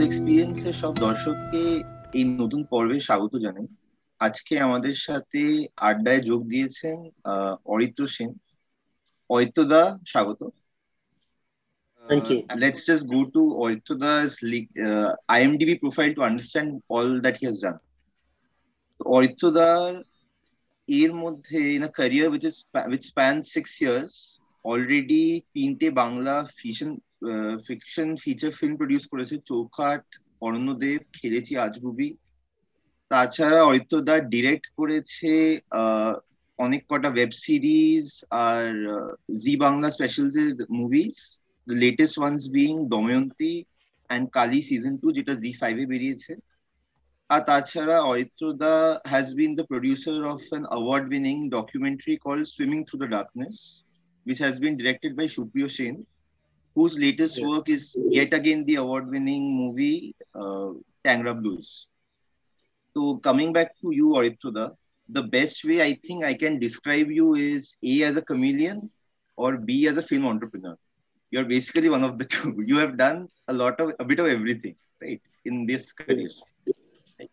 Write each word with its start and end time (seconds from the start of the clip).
Experience 0.00 0.64
এর 0.64 0.72
সব 0.72 0.94
দর্শককে 0.94 1.62
এই 2.12 2.24
নতুন 2.24 2.64
পর্বে 2.64 3.00
স্বাগত 3.00 3.34
জানাই। 3.36 3.66
আজকে 4.20 4.60
আমাদের 4.60 4.94
সাথে 4.94 5.66
আড্ডায় 5.76 6.20
যোগ 6.20 6.40
দিয়েছেন 6.48 6.96
অরিত্র 7.64 8.06
সেন। 8.06 8.30
অরিত্রদা 9.30 9.98
স্বাগত। 10.06 10.40
Let's 12.56 12.86
just 12.86 13.06
go 13.06 13.20
to 13.24 13.42
অরিত্রদা 13.54 14.12
IMDb 15.28 15.74
profile 15.74 16.14
to 16.14 16.22
understand 16.22 16.70
all 16.88 17.20
that 17.20 17.36
he 17.36 17.44
has 17.46 17.58
done 17.60 17.76
অরিত্রদা 19.00 19.68
এর 20.88 21.12
মধ্যে 21.12 21.60
ক্যারিয়ার 21.96 23.42
সিক্স 23.42 23.82
ইয়ার্স 23.82 24.38
অলরেডি 24.64 25.40
তিনটে 25.52 25.90
Bangla 25.90 26.44
fiction 26.56 26.90
fiction 27.66 28.08
feature 28.24 28.50
film 28.58 28.74
produce 28.80 29.04
করেছে 29.12 29.34
চৌখাট 29.50 30.04
অরণ্যদেব 30.46 31.00
খেলেছি 31.18 31.52
আজগুবি 31.66 32.08
তাছাড়া 33.10 33.60
অরিত্রদা 33.70 34.14
ডিরেক্ট 34.34 34.66
করেছে 34.78 35.32
অনেক 36.58 36.82
কটা 36.90 37.10
ওয়েব 37.12 37.32
সিরিজ 37.44 38.06
আর 38.46 38.66
জি 39.42 39.52
বাংলা 39.64 39.88
স্পেশালস 39.96 40.34
এর 40.42 40.50
movies 40.80 41.16
the 41.66 41.76
latest 41.84 42.16
ones 42.18 42.42
being 42.56 42.72
Damayanti 42.94 43.54
and 44.10 44.26
Kali 44.36 44.60
season 44.68 44.94
two 45.02 45.08
যেটা 45.16 45.34
জি 45.42 45.50
ফাইভে 45.60 45.84
বেরিয়েছে। 45.92 46.32
আর 47.30 47.40
তাছাড়া 47.48 47.96
অরিত্রদা 48.12 48.74
has 49.10 49.28
been 49.38 49.50
the 49.58 49.64
producer 49.70 50.18
of 50.34 50.40
an 50.50 50.64
award 50.70 51.04
winning 51.12 51.36
documentary 51.56 52.14
call 52.26 52.40
swimming 52.54 52.78
through 52.88 52.96
the 53.02 53.08
darkness 53.16 53.56
which 54.26 54.38
has 54.38 54.56
been 54.60 54.76
directed 54.76 55.16
by 55.16 55.24
Shupriyo 55.24 55.68
Sen, 55.68 55.94
whose 56.75 56.97
latest 56.97 57.37
yes. 57.37 57.47
work 57.47 57.69
is 57.69 57.95
yet 58.17 58.33
again 58.33 58.63
the 58.65 58.75
award-winning 58.75 59.45
movie 59.59 60.15
uh, 60.35 60.69
Tangra 61.03 61.39
Blues. 61.41 61.87
So 62.93 63.17
coming 63.17 63.53
back 63.53 63.69
to 63.81 63.91
you, 63.91 64.09
Oritrudha, 64.09 64.75
the 65.09 65.23
best 65.23 65.63
way 65.63 65.81
I 65.81 65.97
think 66.05 66.23
I 66.23 66.33
can 66.33 66.59
describe 66.59 67.09
you 67.09 67.35
is 67.35 67.77
A 67.83 68.03
as 68.03 68.15
a 68.15 68.21
chameleon 68.21 68.89
or 69.35 69.57
B 69.57 69.87
as 69.87 69.97
a 69.97 70.01
film 70.01 70.25
entrepreneur. 70.25 70.75
You're 71.31 71.45
basically 71.45 71.89
one 71.89 72.03
of 72.03 72.17
the 72.17 72.25
two. 72.25 72.63
You 72.65 72.77
have 72.77 72.97
done 72.97 73.27
a 73.47 73.53
lot 73.53 73.79
of 73.79 73.93
a 73.99 74.05
bit 74.05 74.19
of 74.19 74.27
everything, 74.27 74.75
right, 75.01 75.21
in 75.45 75.65
this 75.65 75.91
career. 75.91 76.29
Right? 77.19 77.31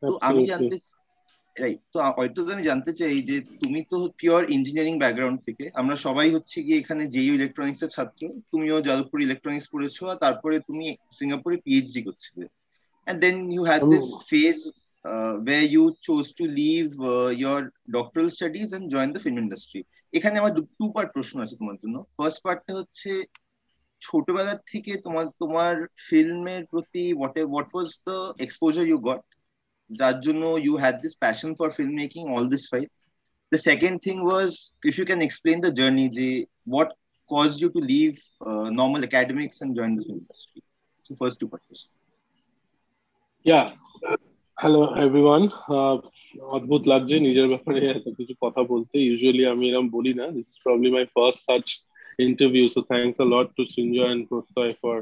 So 0.00 0.18
আমি 0.28 0.42
জানতে 0.50 0.76
Right 1.55 1.81
তো 1.93 1.97
হয়তো 2.17 2.39
আমি 2.55 2.63
জানতে 2.69 2.91
চাই 2.99 3.15
যে 3.29 3.35
তুমি 3.61 3.79
তো 3.91 3.97
পিওর 4.19 4.41
ইঞ্জিনিয়ারিং 4.55 4.95
ব্যাকগ্রাউন্ড 5.03 5.39
থেকে 5.47 5.65
আমরা 5.81 5.95
সবাই 6.05 6.29
হচ্ছে 6.35 6.57
গিয়ে 6.65 6.79
এখানে 6.79 7.03
জেইউ 7.15 7.33
ইলেকট্রনিক্স 7.39 7.81
এর 7.83 7.91
ছাত্র 7.95 8.21
তুমিও 8.51 8.77
যাদবপুর 8.87 9.19
ইলেকট্রনিক্স 9.21 9.67
পড়েছো 9.73 10.03
আর 10.11 10.17
তারপরে 10.25 10.55
তুমি 10.67 10.85
সিঙ্গাপুরে 11.17 11.57
পিএইচডি 11.65 12.01
করছিলে। 12.07 12.45
And 13.07 13.19
then 13.21 13.51
you 13.51 13.63
had 13.63 13.81
this 13.89 14.07
phase 14.29 14.63
uh, 15.05 15.33
where 15.47 15.65
you 15.75 15.83
chose 16.01 16.27
to 16.33 16.43
leave 16.59 16.91
uh, 17.01 17.29
your 17.43 17.59
doctoral 17.89 18.29
studies 18.29 18.69
and 18.73 18.83
join 18.89 19.09
the 19.13 19.21
film 19.25 19.37
industry. 19.37 19.81
এখানে 20.13 20.35
আমার 20.39 20.53
টু 20.79 20.85
পার্ট 20.95 21.09
প্রশ্ন 21.15 21.35
আছে 21.43 21.55
তোমার 21.61 21.77
জন্য। 21.81 21.95
ফার্স্ট 22.17 22.39
পার্টটা 22.45 22.73
হচ্ছে 22.79 23.11
ছোটবেলার 24.01 24.59
থেকে 24.71 24.91
তোমার 25.05 25.25
তোমার 25.41 25.73
ফিল্মের 26.07 26.63
প্রতি 26.71 27.05
what 27.17 27.35
what 27.51 27.69
was 27.73 27.89
the 28.07 28.17
exposure 28.45 28.85
you 28.87 28.97
got 29.09 29.23
যার 29.90 30.16
জন্য 30.20 30.42
you 30.66 30.74
had 30.84 30.96
this 31.04 31.14
passion 31.24 31.50
for 31.58 31.68
filmmaking 31.78 32.26
all 32.32 32.46
this 32.54 32.64
while. 32.70 32.90
The 33.52 33.60
second 33.70 33.96
thing 34.04 34.18
was 34.32 34.48
if 34.90 34.94
you 34.98 35.06
can 35.10 35.20
explain 35.26 35.58
the 35.60 35.72
journey, 35.80 36.06
the, 36.18 36.30
what 36.74 36.88
caused 37.30 37.60
you 37.62 37.68
to 37.76 37.80
leave 37.92 38.16
uh, 38.48 38.68
normal 38.70 39.02
academics 39.10 39.56
and 39.62 39.70
join 39.78 39.92
the 39.96 40.04
film 40.06 40.18
industry. 40.22 40.60
So 41.04 41.10
first 41.22 41.36
two 41.40 41.48
questions. 41.48 41.80
Yeah. 43.46 43.66
Hello 44.58 44.82
everyone 45.04 45.42
অদ্ভুত 46.56 46.82
লাগছে 46.92 47.16
নিজের 47.26 47.46
ব্যাপারে 47.52 47.80
এত 47.96 48.06
কিছু 48.18 48.34
কথা 48.44 48.62
বলতে 48.72 48.94
usually 49.08 49.44
আমি 49.52 49.64
এরকম 49.70 49.86
বলি 49.96 50.12
না 50.20 50.26
this 50.36 50.50
probably 50.64 50.90
my 50.96 51.04
first 51.14 51.40
such 51.46 51.66
interview 52.26 52.64
so 52.74 52.80
thanks 52.90 53.16
a 53.24 53.26
lot 53.34 53.48
to 53.56 53.62
Sinjoy 53.74 54.08
and 54.08 54.22
Pratyay 54.30 54.72
for 54.80 54.96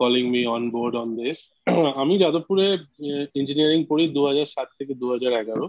calling 0.00 0.24
me 0.34 0.42
on 0.54 0.62
board 0.74 0.94
on 1.02 1.08
this 1.18 1.38
আমি 2.02 2.14
যাদবপুরে 2.22 2.66
ইঞ্জিনিয়ারিং 3.40 3.80
পড়ি 3.90 4.04
দু 4.16 4.20
সাত 4.54 4.68
থেকে 4.78 4.92
দু 5.00 5.06
এগারো 5.42 5.66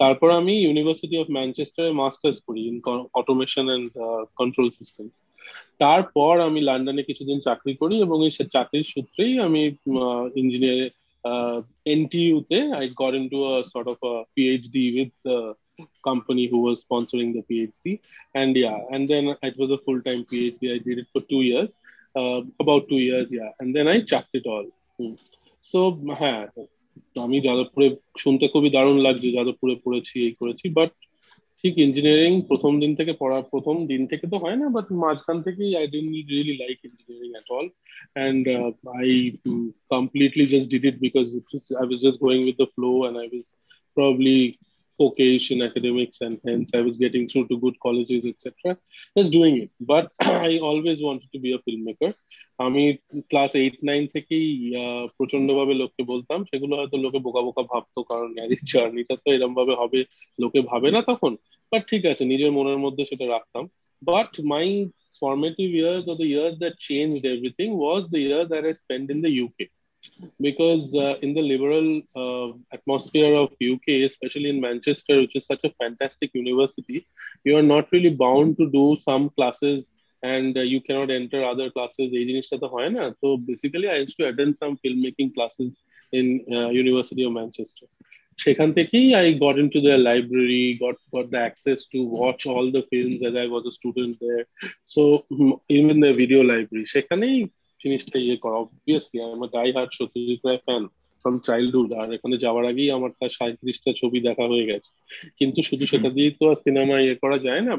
তারপর 0.00 0.28
আমি 0.40 0.54
ইউনিভার্সিটি 0.58 1.16
অফ 1.18 1.26
ম্যানচেস্টারে 1.36 1.90
মাস্টার্স 2.02 2.38
করি 2.46 2.60
in 2.70 2.76
automation 3.20 3.64
and 3.70 3.88
control 4.40 4.68
system 4.78 5.06
তারপর 5.84 6.32
আমি 6.48 6.60
লন্ডনে 6.68 7.02
কিছুদিন 7.08 7.38
চাকরি 7.46 7.72
করি 7.82 7.96
এবং 8.06 8.18
এই 8.26 8.32
চাকরির 8.56 8.86
সূত্রেই 8.92 9.34
আমি 9.46 9.62
engineer 10.40 10.82
এনটিইউতে 11.94 12.58
I 12.78 12.84
got 13.02 13.12
in 13.20 13.24
to 13.32 13.38
sort 13.72 13.86
of 13.92 13.98
PhD 14.34 14.82
with 14.94 15.12
company 16.02 16.44
who 16.46 16.60
was 16.60 16.84
sponsoring 16.84 17.32
the 17.32 17.42
PhD. 17.48 18.00
And 18.34 18.56
yeah, 18.56 18.78
and 18.92 19.08
then 19.08 19.24
it 19.42 19.56
was 19.58 19.70
a 19.70 19.78
full 19.78 20.00
time 20.00 20.24
PhD. 20.24 20.62
I 20.74 20.78
did 20.78 20.98
it 20.98 21.08
for 21.12 21.22
two 21.22 21.42
years. 21.42 21.70
Uh, 22.18 22.40
about 22.60 22.82
two 22.90 23.00
years, 23.00 23.28
yeah. 23.30 23.50
And 23.60 23.74
then 23.74 23.86
I 23.88 23.96
chucked 24.02 24.34
it 24.34 24.46
all. 24.46 24.66
Hmm. 24.98 25.14
So, 25.66 25.78
হ্যাঁ 26.20 26.42
আমি 27.24 27.36
যাদবপুরে 27.46 27.88
শুনতে 28.22 28.44
খুবই 28.52 28.70
দারুণ 28.76 28.98
লাগছে 29.06 29.28
যাদবপুরে 29.36 29.74
পড়েছি 29.84 30.14
এই 30.26 30.34
করেছি 30.40 30.66
বাট 30.78 30.90
ঠিক 31.64 31.74
ইঞ্জিনিয়ারিং 31.86 32.32
প্রথম 32.50 32.72
দিন 32.82 32.92
থেকে 32.98 33.12
পড়া 33.22 33.38
প্রথম 33.52 33.76
দিন 33.92 34.02
থেকে 34.10 34.24
তো 34.32 34.36
হয় 34.44 34.58
না 34.60 34.66
বাট 34.76 34.86
মাঝখান 35.04 35.38
থেকেই 35.46 35.72
I 35.80 35.86
didn't 35.94 36.10
really 36.30 36.54
like 36.62 36.78
engineering 36.88 37.30
at 37.34 37.48
all 37.56 37.66
and 38.16 38.42
I 38.98 39.08
completely 39.94 40.44
just 40.52 40.68
did 40.72 40.84
it 40.90 40.96
because 41.06 41.26
I 41.80 41.84
was 41.88 42.00
just 42.04 42.18
going 42.24 42.40
with 42.46 42.56
the 42.62 42.68
flow 42.74 42.90
and 43.02 43.16
I 43.22 43.26
was 43.32 43.46
probably 43.96 44.40
okayish 44.99 45.51
in 45.51 45.61
academics 45.61 46.19
and 46.21 46.39
hence 46.45 46.71
I 46.73 46.81
was 46.81 46.97
getting 46.97 47.27
through 47.29 47.47
to 47.47 47.57
good 47.57 47.79
colleges, 47.79 48.23
etc. 48.25 48.77
Just 49.17 49.31
doing 49.31 49.57
it. 49.57 49.71
But 49.79 50.11
I 50.19 50.59
always 50.59 51.01
wanted 51.01 51.29
to 51.33 51.39
be 51.39 51.53
a 51.53 51.59
filmmaker. 51.59 52.13
আমি 52.59 52.83
class 53.29 53.51
eight 53.61 53.77
nine 53.89 54.03
থেকেই 54.15 54.47
প্রচন্ড 55.17 55.47
ভাবে 55.59 55.73
লোককে 55.81 56.03
বলতাম 56.11 56.39
সেগুলো 56.49 56.73
হয়তো 56.79 56.97
লোকে 57.05 57.19
বোকা 57.25 57.41
বোকা 57.47 57.63
ভাবতো 57.71 57.99
কারণ 58.09 58.29
জার্নিটা 58.71 59.15
তো 59.23 59.27
এরকম 59.35 59.53
ভাবে 59.59 59.73
হবে 59.81 59.99
লোকে 60.41 60.59
ভাবে 60.71 60.89
না 60.95 60.99
তখন 61.09 61.31
বাট 61.71 61.81
ঠিক 61.91 62.03
আছে 62.11 62.23
নিজের 62.31 62.51
মনের 62.57 62.79
মধ্যে 62.85 63.03
সেটা 63.09 63.25
রাখতাম 63.35 63.63
but 64.01 64.31
my 64.51 64.67
formative 65.21 65.71
years 65.71 66.03
or 66.07 66.15
the 66.15 66.29
years 66.35 66.55
that 66.59 66.77
changed 66.79 67.25
everything 67.25 67.71
was 67.77 68.01
the 68.09 68.19
year 68.19 68.43
that 68.45 68.65
I 68.65 68.73
spent 68.73 69.11
in 69.11 69.21
the 69.21 69.33
UK. 69.45 69.59
because 70.39 70.93
uh, 70.95 71.15
in 71.21 71.33
the 71.33 71.41
liberal 71.41 72.01
uh, 72.15 72.53
atmosphere 72.71 73.33
of 73.35 73.49
UK, 73.61 74.03
especially 74.05 74.49
in 74.49 74.61
Manchester, 74.61 75.21
which 75.21 75.35
is 75.35 75.45
such 75.45 75.63
a 75.63 75.73
fantastic 75.81 76.31
university, 76.33 77.07
you 77.43 77.57
are 77.57 77.63
not 77.63 77.91
really 77.91 78.09
bound 78.09 78.57
to 78.57 78.69
do 78.69 78.97
some 79.01 79.29
classes 79.29 79.93
and 80.23 80.57
uh, 80.57 80.61
you 80.61 80.81
cannot 80.81 81.09
enter 81.09 81.43
other 81.43 81.69
classes. 81.69 82.11
So 83.21 83.37
basically, 83.37 83.89
I 83.89 83.97
used 83.97 84.17
to 84.17 84.27
attend 84.27 84.57
some 84.57 84.77
filmmaking 84.77 85.33
classes 85.33 85.79
in 86.13 86.45
University 86.71 87.25
of 87.25 87.33
Manchester. 87.33 87.87
সেখান 88.39 88.69
থেকেই 88.77 89.07
I 89.21 89.27
got 89.43 89.55
into 89.75 89.79
the 89.87 89.95
library 90.09 90.65
got 90.83 90.97
got 91.15 91.25
the 91.33 91.41
access 91.45 91.79
to 91.93 91.99
watch 92.17 92.39
all 92.53 92.65
the 92.75 92.83
films 92.91 93.19
as 93.29 93.35
I 93.41 93.47
was 93.51 93.63
a 93.71 93.73
student 93.77 94.13
there 94.21 94.43
so 94.93 95.03
even 95.77 95.97
the 96.05 96.11
video 96.21 96.41
library 96.51 96.85
সেখানেই 96.95 97.37
জিনিসটা 97.82 98.16
ইয়ে 98.18 98.36
করা 98.36 98.56
obviously 98.56 99.16
আমার 99.22 99.48
die 99.48 99.70
hard 99.72 99.90
Satyajit 99.98 100.40
Ray 100.46 100.62
fan 100.66 100.82
from 101.24 101.36
childhood 101.38 101.90
আর 101.92 102.08
এখানে 102.16 102.36
যাওয়ার 102.38 102.64
আগেই 102.66 102.90
আমার 102.90 103.10
তার 103.20 103.32
সাঁত্রিশটা 103.38 103.90
ছবি 103.92 104.18
দেখা 104.20 104.44
হয়ে 104.46 104.68
গেছে। 104.70 104.90
কিন্তু 105.38 105.60
শুধু 105.62 105.84
সেটা 105.86 106.08
দিয়েই 106.10 106.34
তো 106.40 106.44
আর 106.50 106.56
সিনেমা 106.56 106.96
ইয়ে 107.00 107.14
করা 107.14 107.38
যায় 107.38 107.62
না 107.68 107.74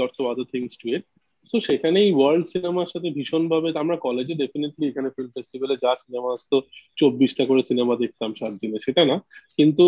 lots 0.00 0.18
of 0.20 0.26
other 0.26 0.46
things 0.52 0.74
to 0.82 0.86
it 0.88 1.04
তো 1.52 1.60
সেখানেই 1.60 2.08
ওয়ার্ল্ড 2.12 2.46
সিনেমার 2.46 2.86
সাথে 2.86 3.08
ভীষণভাবে 3.10 3.68
আমরা 3.82 3.96
কলেজে 3.96 4.34
ডেফিনেটলি 4.34 4.84
এখানে 4.88 5.08
ফিল্ম 5.16 5.30
ফেস্টিভ্যালে 5.34 5.76
যা 5.82 5.92
সিনেমা 6.04 6.28
আসতো, 6.36 6.56
চব্বিশটা 6.96 7.44
করে 7.46 7.62
সিনেমা 7.62 7.94
দেখতাম 7.96 8.30
সাত 8.34 8.52
দিনে, 8.52 8.78
সেটা 8.86 9.02
না। 9.04 9.16
কিন্তু 9.58 9.84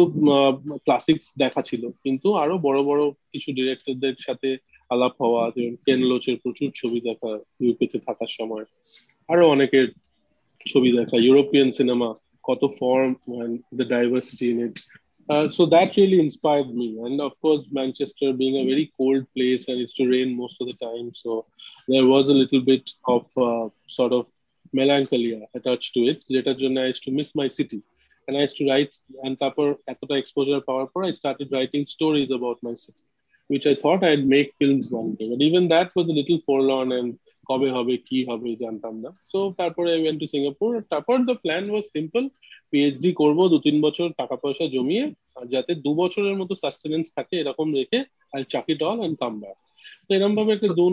ক্লাসিক্স 0.84 1.26
দেখা 1.38 1.62
ছিল। 1.62 1.82
কিন্তু 2.04 2.28
আরও 2.34 2.54
বড় 2.58 2.78
বড় 2.82 3.02
কিছু 3.32 3.48
ডিরেক্টরদের 3.52 4.14
সাথে 4.20 4.48
আলাপ 4.90 5.14
হওয়া, 5.22 5.42
যেমন 5.56 5.74
কেন 5.86 6.00
লোচের 6.10 6.36
প্রচুর 6.42 6.68
ছবি 6.74 6.98
দেখা 7.00 7.30
ইউপিতে 7.60 7.98
থাকার 7.98 8.30
সময়। 8.38 8.64
আরো 9.31 9.43
অনেকের 9.55 9.85
ছবি 10.71 10.89
দেখা 10.97 11.15
ইউরোপিয়ান 11.27 11.69
সিনেমা 11.79 12.09
কত 12.47 12.61
form 12.79 13.11
the 13.77 13.85
diversity 13.93 14.45
in 14.53 14.59
it 14.67 14.77
Uh, 15.29 15.49
so 15.49 15.65
that 15.65 15.95
really 15.95 16.19
inspired 16.19 16.69
me. 16.73 16.99
And 17.05 17.21
of 17.21 17.39
course, 17.41 17.63
Manchester 17.71 18.33
being 18.33 18.57
a 18.57 18.65
very 18.65 18.91
cold 18.97 19.25
place 19.35 19.67
and 19.69 19.79
it's 19.79 19.93
to 19.93 20.09
rain 20.09 20.35
most 20.35 20.59
of 20.61 20.67
the 20.67 20.73
time. 20.73 21.13
So 21.13 21.45
there 21.87 22.05
was 22.05 22.27
a 22.27 22.33
little 22.33 22.61
bit 22.61 22.91
of 23.07 23.25
uh, 23.37 23.69
sort 23.87 24.11
of 24.11 24.25
melancholy 24.73 25.41
attached 25.57 25.93
to 25.95 26.01
it. 26.11 26.17
যেটার 26.33 26.57
জন্য 26.63 26.75
I 26.85 26.87
used 26.93 27.05
to 27.07 27.13
miss 27.19 27.29
my 27.41 27.47
city. 27.59 27.79
And 28.27 28.33
I 28.37 28.41
used 28.47 28.57
to 28.61 28.65
write, 28.69 28.93
and 29.23 29.33
তারপর 29.43 29.67
এতটা 29.93 30.15
exposure 30.21 30.61
পাওয়ার 30.69 30.87
পর 30.93 31.01
I 31.09 31.13
started 31.21 31.47
writing 31.53 31.83
stories 31.95 32.29
about 32.37 32.57
my 32.67 32.75
city, 32.85 33.05
which 33.51 33.65
I 33.71 33.75
thought 33.81 34.01
I'd 34.09 34.25
make 34.37 34.49
films 34.61 34.85
one 34.99 35.11
day. 35.19 35.27
But 35.33 35.41
even 35.47 35.63
that 35.75 35.89
was 35.97 36.05
a 36.09 36.17
little 36.19 36.39
forlorn 36.47 36.89
and 36.99 37.09
কবে 37.49 37.69
হবে 37.75 37.93
কি 38.07 38.19
হবে 38.29 38.49
জানতাম 38.63 38.93
না 39.03 39.09
so 39.31 39.39
তারপরে 39.59 39.89
আই 39.95 40.01
ওয়েন্ট 40.01 40.19
টু 40.21 40.27
সিঙ্গাপুর 40.33 40.71
তারপর 40.93 41.15
the 41.29 41.35
plan 41.43 41.65
was 41.71 41.85
simple 41.95 42.23
PhD 42.71 43.09
করবো 43.21 43.43
দু 43.53 43.57
তিন 43.67 43.75
বছর 43.85 44.07
টাকা 44.21 44.35
পয়সা 44.43 44.65
জমিয়ে 44.75 45.03
আর 45.37 45.45
যাতে 45.53 45.71
দু 45.85 45.91
বছরের 46.01 46.35
মতো 46.41 46.53
সাস্টেনেন্স 46.63 47.05
থাকে 47.17 47.35
এরকম 47.41 47.67
রেখে 47.79 47.99
I 48.33 48.41
chuck 48.53 48.65
it 48.73 48.81
all 48.87 48.97
and 49.07 49.17
come 49.23 49.33
back 49.41 49.57
তো 50.05 50.09
এরকম 50.17 50.33
ভাবে 50.39 50.51
একটা 50.53 50.69
দু 50.79 50.85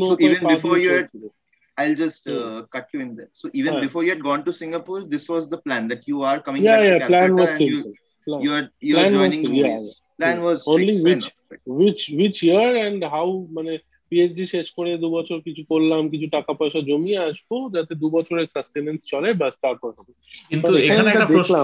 I'll 1.79 1.95
just 1.97 2.23
uh, 2.29 2.59
cut 2.75 2.87
you 2.93 3.01
in 3.01 3.11
there. 3.17 3.31
So 3.33 3.47
even 3.55 3.73
yeah. 3.75 3.85
before 3.87 4.03
you 4.05 4.11
had 4.11 4.23
gone 4.23 4.43
to 4.47 4.53
Singapore, 4.53 5.01
this 5.15 5.25
was 5.29 5.43
the 5.49 5.59
plan 5.59 5.83
that 5.91 6.03
you 6.11 6.19
are 6.23 6.39
coming 6.41 6.65
yeah, 6.65 6.77
back 6.77 6.85
yeah, 6.85 6.99
to 6.99 7.07
plan 7.07 7.29
Calcutta 7.29 7.41
was 7.41 7.51
and 7.51 7.59
simple. 7.61 7.93
you, 7.93 7.95
plan. 8.27 8.41
you 8.45 8.53
are 8.57 8.67
you 8.89 8.95
are 8.99 9.11
joining 9.11 9.43
was, 9.43 9.53
movies. 9.53 9.85
Yeah, 9.85 10.09
Plan 10.19 10.43
was 10.43 10.67
only 10.67 10.95
fixed, 11.01 11.31
which 11.49 11.61
which 11.81 12.03
which 12.13 12.43
year 12.43 12.71
and 12.87 13.05
how 13.15 13.27
মানে 13.57 13.73
PhD 14.14 14.44
শেষ 14.56 14.68
করে 14.78 14.92
দু 15.04 15.08
বছর 15.18 15.38
কিছু 15.48 15.62
করলাম 15.72 16.02
কিছু 16.10 16.28
টাকা 16.28 16.52
পয়সা 16.60 16.80
জমিয়ে 16.90 17.20
আসব 17.30 17.50
যাতে 17.76 17.94
দু 17.96 18.08
বছরের 18.10 18.48
সাস্টেনেন্স 18.56 19.00
চলে 19.12 19.30
বাস 19.42 19.54
তারপর 19.66 19.90
হবে। 19.98 20.14
কিন্তু 20.50 20.72
এখানে 20.88 21.10
একটা 21.12 21.28
প্রশ্ন 21.36 21.56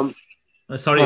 সরি 0.69 1.01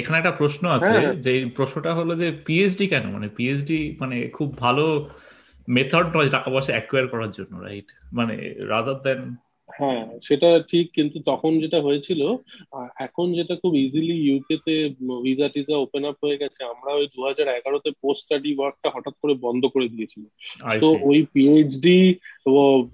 এখানে 0.00 0.16
একটা 0.18 0.34
প্রশ্ন 0.40 0.64
আছে 0.78 0.94
যে 1.24 1.32
প্রশ্নটা 1.56 1.90
হলো 1.98 2.12
যে 2.22 2.28
পিএইচডি 2.46 2.86
কেন? 2.92 3.04
মানে 3.14 3.28
পিএইচডি 3.36 3.78
মানে 4.00 4.16
খুব 4.28 4.48
ভালো 4.58 4.84
মেথড 5.68 6.06
নয় 6.16 6.30
টাকা 6.30 6.48
পয়সা 6.54 6.72
অ্যাকোয়ার 6.74 7.06
করার 7.12 7.30
জন্য 7.30 7.52
রাইট 7.66 7.88
মানে 8.12 8.34
রাদার 8.70 8.98
দেন 9.06 9.20
হ্যাঁ 9.78 10.04
সেটা 10.22 10.48
ঠিক 10.70 10.86
কিন্তু 10.96 11.18
তখন 11.30 11.52
যেটা 11.62 11.78
হয়েছিল 11.86 12.20
এখন 13.06 13.26
যেটা 13.38 13.54
খুব 13.62 13.72
ইজিলি 13.84 14.16
ইউকে 14.26 14.56
তে 14.66 14.74
ভিসা 15.24 15.48
টিসা 15.54 15.74
ওপেন 15.78 16.02
আপ 16.10 16.16
হয়ে 16.24 16.40
গেছে 16.42 16.60
আমরা 16.72 16.90
ওই 16.98 17.06
দু 17.14 17.20
হাজার 17.28 17.46
এগারোতে 17.48 17.90
পোস্ট 18.02 18.22
স্টাডি 18.24 18.50
ওয়ার্কটা 18.56 18.88
হঠাৎ 18.94 19.14
করে 19.22 19.34
বন্ধ 19.46 19.62
করে 19.74 19.86
দিয়েছিল। 19.94 20.24
তো 20.82 20.88
ওই 21.10 21.18
PhD 21.34 21.98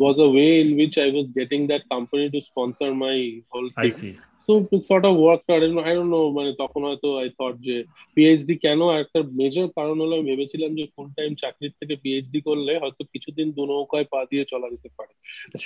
was 0.01 0.17
a 0.27 0.29
way 0.33 0.49
in 0.63 0.69
which 0.79 0.95
I 1.03 1.09
was 1.15 1.27
getting 1.39 1.61
that 1.71 1.83
company 1.93 2.25
to 2.35 2.41
sponsor 2.49 2.91
my 3.03 3.17
whole 3.53 3.67
thing. 3.71 4.17
So 4.45 4.53
sort 4.89 5.05
of 5.07 5.15
work 5.19 5.43
I 5.51 5.59
don't 5.61 6.11
know 6.11 6.21
মানে 6.31 6.51
তখন 6.59 6.81
হয়তো 6.85 7.09
আই 7.19 7.29
থট 7.39 7.55
যে 7.61 7.77
পিএইচডি 8.17 8.55
কেন 8.57 8.81
একটা 9.03 9.21
মেজর 9.41 9.67
কারণ 9.77 9.97
হলো 10.01 10.15
আমি 10.17 10.25
ভেবেছিলাম 10.31 10.71
যে 10.79 10.85
ফুল 10.95 11.09
টাইম 11.19 11.31
চাকরির 11.35 11.73
থেকে 11.81 11.95
পিএইচডি 11.97 12.41
করলে 12.41 12.73
হয়তো 12.79 13.03
কিছুদিন 13.13 13.47
দু 13.51 13.63
নৌকায় 13.67 14.05
পা 14.05 14.21
দিয়ে 14.31 14.45
চলা 14.45 14.67
যেতে 14.71 14.89
পারে। 14.99 15.13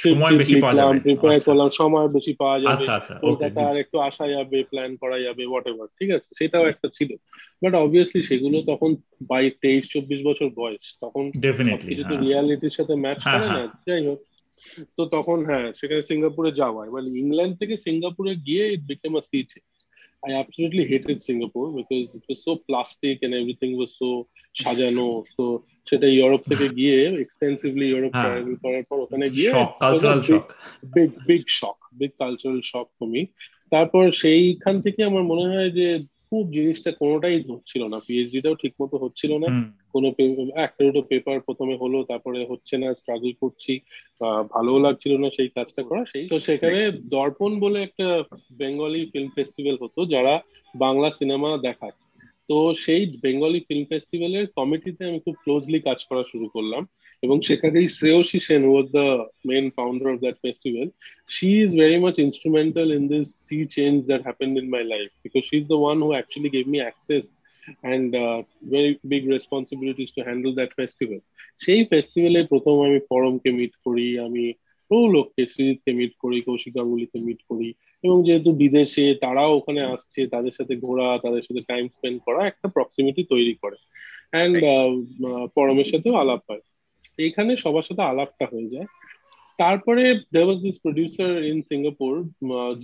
সময় 0.04 0.34
বেশি 0.38 0.54
পাওয়া 0.60 0.74
যাবে। 0.74 0.98
প্রিপেয়ার 1.00 1.40
করলাম 1.40 1.68
সময় 1.80 2.08
বেশি 2.08 2.32
পাওয়া 2.32 2.58
যাবে। 2.60 2.84
কলকাতা 3.20 3.60
আর 3.70 3.76
একটু 3.76 3.96
আসা 3.98 4.24
যাবে 4.28 4.58
প্ল্যান 4.62 4.90
করা 4.96 5.18
যাবে 5.20 5.42
হোয়াট 5.44 5.66
এভার 5.66 5.88
ঠিক 5.98 6.10
আছে? 6.10 6.28
সেটাও 6.38 6.64
একটা 6.66 6.88
ছিল। 6.88 7.10
বাট 7.62 7.74
অবভিয়াসলি 7.74 8.20
সেগুলো 8.22 8.56
তখন 8.62 8.90
বাই 9.28 9.44
তেইশ 9.62 9.84
চব্বিশ 9.92 10.20
বছর 10.24 10.48
বয়স। 10.56 10.84
তখন 11.00 11.24
কিছু 11.88 12.02
তো 12.10 12.14
রিয়ালিটির 12.24 12.70
সাথে 12.70 12.94
ম্যাচ 12.94 13.20
করে 13.24 13.48
না 13.48 13.62
যাই 13.86 14.02
হোক। 14.06 14.20
তো 14.96 15.02
তখন 15.06 15.38
হ্যাঁ 15.44 15.66
সেখানে 15.72 16.02
সিঙ্গাপুরে 16.02 16.50
যাওয়া। 16.52 16.80
এবার 16.86 17.02
ইংল্যান্ড 17.22 17.54
থেকে 17.60 17.74
সিঙ্গাপুরে 17.76 18.32
গিয়ে 18.46 18.64
it 18.72 18.82
became 18.90 19.12
a 19.16 19.22
sea 19.30 19.40
I 20.22 20.32
absolutely 20.32 20.84
hated 20.86 21.18
Singapore 21.22 21.68
because 21.72 22.04
it 22.18 22.24
was 22.28 22.38
so 22.44 22.52
plastic 22.68 23.16
and 23.22 23.32
everything 23.34 23.72
was 23.76 23.90
so 23.98 24.10
সাজানো। 24.54 25.08
So 25.34 25.44
সেটা 25.88 26.06
ইউরোপ 26.08 26.42
থেকে 26.50 26.66
গিয়ে 26.78 26.96
এক্সটেন্সিভলি 27.24 27.86
ইউরোপ 27.88 28.12
ট্রাভেল 28.22 28.54
করার 28.64 28.84
পর 28.90 28.98
ওখানে 29.00 29.26
গিয়ে 29.36 29.50
big 30.94 31.10
big 31.28 31.42
shock 31.60 31.78
big 31.92 32.12
cultural 32.22 32.60
shock 32.72 32.86
for 32.96 33.06
me 33.14 33.22
তারপর 33.72 34.02
সেইখান 34.22 34.76
থেকে 34.84 35.00
আমার 35.10 35.24
মনে 35.30 35.44
হয় 35.52 35.70
যে 35.70 35.86
খুব 36.30 36.44
জিনিসটা 36.52 36.90
কোনোটাই 36.92 37.36
হচ্ছিল 37.50 37.82
না। 37.86 37.98
পিএইচডিটাও 38.06 38.54
ঠিক 38.54 38.72
মতো 38.82 38.96
হচ্ছিল 38.96 39.32
না। 39.38 39.48
কোনো 39.92 40.06
একটা 40.56 40.84
দুটো 40.84 41.02
পেপার 41.02 41.40
প্রথমে 41.40 41.74
হলো 41.76 41.98
তারপরে 42.04 42.46
হচ্ছে 42.50 42.74
না 42.78 42.94
স্ট্রাগল 42.94 43.32
করছি 43.40 43.72
ভালোও 44.54 44.78
লাগছিল 44.78 45.12
না 45.16 45.28
সেই 45.36 45.48
কাজটা 45.48 45.82
করা 45.82 46.04
সেই 46.04 46.26
তো 46.26 46.40
সেখানে 46.40 46.80
দর্পণ 46.90 47.60
বলে 47.60 47.82
একটা 47.82 48.24
বেঙ্গলি 48.52 49.02
ফিল্ম 49.12 49.30
ফেস্টিভ্যাল 49.34 49.76
হতো 49.82 50.00
যারা 50.06 50.34
বাংলা 50.74 51.08
সিনেমা 51.10 51.50
দেখায়। 51.56 51.96
তো 52.48 52.74
সেই 52.74 53.02
বেঙ্গলি 53.22 53.60
ফিল্ম 53.60 53.84
ফেস্টিভ্যালের 53.84 54.46
কমিটিতে 54.56 55.02
আমি 55.04 55.18
খুব 55.20 55.34
ক্লোজলি 55.42 55.80
কাজ 55.80 55.98
করা 56.04 56.22
শুরু 56.32 56.48
করলাম। 56.48 56.82
এবং 57.22 57.40
সেখানেই 57.40 57.88
Shreyasi 57.88 58.38
Sen 58.38 58.64
was 58.64 58.86
the 58.86 59.06
main 59.46 59.70
founder 59.70 60.12
of 60.12 60.18
that 60.20 60.36
festival 60.42 60.88
she 61.28 61.50
is 61.64 61.70
very 61.74 61.98
much 61.98 62.18
instrumental 62.18 62.88
in 62.92 63.02
this 63.12 63.26
sea 63.46 63.64
change 63.66 63.96
that 64.06 64.20
happened 64.20 64.54
in 64.62 64.66
my 64.74 64.82
life 64.82 65.10
because 65.24 65.44
she's 65.44 65.66
the 65.68 65.80
one 65.90 65.98
who 66.04 66.10
actually 66.20 66.50
gave 66.56 66.68
me 66.74 66.78
access 66.90 67.24
and 67.84 68.08
uh, 68.14 68.38
very 68.72 68.92
big 69.04 69.24
responsibilities 69.28 70.10
to 70.10 70.20
handle 70.22 70.52
that 70.60 70.70
festival. 70.80 71.18
সেই 71.58 71.84
ফেস্টিভ্যালে 71.84 72.40
প্রথম 72.44 72.74
আমি 72.80 73.00
পরমকে 73.10 73.50
meet 73.50 73.74
করি 73.84 74.18
আমি 74.18 74.52
বহু 74.90 75.06
লোককে 75.12 75.46
সৃজিৎকে 75.46 75.92
meet 75.92 76.12
করি 76.18 76.40
Kaushik 76.40 76.74
গাঙ্গুলিকে 76.76 77.18
meet 77.18 77.40
করি 77.48 77.72
এবং 78.02 78.24
যেহেতু 78.26 78.52
বিদেশে 78.52 79.14
তারাও 79.14 79.56
ওখানে 79.56 79.80
আসছে 79.80 80.26
তাদের 80.26 80.50
সাথে 80.50 80.76
ঘোরা 80.76 81.18
তাদের 81.18 81.42
সাথে 81.42 81.60
টাইম 81.60 81.88
স্পেন্ড 81.88 82.18
করা 82.26 82.46
একটা 82.46 82.68
প্রক্সিমিটি 82.68 83.22
তৈরি 83.24 83.54
করে। 83.54 83.76
অ্যান্ড 84.30 84.56
পরমের 85.54 85.84
সাথেও 85.84 86.14
আলাপ 86.14 86.40
হয়। 86.50 86.60
এইখানে 87.24 87.52
সবার 87.64 87.86
সাথে 87.88 88.02
আলাপটা 88.10 88.46
হয়ে 88.52 88.72
যায়। 88.74 88.88
তারপরে 89.58 90.02
there 90.34 90.58
this 90.64 90.76
producer 90.84 91.32
in 91.50 91.58
Singapore 91.70 92.12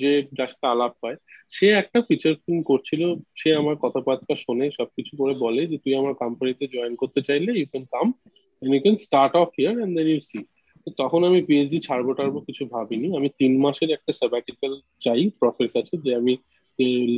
যে 0.00 0.12
যার 0.38 0.50
সাথে 0.52 0.66
আলাপ 0.74 0.92
হয়, 1.02 1.16
সে 1.56 1.66
একটা 1.80 1.98
ফিচার 2.08 2.34
ফিল্ম 2.42 2.60
করছিল, 2.70 3.02
সে 3.40 3.48
আমার 3.60 3.76
কথাবার্তা 3.84 4.34
শোনে, 4.44 4.66
সবকিছু 4.78 5.12
করে 5.20 5.34
বলে 5.44 5.62
যে, 5.70 5.76
তুই 5.84 5.94
আমার 6.00 6.14
কোম্পানিতে 6.22 6.64
জয়েন 6.74 6.94
করতে 7.02 7.20
চাইলে 7.28 7.50
you 7.58 7.66
can 7.72 7.84
come 7.94 8.06
you 8.62 8.80
can 8.84 8.96
start 9.06 9.32
off 9.42 9.48
here 9.58 9.74
and 9.84 9.94
then 9.98 10.08
you 10.12 10.20
see 10.30 10.38
তখন 11.00 11.20
আমি 11.28 11.40
পিএইচডি 11.48 11.78
ছাড়বো 11.86 12.12
টাড়বো 12.18 12.38
কিছু 12.48 12.62
ভাবিনি। 12.74 13.08
আমি 13.18 13.28
তিন 13.40 13.52
মাসের 13.64 13.90
একটা 13.96 14.12
স্যাবাটিক্যাল 14.20 14.72
চাই 15.04 15.22
প্রফের 15.40 15.68
কাছে, 15.76 15.94
যে 16.04 16.10
আমি 16.20 16.32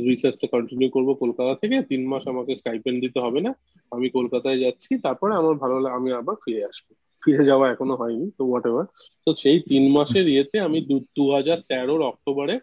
রিসার্চটা 0.09 0.47
কন্টিনিউ 0.53 0.89
করব 0.95 1.09
কলকাতা 1.23 1.53
থেকে। 1.61 1.77
তিন 1.91 2.01
মাস 2.11 2.23
আমাকে 2.33 2.51
স্টাইপেন্ড 2.61 2.97
দিতে 3.05 3.19
হবে 3.25 3.39
না। 3.47 3.51
আমি 3.95 4.07
কলকাতায় 4.17 4.59
যাচ্ছি, 4.63 4.91
তারপরে 5.05 5.33
আমার 5.41 5.55
ভালো 5.63 5.75
লাগে 5.83 5.95
আমি 5.99 6.09
আবার 6.19 6.35
ফিরে 6.43 6.63
আসব। 6.71 6.87
ফিরে 7.25 7.43
যাওয়া 7.49 7.65
এখনও 7.73 7.95
হয়নি 8.01 8.25
তো 8.37 8.41
হোয়াট 8.49 8.65
এভার 8.69 8.85
তো 9.25 9.29
সেই 9.41 9.57
তিন 9.69 9.83
মাসের 9.95 10.25
ইয়েতে 10.33 10.57
আমি 10.67 10.79
দু 11.17 11.23
হাজার 11.35 11.59
তেরোর 11.69 12.01
অক্টোবরে 12.11 12.55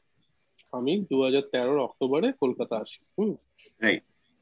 আমি 0.73 0.93
দু 1.11 1.17
হাজার 1.27 1.45
তেরোর 1.53 1.79
অক্টোবরে 1.89 2.29
কলকাতা 2.43 2.75
আসি 2.83 3.01
হুম। 3.17 3.33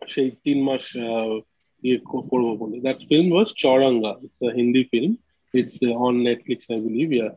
সেই 0.02 0.28
তিন 0.44 0.59
মাস 0.68 0.85
ইয়ে 1.83 1.99
করব 2.30 2.49
বলে। 2.61 2.76
That 2.87 2.99
film 3.09 3.28
was 3.35 3.49
Chauranga 3.62 4.12
it's 4.25 4.40
a 4.49 4.50
Hindi 4.59 4.83
film 4.90 5.12
it's 5.54 5.76
on 6.06 6.14
Netflix 6.28 6.66
I 6.75 6.78
believe 6.87 7.09
yeah 7.18 7.28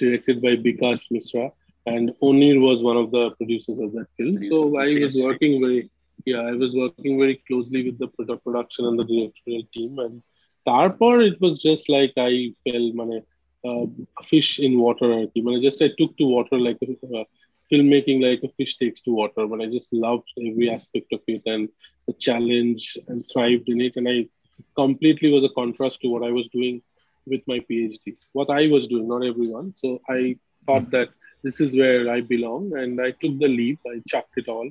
directed 0.00 0.36
by 0.44 0.54
Bikas 0.68 0.98
Mishra 1.14 1.46
and 1.86 2.06
Onir 2.20 2.56
was 2.60 2.78
one 2.82 2.96
of 2.96 3.08
the 3.10 3.24
producers 3.30 3.78
of 3.78 3.90
that 3.92 4.08
film. 4.16 4.34
So 4.42 4.56
I 4.76 4.88
was 5.02 5.14
working 5.26 5.52
very, 5.64 5.82
yeah, 6.26 6.42
I 6.42 6.54
was 6.62 6.72
working 6.74 7.14
very 7.22 7.36
closely 7.46 7.80
with 7.86 7.96
the 8.02 8.08
production 8.44 8.82
and 8.88 8.96
the 9.00 9.04
directorial 9.04 9.64
team, 9.74 9.92
and 9.98 10.14
তারপর 10.71 11.13
it 11.29 11.37
was 11.41 11.55
just 11.67 11.85
like 11.95 12.11
I 12.27 12.33
fell 12.63 12.85
মানে 12.99 13.15
fish 14.29 14.47
in 14.67 14.73
water 14.81 15.09
আর 15.19 15.25
কি 15.33 15.39
মানে 15.47 15.57
just 15.65 15.79
I 15.85 15.89
took 15.99 16.11
to 16.19 16.23
water 16.33 16.59
like 16.65 16.77
filmmaking 17.71 18.21
like 18.21 18.43
a 18.43 18.49
fish 18.57 18.77
takes 18.77 19.01
to 19.01 19.11
water 19.19 19.43
but 19.47 19.61
i 19.61 19.67
just 19.77 19.91
loved 19.93 20.29
every 20.47 20.69
aspect 20.69 21.09
of 21.17 21.21
it 21.27 21.41
and 21.45 21.69
the 22.07 22.13
challenge 22.25 22.97
and 23.07 23.25
thrived 23.31 23.67
in 23.73 23.79
it 23.87 23.93
and 23.95 24.07
i 24.13 24.17
completely 24.75 25.31
was 25.31 25.43
a 25.45 25.53
contrast 25.59 26.01
to 26.01 26.09
what 26.13 26.23
i 26.29 26.31
was 26.39 26.47
doing 26.57 26.81
with 27.27 27.43
my 27.51 27.59
phd 27.69 28.15
what 28.33 28.49
i 28.49 28.67
was 28.67 28.87
doing 28.87 29.07
not 29.07 29.23
everyone 29.31 29.73
so 29.81 29.99
i 30.09 30.35
thought 30.67 30.87
that 30.91 31.09
this 31.43 31.61
is 31.61 31.71
where 31.81 32.09
i 32.15 32.19
belong 32.33 32.63
and 32.81 32.99
i 33.07 33.11
took 33.21 33.35
the 33.39 33.51
leap 33.59 33.79
i 33.93 33.95
chucked 34.11 34.37
it 34.41 34.49
all 34.55 34.69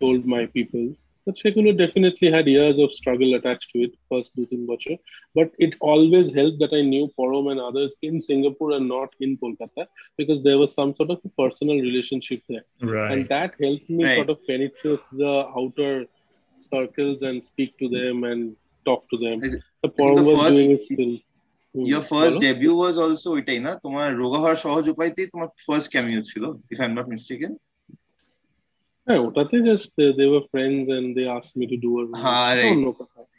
told 0.00 0.26
my 0.26 0.44
people 0.46 0.84
but 1.26 1.36
Shekulo 1.36 1.76
definitely 1.76 2.30
had 2.30 2.46
years 2.48 2.78
of 2.78 2.92
struggle 2.92 3.34
attached 3.34 3.70
to 3.72 3.78
it, 3.84 3.92
first 4.10 4.30
two 4.34 4.46
তিন 4.50 4.62
বছর. 4.70 4.94
But 5.36 5.48
it 5.66 5.72
always 5.90 6.26
helped 6.38 6.58
that 6.62 6.72
I 6.78 6.82
knew 6.92 7.04
Porom 7.16 7.46
and 7.52 7.60
others 7.68 7.92
in 8.08 8.14
Singapore 8.30 8.70
and 8.76 8.86
not 8.96 9.10
in 9.24 9.30
Kolkata 9.40 9.84
because 10.18 10.38
there 10.46 10.58
was 10.62 10.70
some 10.78 10.90
sort 10.98 11.10
of 11.14 11.18
a 11.28 11.32
personal 11.42 11.78
relationship 11.88 12.40
there. 12.50 12.66
Right. 12.94 13.10
And 13.12 13.20
that 13.34 13.50
helped 13.64 13.88
me 13.96 14.02
right. 14.04 14.18
sort 14.18 14.30
of 14.34 14.38
penetrate 14.48 15.04
the 15.22 15.34
outer 15.60 15.94
circles 16.70 17.18
and 17.28 17.36
speak 17.50 17.70
to 17.82 17.86
them 17.96 18.16
and 18.30 18.40
talk 18.88 19.02
to 19.12 19.16
them. 19.24 19.36
The 19.84 19.90
Porom 19.98 20.24
was 20.30 20.38
first, 20.42 20.56
doing 20.56 20.72
it 20.76 20.82
still. 20.90 21.14
Your 21.92 22.02
first 22.12 22.34
Hello? 22.36 22.44
debut 22.46 22.74
was 22.84 22.96
also 23.04 23.28
এটাই 23.40 23.60
না 23.66 23.72
তোমার 23.84 24.08
রোগা 24.22 24.38
হওয়ার 24.42 24.58
সহজ 24.64 24.84
উপায়তেই 24.94 25.28
তোমার 25.32 25.48
first 25.66 25.88
cameo 25.92 26.22
ছিল 26.30 26.44
if 26.72 26.78
I'm 26.84 26.94
not 29.07 29.15
mistaken 29.15 29.27
হ্যাঁ 29.27 29.27
ওটাতে 29.27 29.57
just 29.61 29.93
they 30.17 30.25
were 30.25 30.41
friends 30.51 30.89
and 30.89 31.15
they 31.15 31.27
ask 31.27 31.57
me 31.57 31.65
to 31.67 31.75
do 31.75 31.89
হ্যাঁ 32.13 32.65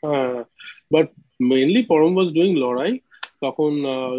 হ্যাঁ 0.02 0.44
but 0.92 1.06
mainly 1.40 1.82
Param 1.82 2.16
was 2.16 2.28
doing 2.32 2.56
Lorai 2.56 2.98
তখন 3.40 3.72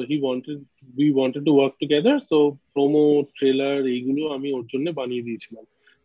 he 0.10 0.22
wanted 0.22 0.60
we 0.98 1.12
wanted 1.12 1.46
to 1.46 1.52
work 1.56 1.74
together 1.80 2.20
so 2.20 2.58
promo 2.74 3.24
trailer 3.36 3.88
এইগুলো 3.88 4.34
আমি 4.34 4.52
ওর 4.52 4.66
জন্য 4.68 4.92
বানিয়ে 4.92 5.22
দিয়েছিলাম 5.22 5.64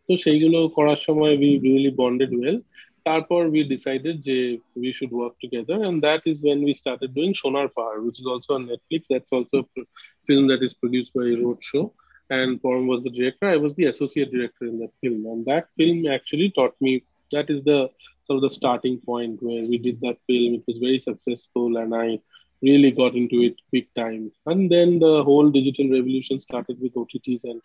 তো 0.08 0.16
সেইগুলো 0.16 0.68
করার 0.68 0.96
সময় 0.96 1.34
উই 1.36 1.58
রিয়েলি 1.58 1.90
বন্ডেড 1.90 2.32
ওয়েল 2.34 2.60
তারপর 3.04 3.50
we 3.50 3.62
decided 3.74 4.16
যে 4.28 4.58
we 4.76 4.92
should 4.92 5.12
work 5.12 5.34
together 5.44 5.84
and 5.84 6.02
that 6.02 6.22
is 6.26 6.36
when 6.40 6.64
we 6.66 6.74
started 6.74 7.14
doing 7.14 7.34
Sonar 7.34 7.68
Pahar 7.76 7.96
which 8.06 8.20
is 8.20 8.26
also 8.26 8.54
on 8.54 8.66
Netflix 8.66 9.00
that's 9.10 9.32
also 9.32 9.56
a 9.60 9.84
film 10.28 10.46
that 10.48 10.62
is 10.62 10.74
produced 10.74 11.12
by 11.14 11.26
Roadshow 11.42 11.90
and 12.30 12.60
Param 12.62 12.86
was 12.86 13.02
the 13.04 13.10
director 13.10 13.48
I 13.48 13.56
was 13.56 13.74
the 13.74 13.86
associate 13.86 14.32
director 14.32 14.66
in 14.66 14.78
that 14.80 14.96
film. 15.00 15.26
And 15.26 15.44
that 15.46 15.68
film 15.76 16.06
actually 16.06 16.50
taught 16.50 16.74
me 16.80 17.04
that 17.32 17.50
is 17.50 17.62
the 17.64 17.90
sort 18.26 18.36
of 18.36 18.42
the 18.42 18.50
starting 18.50 18.98
point 19.00 19.42
where 19.42 19.62
we 19.64 19.78
did 19.78 20.00
that 20.00 20.18
film. 20.26 20.54
It 20.54 20.64
was 20.66 20.78
very 20.78 21.00
successful 21.00 21.76
and 21.76 21.94
I 21.94 22.18
really 22.62 22.90
got 22.90 23.14
into 23.14 23.42
it 23.42 23.56
big 23.70 23.86
time. 23.94 24.32
And 24.46 24.70
then 24.70 24.98
the 24.98 25.22
whole 25.22 25.50
digital 25.50 25.90
revolution 25.90 26.40
started 26.40 26.80
with 26.80 26.94
OTTs 26.94 27.44
and 27.44 27.60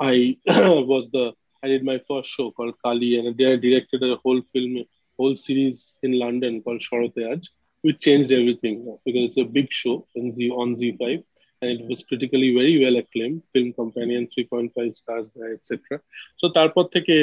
I 0.00 0.36
was 0.46 1.08
the 1.12 1.32
I 1.62 1.68
did 1.68 1.84
my 1.84 2.00
first 2.06 2.30
show 2.30 2.50
called 2.52 2.74
Kali, 2.84 3.18
and 3.18 3.28
I 3.28 3.56
directed 3.56 4.02
a 4.02 4.16
whole 4.16 4.40
film, 4.52 4.84
whole 5.18 5.36
series 5.36 5.94
in 6.02 6.18
London 6.18 6.62
called 6.62 6.80
Shoroteaj, 6.80 7.48
which 7.82 8.00
changed 8.00 8.30
everything 8.30 8.96
because 9.04 9.30
it's 9.30 9.38
a 9.38 9.44
big 9.44 9.72
show 9.72 10.06
on, 10.16 10.32
Z, 10.32 10.50
on 10.50 10.76
Z5, 10.76 11.24
and 11.62 11.70
it 11.72 11.88
was 11.88 12.04
critically 12.04 12.54
very 12.54 12.74
well 12.82 12.96
acclaimed. 12.96 13.42
Film 13.52 13.72
Companion 13.72 14.28
3.5 14.28 14.96
stars 14.96 15.30
there, 15.30 15.52
etc. 15.52 16.00
So 16.36 16.46
তারপর 16.48 16.84
থেকে 16.84 17.14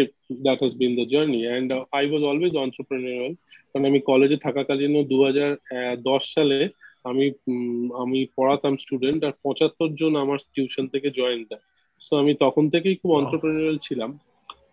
that 0.46 0.60
has 0.60 0.74
been 0.74 0.96
the 0.96 1.06
journey, 1.06 1.44
and 1.48 1.68
uh, 1.72 1.84
I 1.94 2.04
was 2.06 2.24
always 2.24 2.54
entrepreneurial. 2.66 3.34
কারণ 3.72 3.86
আমি 3.92 4.00
কলেজে 4.10 4.38
থাকাকালীন 4.38 4.94
দু 5.12 5.18
হাজার 5.28 5.52
দশ 6.10 6.24
সালে 6.36 6.60
আমি 7.06 7.26
আমি 8.04 8.20
পড়াতাম 8.38 8.74
স্টুডেন্ট 8.84 9.20
আর 9.28 9.34
পঁচাত্তর 9.46 9.90
জন 10.02 10.14
আমার 10.24 10.40
টিউশন 10.54 10.86
থেকে 10.94 11.08
জয়েন 11.20 11.42
দেয়। 11.50 11.64
সো 12.02 12.12
আমি 12.22 12.34
তখন 12.46 12.64
থেকেই 12.74 12.96
খুব 13.02 13.12
অন্টারপ্রেনারিয়াল 13.20 13.78
ছিলাম। 13.88 14.12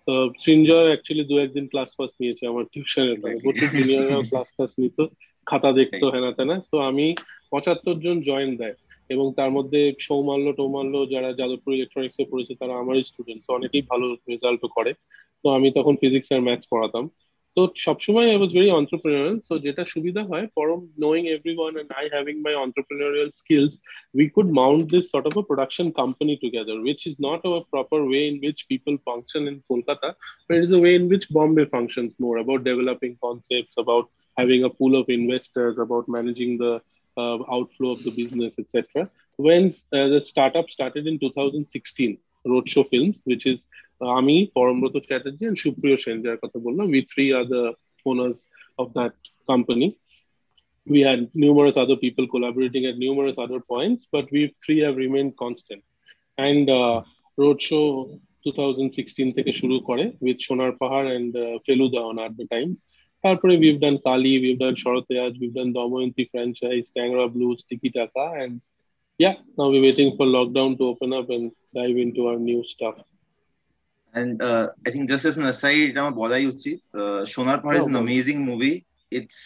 তো 0.06 0.14
সৃঞ্জয় 0.44 0.88
অ্যাকচুয়ালি 0.90 1.24
দু 1.30 1.34
একদিন 1.44 1.64
ক্লাস 1.72 1.90
ফার্স্ট 1.96 2.16
নিয়েছে 2.22 2.44
আমার 2.52 2.64
টিউশনের 2.72 3.16
প্রচুর 3.44 3.68
জুনিয়ররাও 3.78 4.22
ক্লাস 4.30 4.48
ক্লাস 4.56 4.72
নিত 4.82 4.98
খাতা 5.46 5.70
দেখতো 5.78 6.04
হেনা 6.14 6.30
তেনা 6.38 6.56
সো 6.70 6.76
আমি 6.90 7.06
পঁচাত্তর 7.52 7.96
জন 8.04 8.16
জয়েন 8.30 8.50
দেয়। 8.60 8.76
এবং 9.14 9.26
তার 9.38 9.50
মধ্যে 9.56 9.80
সৌমাল্য 10.06 10.46
টৌমাল্য 10.58 10.94
যারা 11.14 11.30
যাদবপুর 11.40 11.72
ইলেকট্রনিক্স 11.78 12.18
এ 12.22 12.24
পড়েছে 12.30 12.52
তারা 12.60 12.74
আমারই 12.82 13.04
স্টুডেন্ট 13.10 13.42
অনেকেই 13.56 13.84
ভালো 13.90 14.06
রেজাল্টও 14.32 14.68
করে 14.76 14.92
তো 15.44 15.46
আমি 15.56 15.68
তখন 15.78 15.94
ফিজিক্স 16.02 16.28
আর 16.34 16.40
ম্যাথস 16.46 16.66
পড়াতাম 16.72 17.04
তো 17.56 17.62
সবসময় 17.86 18.28
I 18.32 18.38
was 18.38 18.50
very 18.56 18.70
entrepreneurial 18.80 19.36
so 19.48 19.54
যেটা 19.66 19.82
সুবিধা 19.94 20.22
হয় 20.30 20.46
Param 20.56 20.80
knowing 21.04 21.24
every 21.34 21.54
one 21.58 21.72
and 21.76 21.90
I 22.00 22.06
having 22.14 22.36
my 22.46 22.54
entrepreneurial 22.64 23.30
skills 23.40 23.74
we 24.14 24.28
could 24.28 24.48
mount 24.52 24.90
this 24.90 25.10
sort 25.10 25.26
of 25.26 25.36
a 25.36 25.42
production 25.42 25.92
company 25.92 26.36
together, 26.36 26.80
which 26.82 27.06
is 27.06 27.16
not 27.18 27.40
a 27.44 27.60
proper 27.72 28.00
way 28.04 28.28
in 28.28 28.40
which 28.40 28.60
people 28.68 28.96
function 29.04 29.48
in 29.48 29.62
Kolkata, 29.68 30.14
but 30.46 30.56
it 30.58 30.64
is 30.64 30.72
a 30.72 30.78
way 30.78 30.94
in 30.94 31.08
which 31.08 31.28
Bombay 31.30 31.66
functions 31.66 32.14
more 32.18 32.38
about 32.38 32.64
developing 32.64 33.16
concepts, 33.22 33.74
about 33.78 34.04
having 34.36 34.64
a 34.64 34.70
pool 34.70 34.96
of 34.96 35.08
investors, 35.10 35.78
about 35.78 36.08
managing 36.08 36.58
the 36.58 36.72
uh, 37.17 37.37
outflow 37.51 37.91
of 37.91 38.03
the 38.03 38.11
business, 38.11 38.53
etc. 38.59 39.09
When 39.37 39.63
uh, 39.67 40.07
the 40.13 40.21
startup 40.23 40.69
started 40.69 41.07
in 41.07 41.19
2016, 41.19 42.17
Roadshow 42.45 42.87
Films, 42.87 43.17
which 43.25 43.45
is 43.45 43.65
আমি 44.19 44.35
Parambrata 44.57 44.95
Chatterjee 45.09 45.43
and 45.49 45.57
সুপ্রিয় 45.63 45.97
সেন 46.03 46.17
যার 46.25 46.37
কথা 46.43 46.57
বললাম 46.65 46.85
we 46.93 46.99
three 47.11 47.29
are 47.37 47.47
the 47.55 47.63
owners 48.09 48.39
of 48.81 48.87
that 48.97 49.15
company 49.51 49.87
we 50.93 50.99
had 51.09 51.19
numerous 51.45 51.75
other 51.83 51.97
people 52.05 52.25
collaborating 52.33 52.83
at 52.89 52.95
numerous 53.05 53.37
other 53.45 53.61
points 53.73 54.01
but 54.15 54.25
we 54.35 54.41
three 54.63 54.79
have 54.85 54.95
remained 55.05 55.33
constant 55.43 55.81
and 56.37 56.65
uh, 56.79 56.97
roadshow 57.41 57.85
2016 58.45 59.35
থেকে 59.37 59.51
শুরু 59.59 59.75
করে 59.87 60.03
with 60.25 60.39
সোনার 60.45 60.71
পাহাড় 60.81 61.07
and 61.17 61.31
uh, 61.35 61.55
feluda 61.65 62.01
on 62.09 62.17
at 62.25 62.33
the 62.39 62.45
times 62.53 62.77
তারপরে 63.25 63.53
we've 63.61 63.81
done 63.85 63.97
kali 64.07 64.33
we've 64.43 64.61
done 64.65 64.77
shoroteaj 64.81 65.31
we've 65.41 65.57
done 65.59 65.71
damayanti 65.77 66.23
franchise 66.31 66.87
tangra 66.95 67.25
blues 67.35 67.59
tiki 67.67 67.89
taka 67.97 68.25
and 68.43 68.53
yeah 69.23 69.35
now 69.57 69.67
we're 69.71 69.85
waiting 69.89 70.11
for 70.17 70.25
lockdown 70.37 70.71
to 70.79 70.83
open 70.91 71.11
up 71.19 71.27
and 71.35 71.45
dive 71.77 71.97
into 72.05 72.21
our 72.29 72.39
new 72.49 72.61
stuff 72.73 72.97
And 74.13 74.41
uh, 74.41 74.69
I 74.87 74.91
think 74.91 75.09
just 75.09 75.25
as 75.29 75.37
an 75.37 75.45
aside, 75.53 75.93
আমার 76.01 76.13
বলাই 76.21 76.43
উচিত 76.53 76.77
সোনার 77.33 77.59
পাহাড় 77.61 77.77
is 77.81 77.87
an 77.91 77.97
amazing 78.05 78.39
movie. 78.49 78.77
It's 79.17 79.39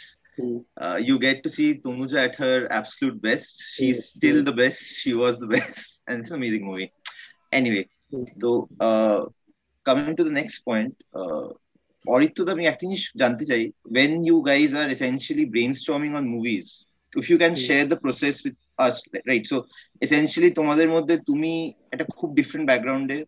uh, 0.84 0.98
you 1.08 1.16
get 1.28 1.38
to 1.44 1.50
see 1.56 1.68
Tanuja 1.84 2.20
at 2.28 2.36
her 2.44 2.58
absolute 2.80 3.18
best. 3.28 3.50
She's 3.76 4.00
still 4.14 4.40
the 4.50 4.56
best. 4.62 4.82
She 5.02 5.12
was 5.24 5.34
the 5.44 5.50
best, 5.56 5.88
and 6.08 6.16
it's 6.20 6.32
an 6.32 6.38
amazing 6.42 6.64
movie. 6.70 6.90
Anyway, 7.60 7.86
so 8.42 8.50
uh, 8.88 9.20
coming 9.88 10.16
to 10.20 10.24
the 10.30 10.36
next 10.42 10.58
point, 10.70 10.94
uh, 11.20 11.48
অরিত্য 12.16 12.48
আমি 12.56 12.64
একটা 12.72 12.84
জিনিস 12.86 13.04
জানতে 13.22 13.44
চাই 13.50 13.64
when 13.98 14.12
you 14.30 14.38
guys 14.52 14.70
are 14.80 14.90
essentially 14.96 15.46
brainstorming 15.54 16.14
on 16.20 16.26
movies, 16.36 16.68
if 17.22 17.26
you 17.32 17.38
can 17.44 17.54
share 17.66 17.86
the 17.92 18.00
process 18.04 18.36
with 18.46 18.58
us, 18.86 18.96
right? 19.30 19.46
So 19.52 19.58
essentially 20.06 20.50
তোমাদের 20.60 20.88
মধ্যে 20.96 21.16
তুমি 21.30 21.54
একটা 21.94 22.06
খুব 22.20 22.30
different 22.40 22.66
background 22.72 23.08
A 23.18 23.20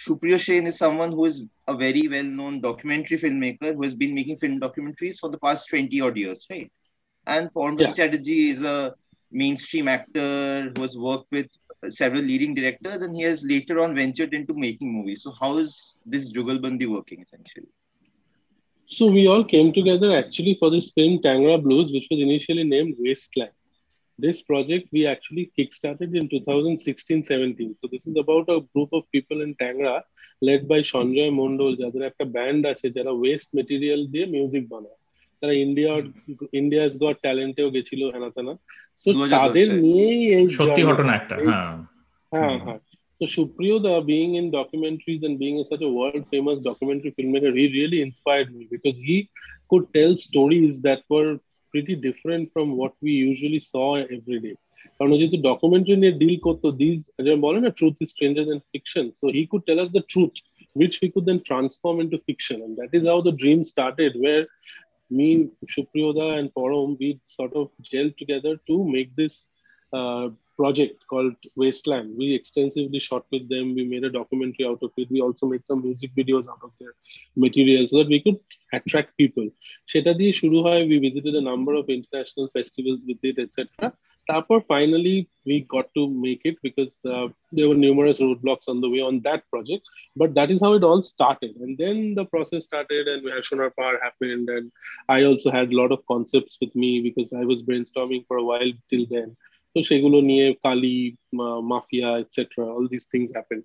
Supriya 0.00 0.38
Sen 0.38 0.66
is 0.70 0.78
someone 0.78 1.10
who 1.10 1.24
is 1.30 1.36
a 1.66 1.74
very 1.84 2.06
well-known 2.08 2.60
documentary 2.60 3.18
filmmaker 3.18 3.74
who 3.74 3.82
has 3.82 3.94
been 3.94 4.14
making 4.14 4.38
film 4.38 4.60
documentaries 4.60 5.18
for 5.18 5.28
the 5.30 5.38
past 5.38 5.68
20 5.68 6.00
odd 6.00 6.16
years, 6.16 6.46
right? 6.50 6.70
And 7.26 7.52
Pawan 7.52 7.80
yeah. 7.80 7.92
Chatterjee 7.92 8.50
is 8.50 8.62
a 8.62 8.94
mainstream 9.30 9.88
actor 9.88 10.72
who 10.74 10.82
has 10.82 10.96
worked 10.96 11.30
with 11.32 11.48
several 11.90 12.22
leading 12.22 12.54
directors 12.54 13.02
and 13.02 13.14
he 13.14 13.22
has 13.22 13.42
later 13.44 13.80
on 13.80 13.94
ventured 13.94 14.34
into 14.34 14.54
making 14.54 14.92
movies. 14.92 15.22
So 15.24 15.32
how 15.40 15.58
is 15.58 15.98
this 16.06 16.30
Jugalbandi 16.32 16.86
working 16.86 17.20
essentially? 17.22 17.68
So 18.95 19.05
we 19.17 19.23
all 19.27 19.43
came 19.45 19.69
together 19.73 20.09
actually 20.15 20.55
for 20.59 20.69
this 20.69 20.87
film 20.91 21.13
Tangra 21.19 21.57
Blues, 21.65 21.91
which 21.93 22.07
was 22.11 22.19
initially 22.19 22.65
named 22.65 22.95
Wasteland 22.99 23.53
this 24.19 24.41
project 24.41 24.87
we 24.91 25.05
actually 25.07 25.51
kickstarted 25.57 26.15
in 26.15 26.29
2016-17 26.29 27.75
so 27.79 27.87
this 27.91 28.05
is 28.07 28.15
about 28.17 28.45
a 28.47 28.61
group 28.73 28.89
of 28.93 29.03
people 29.11 29.41
in 29.41 29.55
tangra 29.55 30.01
led 30.41 30.67
by 30.67 30.79
Sanjay 30.93 31.31
Mondal 31.41 31.69
যাদের 31.81 32.01
একটা 32.09 32.25
band 32.35 32.61
আছে 32.71 32.87
যারা 32.97 33.11
waste 33.19 33.49
material 33.57 34.01
দিয়ে 34.13 34.25
music 34.35 34.63
বানায় 34.73 34.99
তারা 35.41 35.53
India 35.65 35.93
India's 36.61 36.91
goat 37.03 37.15
ট্যালেন্টেও 37.25 37.73
গেছিল 37.75 38.01
হেনা 38.13 38.29
তেনা 38.35 38.53
so 39.03 39.09
তাদের 39.35 39.67
নিয়েই 39.83 40.21
এই 40.37 40.45
সত্যি 40.57 40.81
ঘটনা 40.89 41.11
একটা 41.19 41.35
হ্যাঁ 41.45 41.73
হ্যাঁ 42.31 42.55
হ্যাঁ 42.65 42.79
So 43.20 43.26
Supriyo, 43.26 43.82
the 43.82 44.00
being 44.00 44.36
in 44.36 44.52
documentaries 44.52 45.24
and 45.24 45.38
being 45.38 45.64
such 45.64 45.82
a 45.82 45.88
world 45.88 46.24
famous 46.30 46.60
documentary 46.60 47.12
filmmaker, 47.18 47.52
he 47.56 47.66
really 47.72 48.00
inspired 48.00 48.54
me 48.54 48.68
because 48.70 48.96
he 48.96 49.28
could 49.68 49.92
tell 49.92 50.16
stories 50.16 50.80
that 50.82 51.02
were 51.08 51.38
pretty 51.72 51.96
different 51.96 52.52
from 52.52 52.76
what 52.76 52.92
we 53.02 53.10
usually 53.10 53.60
saw 53.60 53.96
every 53.96 54.40
day. 54.46 54.56
কারণ 54.98 55.12
যেহেতু 55.20 55.38
documentary 55.48 55.96
নিয়ে 56.02 56.14
deal 56.22 56.36
করতো 56.46 56.66
this 56.82 56.98
যেমন 57.24 57.40
বলে 57.46 57.58
না 57.64 57.70
truth 57.78 57.94
is 58.02 58.08
stranger 58.14 58.44
than 58.50 58.60
fiction 58.72 59.06
so 59.20 59.26
he 59.36 59.42
could 59.50 59.62
tell 59.68 59.78
us 59.84 59.90
the 59.96 60.02
truth 60.12 60.34
which 60.80 60.96
we 61.02 61.08
could 61.12 61.26
then 61.28 61.40
transform 61.50 61.96
into 62.04 62.18
fiction 62.28 62.58
and 62.64 62.72
that 62.80 62.90
is 62.98 63.04
how 63.10 63.18
the 63.28 63.34
dream 63.42 63.60
started 63.64 64.12
where 64.24 64.44
me 65.18 65.28
Supriyoda 65.74 66.26
and 66.38 66.46
Param 66.56 66.90
we 67.00 67.08
sort 67.26 67.52
of 67.60 67.64
gelled 67.90 68.16
together 68.22 68.52
to 68.68 68.74
make 68.94 69.10
this 69.20 69.34
uh, 69.92 70.28
project 70.58 71.04
called 71.08 71.36
Wasteland. 71.56 72.16
We 72.18 72.34
extensively 72.34 72.98
shot 72.98 73.24
with 73.30 73.48
them. 73.48 73.74
We 73.74 73.84
made 73.84 74.04
a 74.04 74.10
documentary 74.10 74.66
out 74.66 74.82
of 74.82 74.90
it. 74.96 75.08
We 75.10 75.20
also 75.20 75.46
made 75.46 75.64
some 75.66 75.82
music 75.82 76.10
videos 76.16 76.48
out 76.52 76.62
of 76.62 76.72
their 76.80 76.94
material 77.36 77.86
so 77.88 77.98
that 77.98 78.08
we 78.08 78.20
could 78.24 78.40
attract 78.78 79.10
people. 79.22 79.48
সেটা 79.92 80.12
দিয়ে 80.18 80.32
শুরু 80.40 80.58
হয় 80.66 80.82
we 80.90 80.96
visited 81.08 81.34
a 81.42 81.46
number 81.50 81.72
of 81.80 81.84
international 81.98 82.46
festivals 82.56 83.00
with 83.08 83.20
it, 83.30 83.36
etc. 83.44 83.58
তারপর 84.30 84.58
finally 84.74 85.16
we 85.48 85.56
got 85.74 85.86
to 85.96 86.02
make 86.24 86.42
it 86.50 86.56
because 86.66 86.94
uh, 87.12 87.26
there 87.56 87.68
were 87.70 87.80
numerous 87.86 88.18
roadblocks 88.24 88.66
on 88.72 88.78
the 88.84 88.90
way 88.94 89.02
on 89.10 89.16
that 89.28 89.40
project. 89.52 89.84
But 90.20 90.30
that 90.38 90.48
is 90.54 90.58
how 90.64 90.72
it 90.78 90.84
all 90.88 91.02
started. 91.14 91.52
And 91.64 91.72
then 91.82 91.96
the 92.18 92.26
process 92.32 92.62
started 92.70 93.04
and 93.12 93.20
Sonar 93.48 93.70
Power 93.78 93.96
happened. 94.06 94.46
And 94.56 94.66
I 95.16 95.18
also 95.30 95.48
had 95.58 95.68
a 95.70 95.78
lot 95.82 95.92
of 95.96 96.00
concepts 96.12 96.54
with 96.62 96.72
me 96.82 96.90
because 97.08 97.30
I 97.40 97.44
was 97.50 97.66
brainstorming 97.68 98.22
for 98.28 98.36
a 98.38 98.46
while 98.50 98.72
till 98.90 99.06
then. 99.14 99.30
তো 99.72 99.78
সেগুলো 99.90 100.18
নিয়ে 100.30 100.46
কালি 100.64 100.96
mafia 101.70 102.08
etcetera 102.22 102.64
all 102.74 102.84
this 102.92 103.04
things 103.12 103.30
happened 103.36 103.64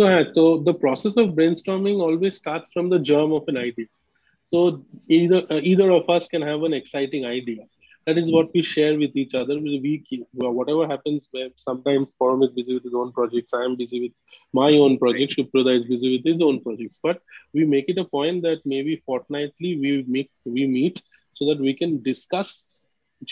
So, 0.00 0.06
so 0.36 0.42
the 0.68 0.72
process 0.72 1.14
of 1.18 1.34
brainstorming 1.38 2.00
always 2.00 2.34
starts 2.36 2.68
from 2.72 2.88
the 2.88 2.98
germ 2.98 3.30
of 3.32 3.44
an 3.48 3.58
idea. 3.58 3.90
So 4.52 4.58
either 5.08 5.42
uh, 5.50 5.60
either 5.62 5.90
of 5.90 6.08
us 6.08 6.26
can 6.26 6.42
have 6.42 6.62
an 6.62 6.72
exciting 6.72 7.24
idea. 7.26 7.64
That 8.06 8.16
is 8.16 8.32
what 8.32 8.48
we 8.54 8.62
share 8.62 8.98
with 8.98 9.14
each 9.14 9.34
other. 9.34 9.58
We 9.60 10.02
whatever 10.32 10.88
happens, 10.88 11.28
where 11.32 11.50
sometimes 11.56 12.12
Forum 12.18 12.42
is 12.42 12.50
busy 12.50 12.72
with 12.74 12.84
his 12.84 12.94
own 12.94 13.12
projects, 13.12 13.52
I 13.52 13.62
am 13.64 13.76
busy 13.76 14.00
with 14.00 14.12
my 14.54 14.70
own 14.72 14.98
project. 14.98 15.36
Shuprada 15.36 15.78
is 15.78 15.84
busy 15.84 16.16
with 16.16 16.24
his 16.24 16.40
own 16.40 16.62
projects. 16.62 16.98
But 17.02 17.20
we 17.52 17.66
make 17.66 17.88
it 17.88 17.98
a 17.98 18.04
point 18.04 18.42
that 18.42 18.62
maybe 18.64 18.96
fortnightly 18.96 19.76
we 19.84 20.04
meet 20.08 20.30
we 20.44 20.66
meet 20.66 21.02
so 21.34 21.44
that 21.50 21.60
we 21.60 21.74
can 21.74 22.02
discuss 22.02 22.70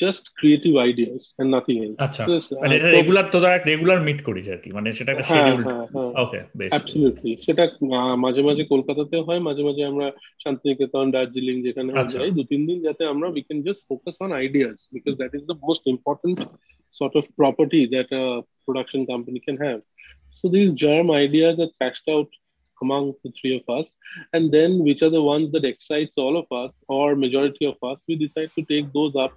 Just 0.01 0.25
creative 0.39 0.73
ideas 0.85 1.23
and 1.41 1.51
nothing 1.57 1.75
else 1.85 1.99
আচ্ছা 2.07 2.23
মানে 2.63 2.75
এটা 2.79 2.89
regular 2.99 3.27
তোরা 3.33 3.51
regular 3.71 4.01
meet 4.09 4.21
করিস 4.29 4.47
আর 4.55 4.61
কি 4.65 4.71
মানে 4.77 4.89
সেটা 4.99 5.11
একটা 5.13 5.27
schedule 5.31 5.63
ওকে 6.23 6.41
বেশ 6.59 6.71
অ্যাবসলিউটলি 6.73 7.33
সেটা 7.47 7.63
মাঝে 8.25 8.43
মাঝে 8.49 8.63
কলকাতাতে 8.73 9.17
হয় 9.27 9.41
মাঝে 9.49 9.63
মাঝে 9.69 9.83
আমরা 9.91 10.07
শান্তিনিকেতন 10.45 11.07
দার্জিলিং 11.15 11.57
যেখানে 11.67 11.91
যাই 12.15 12.31
দু 12.39 12.43
তিন 12.53 12.61
দিন 12.69 12.79
যাতে 12.87 13.03
আমরা 13.13 13.27
we 13.33 13.43
can 13.49 13.59
just 13.67 13.83
focus 13.91 14.17
on 14.25 14.31
ideas 14.41 14.79
because 14.97 15.13
that 15.21 15.33
is 15.39 15.43
the 15.51 15.57
most 15.67 15.85
important 15.95 16.39
sort 16.95 17.15
of 17.17 17.25
property 17.37 17.87
that 17.87 18.11
a 18.13 18.43
production 18.67 19.07
company 19.07 19.41
can 19.41 19.57
have. 19.59 19.81
So 20.31 20.49
these 20.49 20.73
germ 20.75 21.11
ideas 21.11 21.59
are 21.59 21.71
thrashed 21.79 22.09
out 22.09 22.29
among 22.79 23.15
the 23.25 23.33
three 23.33 23.57
of 23.57 23.69
us 23.69 23.95
and 24.33 24.53
then 24.53 24.79
which 24.79 25.03
are 25.03 25.11
the 25.11 25.23
ones 25.23 25.51
that 25.53 25.65
excites 25.65 26.17
all 26.17 26.37
of 26.37 26.47
us 26.53 26.83
or 26.89 27.17
majority 27.17 27.67
of 27.67 27.77
us 27.83 27.99
we 28.09 28.15
decide 28.17 28.51
to 28.55 28.63
take 28.63 28.93
those 28.93 29.17
up 29.17 29.33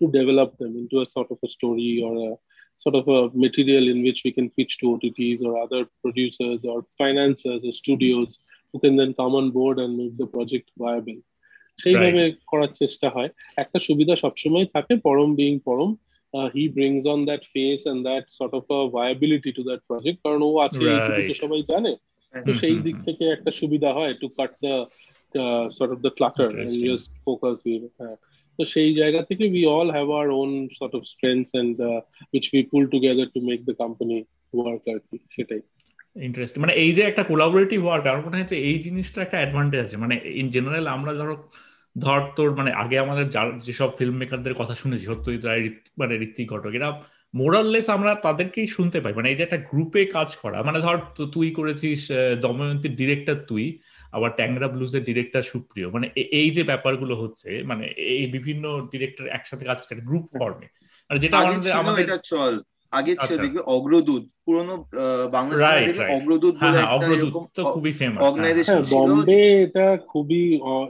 to 0.00 0.10
develop 0.10 0.56
them 0.58 0.72
into 0.76 1.00
a 1.00 1.06
sort 1.06 1.28
of 1.30 1.38
a 1.42 1.48
story 1.48 2.02
or 2.06 2.12
a 2.28 2.32
sort 2.78 2.94
of 2.94 3.06
a 3.08 3.20
material 3.34 3.88
in 3.88 4.02
which 4.02 4.22
we 4.24 4.32
can 4.32 4.50
pitch 4.50 4.78
to 4.78 4.86
OTTs 4.94 5.44
or 5.44 5.52
other 5.64 5.82
producers 6.02 6.60
or 6.64 6.84
financiers 6.98 7.62
or 7.64 7.72
studios 7.72 8.38
who 8.72 8.78
can 8.80 8.96
then 8.96 9.14
come 9.14 9.34
on 9.34 9.50
board 9.50 9.78
and 9.78 9.96
make 9.96 10.14
the 10.22 10.28
project 10.36 10.68
viable 10.84 11.20
সেইভাবে 11.78 12.22
করার 12.50 12.70
চেষ্টা 12.80 13.08
হয় 13.14 13.30
একটা 13.62 13.78
সুবিধা 13.88 14.14
সবসময় 14.24 14.66
থাকে 14.74 14.94
Param 15.06 15.30
being 15.40 15.52
Param 15.68 15.90
he 16.54 16.64
brings 16.76 17.04
on 17.14 17.20
that 17.28 17.42
face 17.54 17.80
and 17.90 18.00
that 18.08 18.24
sort 18.38 18.52
of 18.58 18.64
viability 18.96 19.50
to 19.56 19.62
that 19.68 19.80
project 19.90 20.18
কারণ 20.24 20.40
ও 20.48 20.50
আছে 20.66 20.82
এইটুকু 20.94 21.34
সবাই 21.42 21.60
জানে 21.70 21.92
তো 22.34 22.50
সেই 22.60 22.76
দিক 22.86 22.96
থেকে 23.06 23.24
একটা 23.36 23.50
সুবিধা 23.60 23.90
হয় 23.98 24.12
to 24.20 24.26
cut 24.38 24.52
the 24.64 24.74
sort 25.78 25.90
of 25.94 25.98
the 26.02 26.12
clutter 26.18 26.48
and 26.60 26.70
just 26.88 27.10
focus 27.26 27.56
হ্যাঁ 27.98 28.16
তো 28.61 28.65
সেই 28.65 28.91
জায়গা 28.93 29.21
থেকে 29.29 29.43
we 29.55 29.63
all 29.75 29.87
have 29.91 30.07
our 30.11 30.27
own 30.41 30.51
sort 30.77 30.93
of 30.95 31.01
strengths 31.03 31.51
and 31.61 31.75
which 32.33 32.45
we 32.53 32.61
pull 32.71 32.83
together 32.93 33.27
to 33.33 33.39
make 33.49 33.59
the 33.67 33.75
company 33.81 34.15
work 34.53 34.83
আর 34.93 34.99
কি 35.07 35.17
সেটাই। 35.35 35.61
ইন্টারেস্ট 36.27 36.55
মানে 36.59 36.73
এই 36.83 36.91
যে 36.97 37.01
একটা 37.01 37.23
কোলাবোরেটিভ 37.23 37.79
ওয়ার্ক 37.85 38.05
আমার 38.05 38.25
মনে 38.25 38.39
হচ্ছে 38.41 38.57
এই 38.69 38.77
জিনিসটা 38.79 39.19
একটা 39.21 39.37
অ্যাডভান্টেজ 39.37 39.81
আছে। 39.85 39.97
মানে 39.97 40.15
ইন 40.41 40.47
জেনারেল 40.49 40.87
আমরা 40.87 41.11
ধরো, 41.13 41.35
ধর 41.95 42.21
তোর 42.35 42.49
মানে 42.55 42.71
আগে 42.83 42.97
আমাদের 42.99 43.25
যেসব 43.67 43.89
ফিল্ম 43.97 44.15
মেকারদের 44.21 44.53
কথা 44.53 44.75
শুনেছি, 44.75 45.05
সত্যজিৎ 45.05 45.43
রায় 45.45 45.61
মানে 45.99 46.13
ঋত্বিক 46.25 46.47
ঘটক, 46.53 46.73
এরা 46.79 46.89
মোরাললেস 47.35 47.87
আমরা 47.89 48.11
তাদেরকেই 48.15 48.67
শুনতে 48.67 48.97
পাই। 49.03 49.13
মানে 49.13 49.27
এই 49.29 49.35
যে 49.35 49.43
একটা 49.43 49.59
গ্রুপে 49.71 50.01
কাজ 50.05 50.29
করা 50.35 50.57
মানে 50.63 50.79
ধর 50.79 50.97
তুই 51.33 51.51
করেছিস 51.51 52.01
দময়ন্তীর 52.41 52.93
ডিরেক্টর 52.95 53.37
তুই 53.47 53.65
আবার 54.13 54.29
ট্যাংরা 54.37 54.67
ব্লুজের 54.67 55.03
ডিরেক্টর 55.03 55.43
সুপ্রিয়। 55.53 55.87
মানে 55.89 56.07
এই 56.39 56.49
যে 56.51 56.63
ব্যাপারগুলো 56.63 57.13
হচ্ছে 57.15 57.49
মানে 57.69 57.85
এই 58.15 58.25
বিভিন্ন 58.35 58.63
ডিরেক্টর 58.91 59.25
একসাথে 59.27 59.63
কাজ 59.65 59.77
করছে 59.79 60.07
গ্রুপ 60.09 60.25
ফর্মে 60.33 60.67
আর 61.09 61.15
যেটা 61.17 61.35
আমাদের 61.39 61.71
আমাদের 61.81 62.05
চল। 62.33 62.53
আগে 62.93 63.13
ছিল 63.15 63.21
আচ্ছা। 63.23 63.43
দেখবি 63.43 63.59
অগ্রদূত 63.75 64.23
পুরনো 64.45 64.75
বাংলাদেশ 65.37 65.97
অগ্রদূত 66.15 66.55
বলে 66.55 66.77
হ্যাঁ, 66.77 66.89
অগ্রদূত 66.95 67.33
তো 67.57 67.61
খুবই 67.73 67.93
ফেমাস 67.99 68.21
অর্গানাইজেশন 68.21 68.79
বম্বে 68.93 69.41
এটা 69.65 69.85
খুবই 70.11 70.43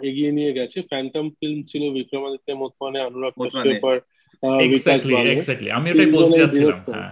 এগিয়ে 0.09 0.31
নিয়ে 0.31 0.51
গেছে। 0.57 0.77
ফ্যান্টম 0.89 1.25
ফিল্ম 1.37 1.59
ছিল 1.61 1.83
বিক্রমাদিত্য 1.97 2.49
মোতমানে 2.61 2.99
অনুরাগ 3.07 3.33
কাশ্যপর 3.39 3.95
এক্স্যাক্টলি 4.65 5.13
এক্স্যাক্টলি 5.27 5.69
আমি 5.71 5.87
ওটাই 5.91 6.09
বলতে 6.17 6.37
যাচ্ছিলাম 6.41 6.79
হ্যাঁ। 6.87 7.11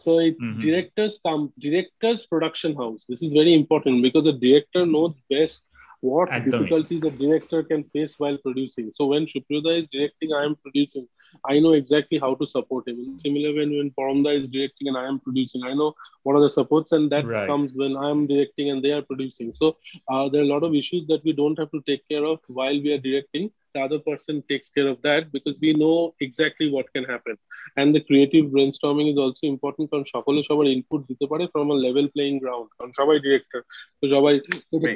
So 0.00 0.18
it 0.18 0.40
mm-hmm. 0.40 0.60
directors 0.60 1.18
come 1.26 1.52
directors 1.58 2.26
production 2.26 2.74
house. 2.74 3.00
This 3.08 3.22
is 3.22 3.32
very 3.32 3.54
important 3.54 4.02
because 4.02 4.24
the 4.24 4.32
director 4.32 4.86
knows 4.86 5.14
best 5.28 5.66
what 6.00 6.30
difficulties 6.44 7.02
the 7.02 7.10
director 7.10 7.62
can 7.62 7.84
face 7.84 8.14
while 8.18 8.38
producing. 8.38 8.90
So 8.94 9.06
when 9.06 9.26
Shupriyoda 9.26 9.80
is 9.80 9.88
directing, 9.88 10.32
I 10.32 10.44
am 10.44 10.56
producing. 10.56 11.06
I 11.44 11.60
know 11.60 11.74
exactly 11.74 12.18
how 12.18 12.34
to 12.36 12.46
support 12.46 12.88
him. 12.88 13.18
Similar 13.18 13.54
when 13.54 13.76
when 13.76 13.90
Paramda 13.90 14.40
is 14.40 14.48
directing 14.48 14.88
and 14.88 14.96
I 14.96 15.06
am 15.06 15.20
producing, 15.20 15.62
I 15.64 15.74
know 15.74 15.94
what 16.22 16.36
are 16.36 16.40
the 16.40 16.50
supports, 16.50 16.92
and 16.92 17.12
that 17.12 17.26
right. 17.26 17.46
comes 17.46 17.74
when 17.76 17.96
I 17.96 18.10
am 18.10 18.26
directing 18.26 18.70
and 18.70 18.82
they 18.82 18.92
are 18.92 19.02
producing. 19.02 19.52
So 19.54 19.76
uh, 20.08 20.28
there 20.28 20.40
are 20.40 20.44
a 20.44 20.52
lot 20.54 20.62
of 20.62 20.74
issues 20.74 21.06
that 21.08 21.22
we 21.24 21.32
don't 21.32 21.58
have 21.58 21.70
to 21.72 21.82
take 21.86 22.08
care 22.08 22.24
of 22.24 22.40
while 22.48 22.82
we 22.82 22.92
are 22.92 22.98
directing 22.98 23.50
the 23.75 23.81
other 23.81 23.99
person 23.99 24.43
takes 24.49 24.69
care 24.69 24.87
of 24.87 25.01
that 25.01 25.31
because 25.31 25.57
we 25.61 25.73
know 25.73 25.97
exactly 26.19 26.67
what 26.71 26.91
can 26.93 27.05
happen 27.05 27.35
and 27.77 27.93
the 27.95 28.01
creative 28.01 28.45
brainstorming 28.45 29.11
is 29.13 29.17
also 29.17 29.43
important 29.47 29.85
কারণ 29.91 30.05
সকলে 30.15 30.39
সবার 30.49 30.65
input 30.75 31.01
দিতে 31.09 31.25
পারে 31.31 31.43
from 31.53 31.67
a 31.75 31.77
level 31.85 32.05
playing 32.15 32.33
ground 32.43 32.69
কারণ 32.77 32.91
সবাই 32.99 33.17
director 33.25 33.61
তো 33.99 34.05
সবাই 34.15 34.33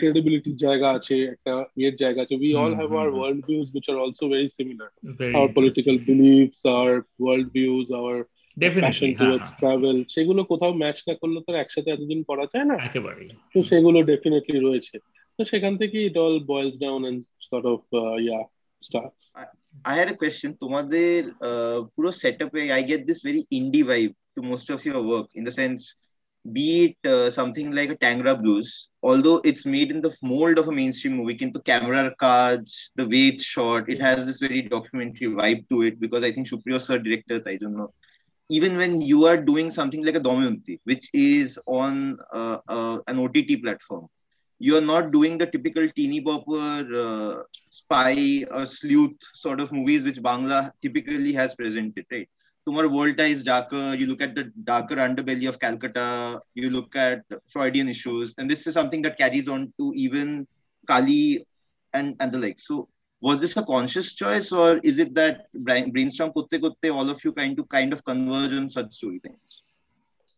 credibility 0.02 0.52
জায়গা 0.66 0.88
আছে 0.98 1.16
একটা 1.34 1.54
ইয়ের 1.80 1.96
জায়গা 2.04 2.20
আছে 2.24 2.36
we 2.42 2.52
all 2.62 2.74
have 2.80 2.90
our 2.94 3.10
world 3.16 3.42
views 3.48 3.68
which 3.76 3.88
are 3.92 4.00
also 4.06 4.24
very 4.36 4.50
similar 4.60 4.90
our 5.38 5.50
political 5.58 5.96
beliefs 6.10 6.60
our 6.78 6.96
world 7.24 7.48
views 7.58 7.88
our 8.00 8.16
passion 8.86 9.10
towards 9.20 9.50
travel 9.62 9.98
সেগুলো 10.16 10.42
কোথাও 10.52 10.72
ম্যাচ 10.82 10.98
না 11.08 11.14
করলে 11.22 11.40
তো 11.48 11.52
একসাথে 11.64 11.90
এতদিন 11.92 12.20
করা 12.30 12.46
যায় 12.54 12.68
না 12.72 12.76
একেবারে 12.88 13.24
তো 13.54 13.60
সেগুলো 13.72 13.98
ডেফিনেটলি 14.12 14.60
রয়েছে 14.60 14.96
তো 15.40 15.42
সেখান 15.52 15.74
থেকে 15.82 15.98
it 16.08 16.16
all 16.24 16.36
boils 16.52 16.76
down 16.86 17.02
and 17.10 17.20
sort 17.48 17.66
of 17.74 17.82
yeah 18.26 18.40
starts. 18.84 19.32
I, 19.36 19.46
I 19.86 19.96
had 20.00 20.10
a 20.12 20.18
question. 20.22 20.50
তোমাদের 20.64 21.20
uh, 21.50 21.80
পুরো 21.94 22.10
সেটআপে 22.22 22.62
I 22.80 22.82
get 22.92 23.02
this 23.10 23.22
very 23.28 23.44
indie 23.58 23.86
vibe 23.90 24.16
to 24.36 24.40
most 24.52 24.68
of 24.76 24.80
your 24.90 25.02
work 25.14 25.28
in 25.38 25.44
the 25.48 25.56
sense 25.62 25.84
be 26.52 26.68
it 26.86 27.10
uh, 27.10 27.30
something 27.30 27.72
like 27.72 27.90
a 27.90 27.98
Tangra 27.98 28.42
Blues, 28.42 28.90
although 29.04 29.42
it's 29.44 29.66
made 29.66 29.92
in 29.92 30.02
the 30.02 30.16
mold 30.22 30.58
of 30.58 30.68
a 30.68 30.72
mainstream 30.72 31.18
movie, 31.18 31.38
into 31.40 31.62
camera 31.62 32.14
cards, 32.20 32.92
the 32.96 33.08
way 33.08 33.28
it's 33.28 33.44
shot, 33.44 33.90
it 33.90 34.00
has 34.00 34.26
this 34.26 34.40
very 34.40 34.62
documentary 34.62 35.28
vibe 35.28 35.68
to 35.70 35.84
it 35.84 36.00
because 36.00 36.24
I 36.24 36.32
think 36.32 36.48
Shupriyo 36.48 36.80
sir 36.80 36.98
directed, 36.98 37.48
I 37.48 37.58
don't 37.58 37.76
know. 37.76 37.94
Even 38.50 38.78
when 38.78 39.02
you 39.02 39.26
are 39.26 39.38
doing 39.38 39.70
something 39.70 40.04
like 40.04 40.16
a 40.16 40.20
Damayanti, 40.20 40.80
which 40.86 41.10
is 41.14 41.60
on 41.68 42.18
uh, 42.34 42.58
uh, 42.68 42.98
an 43.08 43.20
OTT 43.20 43.62
platform, 43.62 44.08
you're 44.67 44.87
not 44.93 45.11
doing 45.17 45.37
the 45.41 45.47
typical 45.55 45.87
teeny 45.97 46.21
bopper 46.27 46.83
uh, 47.05 47.43
spy 47.69 48.45
or 48.51 48.65
sleuth 48.65 49.17
sort 49.35 49.61
of 49.61 49.73
movies 49.73 50.05
which 50.05 50.23
Bangla 50.23 50.71
typically 50.81 51.35
has 51.35 51.55
presented, 51.55 52.07
right? 52.11 52.29
Tomorrow 52.67 52.89
Volta 52.89 53.25
is 53.25 53.43
darker. 53.43 53.95
You 53.95 54.07
look 54.07 54.23
at 54.23 54.35
the 54.35 54.45
darker 54.65 54.97
underbelly 54.97 55.49
of 55.51 55.61
Calcutta. 55.61 56.41
You 56.55 56.71
look 56.71 56.97
at 56.97 57.21
Freudian 57.53 57.91
issues, 57.91 58.37
and 58.39 58.51
this 58.51 58.67
is 58.67 58.73
something 58.73 59.03
that 59.03 59.19
carries 59.19 59.49
on 59.49 59.71
to 59.79 59.93
even 59.95 60.47
Kali 60.87 61.47
and 61.93 62.17
and 62.21 62.33
the 62.33 62.39
like. 62.39 62.59
So, 62.59 62.89
was 63.21 63.43
this 63.43 63.59
a 63.59 63.67
conscious 63.73 64.15
choice, 64.15 64.51
or 64.51 64.79
is 64.79 64.99
it 64.99 65.15
that 65.21 65.45
brainstorm 65.53 66.33
kote 66.33 66.59
kote 66.65 66.91
all 67.01 67.11
of 67.11 67.23
you 67.23 67.33
kind 67.33 67.55
to 67.59 67.67
kind 67.77 67.93
of 67.93 68.03
converge 68.13 68.55
on 68.55 68.71
such 68.71 68.97
storylines? 68.99 69.61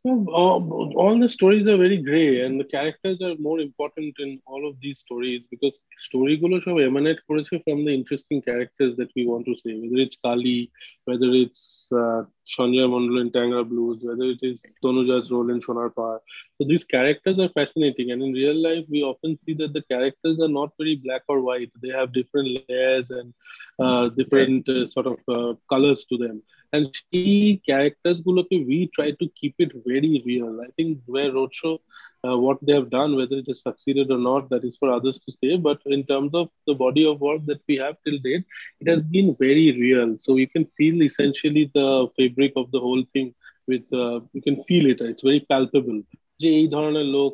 all, 0.05 0.93
all 0.95 1.19
the 1.19 1.29
stories 1.29 1.67
are 1.67 1.77
very 1.77 1.97
gray 1.97 2.41
and 2.41 2.59
the 2.59 2.63
characters 2.63 3.21
are 3.21 3.35
more 3.39 3.59
important 3.59 4.15
in 4.19 4.39
all 4.47 4.67
of 4.67 4.75
these 4.81 4.99
stories 4.99 5.41
because 5.51 5.75
story 6.07 6.35
গুলো 6.41 6.55
সব 6.65 6.75
emanate 6.89 7.21
করেছে 7.29 7.53
from 7.65 7.79
the 7.85 7.93
interesting 7.99 8.39
characters 8.49 8.91
that 8.99 9.11
we 9.17 9.23
want 9.31 9.43
to 9.49 9.55
say 9.63 9.73
whether 9.81 9.99
it's 10.05 10.17
Kali 10.25 10.59
whether 11.07 11.29
it's 11.43 11.65
uh, 12.01 12.21
Sanjay 12.54 12.86
Mondal 12.94 13.20
in 13.20 13.30
Tangra 13.30 13.68
Blues 13.68 13.98
whether 14.02 14.24
it 14.24 14.38
is 14.42 14.64
Tanuja's 14.84 15.30
role 15.30 15.50
in 15.50 15.60
Sonar 15.60 15.90
Par 15.90 16.20
so 16.58 16.66
these 16.66 16.84
characters 16.84 17.38
are 17.38 17.48
fascinating 17.50 18.10
and 18.12 18.22
in 18.22 18.32
real 18.32 18.56
life 18.62 18.84
we 18.88 19.02
often 19.02 19.38
see 19.44 19.54
that 19.54 19.72
the 19.72 19.82
characters 19.82 20.40
are 20.40 20.48
not 20.48 20.72
very 20.78 20.96
black 20.96 21.22
or 21.28 21.40
white. 21.40 21.70
They 21.82 21.90
have 21.90 22.12
different 22.14 22.48
layers 22.68 23.10
and 23.10 23.34
uh, 23.78 24.08
different 24.08 24.68
uh, 24.68 24.88
sort 24.88 25.06
of 25.06 25.18
uh, 25.28 25.54
colors 25.68 26.06
to 26.06 26.16
them. 26.16 26.42
And 26.72 26.94
she 26.94 27.60
characters 27.66 28.22
we 28.24 28.90
try 28.94 29.10
to 29.12 29.28
keep 29.38 29.54
it 29.58 29.72
very 29.86 30.22
real. 30.24 30.60
I 30.62 30.70
think 30.76 30.98
where 31.06 31.30
roadshow 31.30 31.78
uh, 32.23 32.37
what 32.37 32.57
they 32.61 32.73
have 32.73 32.89
done 32.89 33.15
whether 33.15 33.37
it 33.41 33.47
has 33.47 33.61
succeeded 33.61 34.11
or 34.11 34.17
not 34.17 34.49
that 34.49 34.63
is 34.63 34.77
for 34.77 34.89
others 34.91 35.19
to 35.25 35.31
say 35.39 35.57
but 35.57 35.79
in 35.85 36.03
terms 36.05 36.33
of 36.33 36.49
the 36.67 36.73
body 36.73 37.05
of 37.05 37.19
work 37.19 37.41
that 37.45 37.61
we 37.67 37.75
have 37.75 37.95
till 38.05 38.19
date 38.19 38.45
it 38.81 38.87
has 38.87 39.01
been 39.15 39.35
very 39.39 39.67
real 39.83 40.15
so 40.19 40.37
you 40.37 40.47
can 40.47 40.65
feel 40.77 41.01
essentially 41.01 41.65
the 41.73 41.89
fabric 42.17 42.53
of 42.55 42.71
the 42.71 42.79
whole 42.79 43.03
thing 43.13 43.33
with 43.67 43.85
uh, 43.93 44.19
you 44.33 44.41
can 44.41 44.57
feel 44.67 44.85
it 44.93 44.99
it's 45.01 45.27
very 45.29 45.41
palpable 45.53 46.01
যে 46.41 46.49
এই 46.59 46.67
ধরনের 46.75 47.07
লোক 47.15 47.31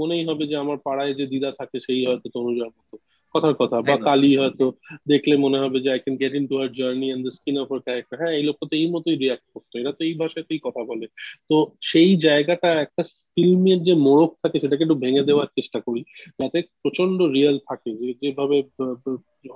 মনেই 0.00 0.22
হবে 0.28 0.44
যে 0.50 0.56
আমার 0.56 0.78
পাড়ায় 0.86 1.14
যে 1.18 1.24
দিদা 1.32 1.50
থাকে 1.60 1.76
সেই 1.86 2.00
হয়তো 2.08 2.26
তনুজার 2.34 2.70
মতো 2.76 2.94
কথার 3.35 3.55
কথা 3.61 3.77
বা 3.87 3.95
কালি 4.07 4.31
হয়তো 4.37 4.65
দেখলে 5.11 5.33
মনে 5.37 5.57
হবে 5.57 5.77
যে 5.83 5.89
I 5.91 5.99
can 5.99 6.15
get 6.17 6.33
in 6.35 6.45
to 6.47 6.55
our 6.59 6.69
journey 6.79 7.07
and 7.07 7.23
the 7.25 7.33
skin 7.37 7.55
of 7.57 7.67
our 7.71 7.79
character 7.79 8.17
হ্যাঁ 8.21 8.33
এই 8.37 8.43
লোকটা 8.43 8.65
তো 8.69 8.75
এই 8.75 8.87
মতোই 8.87 9.15
রিয়াক্ট 9.15 9.45
করতো 9.53 9.73
এরা 9.79 9.91
তো 9.91 10.01
এই 10.03 10.13
ভাষাতেই 10.13 10.59
কথা 10.63 10.81
বলে। 10.83 11.05
তো 11.49 11.55
সেই 11.81 12.11
জায়গাটা 12.25 12.69
একটা 12.85 13.03
ফিল্মের 13.33 13.79
যে 13.83 13.93
মোড়ক 14.05 14.31
থাকে 14.43 14.57
সেটাকে 14.59 14.83
একটু 14.83 14.97
ভেঙে 14.99 15.23
দেওয়ার 15.23 15.49
চেষ্টা 15.57 15.79
করি 15.79 16.01
যাতে 16.39 16.57
প্রচণ্ড 16.81 17.19
রিয়েল 17.35 17.57
থাকে 17.69 17.89
যেভাবে 18.21 18.57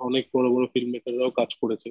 অনেক 0.07 0.23
বড় 0.33 0.47
বড় 0.49 0.65
ফিল্ম 0.73 0.89
মেকাররাও 0.91 1.31
কাজ 1.31 1.49
করেছে। 1.61 1.87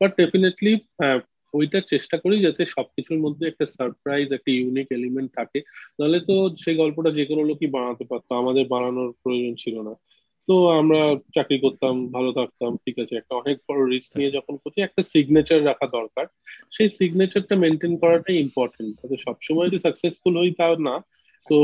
বাট 0.00 0.10
ডেফিনেটলি 0.18 0.72
হ্যাঁ 1.00 1.18
ওইটা 1.54 1.78
চেষ্টা 1.90 2.16
করি 2.16 2.36
যাতে 2.40 2.62
সবকিছুর 2.66 3.18
মধ্যে 3.18 3.44
একটা 3.46 3.64
সারপ্রাইজ 3.66 4.28
একটা 4.32 4.50
ইউনিক 4.52 4.88
এলিমেন্ট 4.90 5.30
থাকে। 5.34 5.58
নাহলে 5.98 6.18
তো 6.20 6.34
সেই 6.62 6.76
গল্পটা 6.76 7.10
যে 7.10 7.24
কোনো 7.24 7.42
লোকই 7.42 7.68
বানাতে 7.68 8.04
পারতো 8.10 8.30
আমাদের 8.34 8.64
বানানোর 8.68 9.10
প্রয়োজন 9.22 9.54
ছিল 9.54 9.76
না। 9.82 9.92
তো 10.48 10.72
আমরা 10.72 10.98
চাকরি 11.34 11.56
করতাম, 11.60 12.12
ভালো 12.12 12.30
থাকতাম, 12.32 12.76
ঠিক 12.76 12.96
আছে। 12.98 13.14
একটা 13.16 13.34
অনেক 13.36 13.56
বড় 13.68 13.80
রিস্ক 13.90 14.10
নিয়ে 14.16 14.30
যখন 14.30 14.54
করছি, 14.56 14.78
একটা 14.82 15.02
সিগনেচার 15.02 15.60
রাখা 15.64 15.86
দরকার। 15.88 16.26
সেই 16.70 16.88
সিগনেচারটা 16.88 17.54
মেনটেন 17.56 17.96
করাটাই 17.96 18.36
ইম্পর্টেন্ট 18.38 18.92
তাতে 19.00 19.16
সবসময় 19.16 19.68
যে 19.70 19.78
সাকসেসফুল 19.78 20.34
হই 20.38 20.50
তাও 20.52 20.74
না। 20.80 20.94
তো 21.46 21.56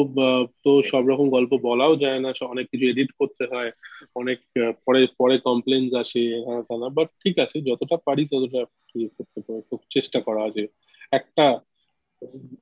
তো 0.64 0.82
সব 0.82 1.04
রকম 1.08 1.26
গল্প 1.30 1.52
বলাও 1.62 1.96
যায় 1.96 2.20
না। 2.20 2.30
অনেক 2.44 2.66
কিছু 2.70 2.84
এডিট 2.86 3.10
করতে 3.12 3.44
হয়। 3.52 3.70
অনেক 4.14 4.38
পরে 4.86 5.06
পরে 5.18 5.34
কমপ্লেন 5.38 5.82
আসে 5.96 6.22
হ্যাঁ 6.46 6.62
তা 6.62 6.74
না। 6.78 6.88
বাট 6.88 7.08
ঠিক 7.24 7.34
আছে, 7.38 7.56
যতটা 7.60 7.96
পারি 8.06 8.22
ততটা 8.26 8.60
করতে 9.16 9.38
পারে। 9.46 9.60
চেষ্টা 9.90 10.18
করা 10.20 10.42
যে 10.50 10.62
একটা 11.12 11.44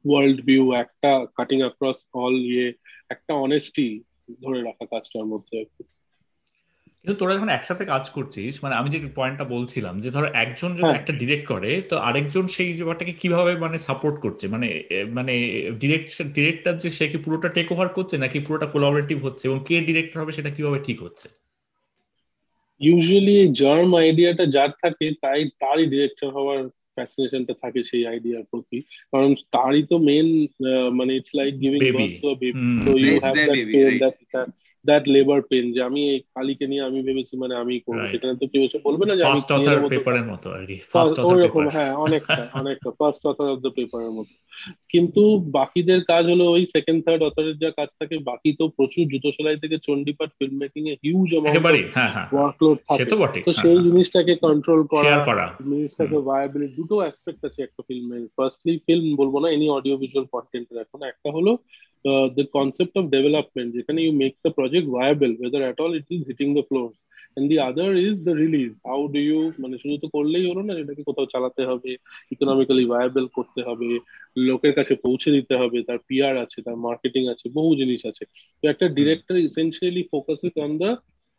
ওয়ার্ল্ড 0.04 0.38
ভিউ 0.44 0.64
একটা 0.74 1.10
কাটিং 1.36 1.58
অ্যাক্রস 1.60 1.98
অল 2.14 2.34
ইয়ে 2.46 2.66
একটা 3.08 3.32
অনেস্টি 3.36 3.86
ধরে 4.42 4.60
রাখা 4.62 4.84
কাজটার 4.86 5.26
মধ্যে 5.26 5.56
কিন্তু 7.04 7.16
তোরা 7.20 7.32
যখন 7.36 7.50
একসাথে 7.52 7.84
কাজ 7.84 8.04
করছিস 8.16 8.54
মানে 8.64 8.74
আমি 8.74 8.88
যে 8.90 8.98
পয়েন্টটা 9.18 9.46
বলছিলাম 9.54 9.94
যে 10.04 10.08
ধরো 10.10 10.28
একজন 10.44 10.70
যদি 10.78 10.84
হ্যাঁ। 10.84 10.98
একটা 11.00 11.12
ডিরেক্ট 11.12 11.46
করে 11.46 11.70
তো 11.90 11.94
আরেকজন 12.08 12.44
সেই 12.56 12.68
ব্যাপারটাকে 12.72 13.14
কীভাবে 13.22 13.52
মানে 13.56 13.76
সাপোর্ট 13.78 14.16
করছে? 14.20 14.44
মানে 14.48 14.68
মানে 15.12 15.34
ডিরেকশন 15.80 16.26
ডিরেক্টর 16.36 16.74
যে 16.82 16.88
সে 16.90 17.06
কি 17.12 17.18
পুরোটা 17.24 17.48
টেক 17.48 17.68
ওভার 17.72 17.88
করছে 17.88 18.14
নাকি 18.18 18.38
পুরোটা 18.46 18.66
কোলাবোরেটিভ 18.66 19.18
হচ্ছে? 19.26 19.44
এবং 19.48 19.58
কে 19.68 19.76
ডিরেক্টর 19.80 20.20
হবে 20.22 20.32
সেটা 20.32 20.50
কীভাবে 20.56 20.78
ঠিক 20.86 20.98
হচ্ছে? 21.02 21.26
ইউজুয়ালি 22.80 23.38
জার্ম 23.60 23.90
আইডিয়াটা 24.02 24.44
যার 24.46 24.70
থাকে 24.82 25.06
তাই 25.22 25.40
তারই 25.62 25.86
ডিরেক্টর 25.86 26.28
হওয়ার 26.36 26.60
ফ্যাসিনেশনটা 26.94 27.54
থাকে 27.62 27.80
সেই 27.84 28.02
আইডিয়ার 28.06 28.44
প্রতি। 28.50 28.78
কারণ 29.12 29.30
তারই 29.50 29.82
তো 29.82 29.96
মেন 30.08 30.28
মানে 30.98 31.12
it's 31.16 31.32
like 31.34 31.52
giving 31.62 31.80
birth 31.96 32.14
to 32.22 32.26
a 32.28 32.36
baby 32.42 32.62
so 32.84 32.92
you 33.02 33.14
have 33.24 33.34
that 33.38 34.16
that 34.28 34.48
that 34.84 35.04
labour 35.08 35.40
pain 35.42 35.64
যে 35.72 35.80
আমি 35.82 36.00
এই 36.12 36.18
কালিকে 36.34 36.64
নিয়ে 36.66 36.82
আমি 36.82 36.98
ভেবেছি 37.02 37.34
মানে 37.36 37.54
আমি 37.54 37.74
করব। 37.86 38.00
সেখানে 38.12 38.34
তো 38.40 38.46
কেউ 38.52 38.62
এসে 38.62 38.78
বলবে 38.86 39.04
না 39.06 39.14
যে 39.16 39.24
আমি 39.24 39.40
পেপারের 39.92 40.24
মতো 40.24 40.46
আর 40.50 40.62
কি। 40.66 40.76
ওরকম 41.30 41.64
হ্যাঁ 41.76 41.92
অনেকটা 41.96 42.42
অনেকটা। 42.60 42.90
ফার্স্ট 42.98 43.22
অথর 43.26 43.46
অফ 43.48 43.58
দ্য 43.58 43.70
পেপারের 43.70 44.12
মতো। 44.12 44.32
কিন্তু 44.92 45.22
বাকিদের 45.58 46.00
কাজ 46.04 46.24
হলো 46.32 46.44
ওই 46.50 46.62
সেকেন্ড 46.74 47.00
থার্ড 47.06 47.22
অথরের 47.22 47.56
যা 47.58 47.70
কাজ 47.70 47.88
থাকে 48.00 48.16
বাকি 48.30 48.50
তো 48.58 48.64
প্রচুর 48.76 49.04
জুতো 49.12 49.28
সেলাই 49.32 49.58
থেকে 49.64 49.76
চণ্ডীপাঠ 49.86 50.30
film 50.38 50.56
making 50.62 50.82
a 50.88 50.94
huge 51.04 51.30
workload 52.32 52.78
থাকে। 52.88 53.04
তো 53.46 53.52
সেই 53.62 53.78
জিনিসটাকে 53.86 54.32
কন্ট্রোল 54.46 54.80
করা 54.92 55.12
জিনিসটাকে 55.62 56.16
ভায়াবিলিটি 56.28 56.74
দুটো 56.80 56.94
অ্যাসপেক্ট 57.02 57.40
আছে 57.44 57.60
একটা 57.62 57.80
ফিল্মের 57.88 58.22
ফার্স্টলি 58.36 58.74
ফিল্ম 58.86 59.06
বলব 59.16 59.34
না 59.42 59.48
এনি 59.50 59.66
অডিও 59.70 59.96
ভিজুয়াল 60.02 60.26
কন্টেন্টের 60.34 60.76
এখন। 60.84 61.00
একটা 61.12 61.28
হলো 61.36 61.52
uh, 62.05 62.27
the 62.37 62.45
concept 62.57 62.93
of 62.99 63.03
development 63.17 63.69
যেখানে 63.77 63.99
you 64.07 64.13
make 64.23 64.35
the 64.45 64.53
project 64.59 64.85
viable 64.97 65.33
whether 65.41 65.61
at 65.71 65.77
all 65.81 65.93
it 66.01 66.07
is 66.15 66.21
hitting 66.29 66.51
the 66.57 66.65
floors 66.69 66.99
and 67.37 67.43
the 67.51 67.59
other 67.69 67.89
is 68.07 68.17
the 68.27 68.35
release 68.43 68.75
how 68.89 68.99
do 69.13 69.19
you 69.29 69.39
মানে 69.63 69.75
শুধু 69.83 69.95
তো 70.03 70.07
করলেই 70.15 70.45
হলো 70.49 70.61
না 70.67 70.73
এটাকে 70.81 71.03
কোথাও 71.09 71.31
চালাতে 71.33 71.61
হবে 71.69 71.91
ইকোনমিক্যালি 72.33 72.85
ভায়াবল 72.93 73.25
করতে 73.37 73.61
হবে 73.67 73.89
লোকের 74.47 74.73
কাছে 74.77 74.93
পৌঁছে 75.05 75.29
দিতে 75.37 75.53
হবে 75.61 75.77
তার 75.87 75.99
পিআর 76.09 76.33
আছে 76.45 76.59
তার 76.65 76.77
মার্কেটিং 76.87 77.23
আছে 77.33 77.45
বহু 77.57 77.71
জিনিস 77.81 78.01
আছে 78.11 78.23
তো 78.59 78.63
একটা 78.73 78.85
director 78.97 79.35
essentially 79.49 80.03
focuses 80.13 80.53
on 80.65 80.71
the 80.81 80.91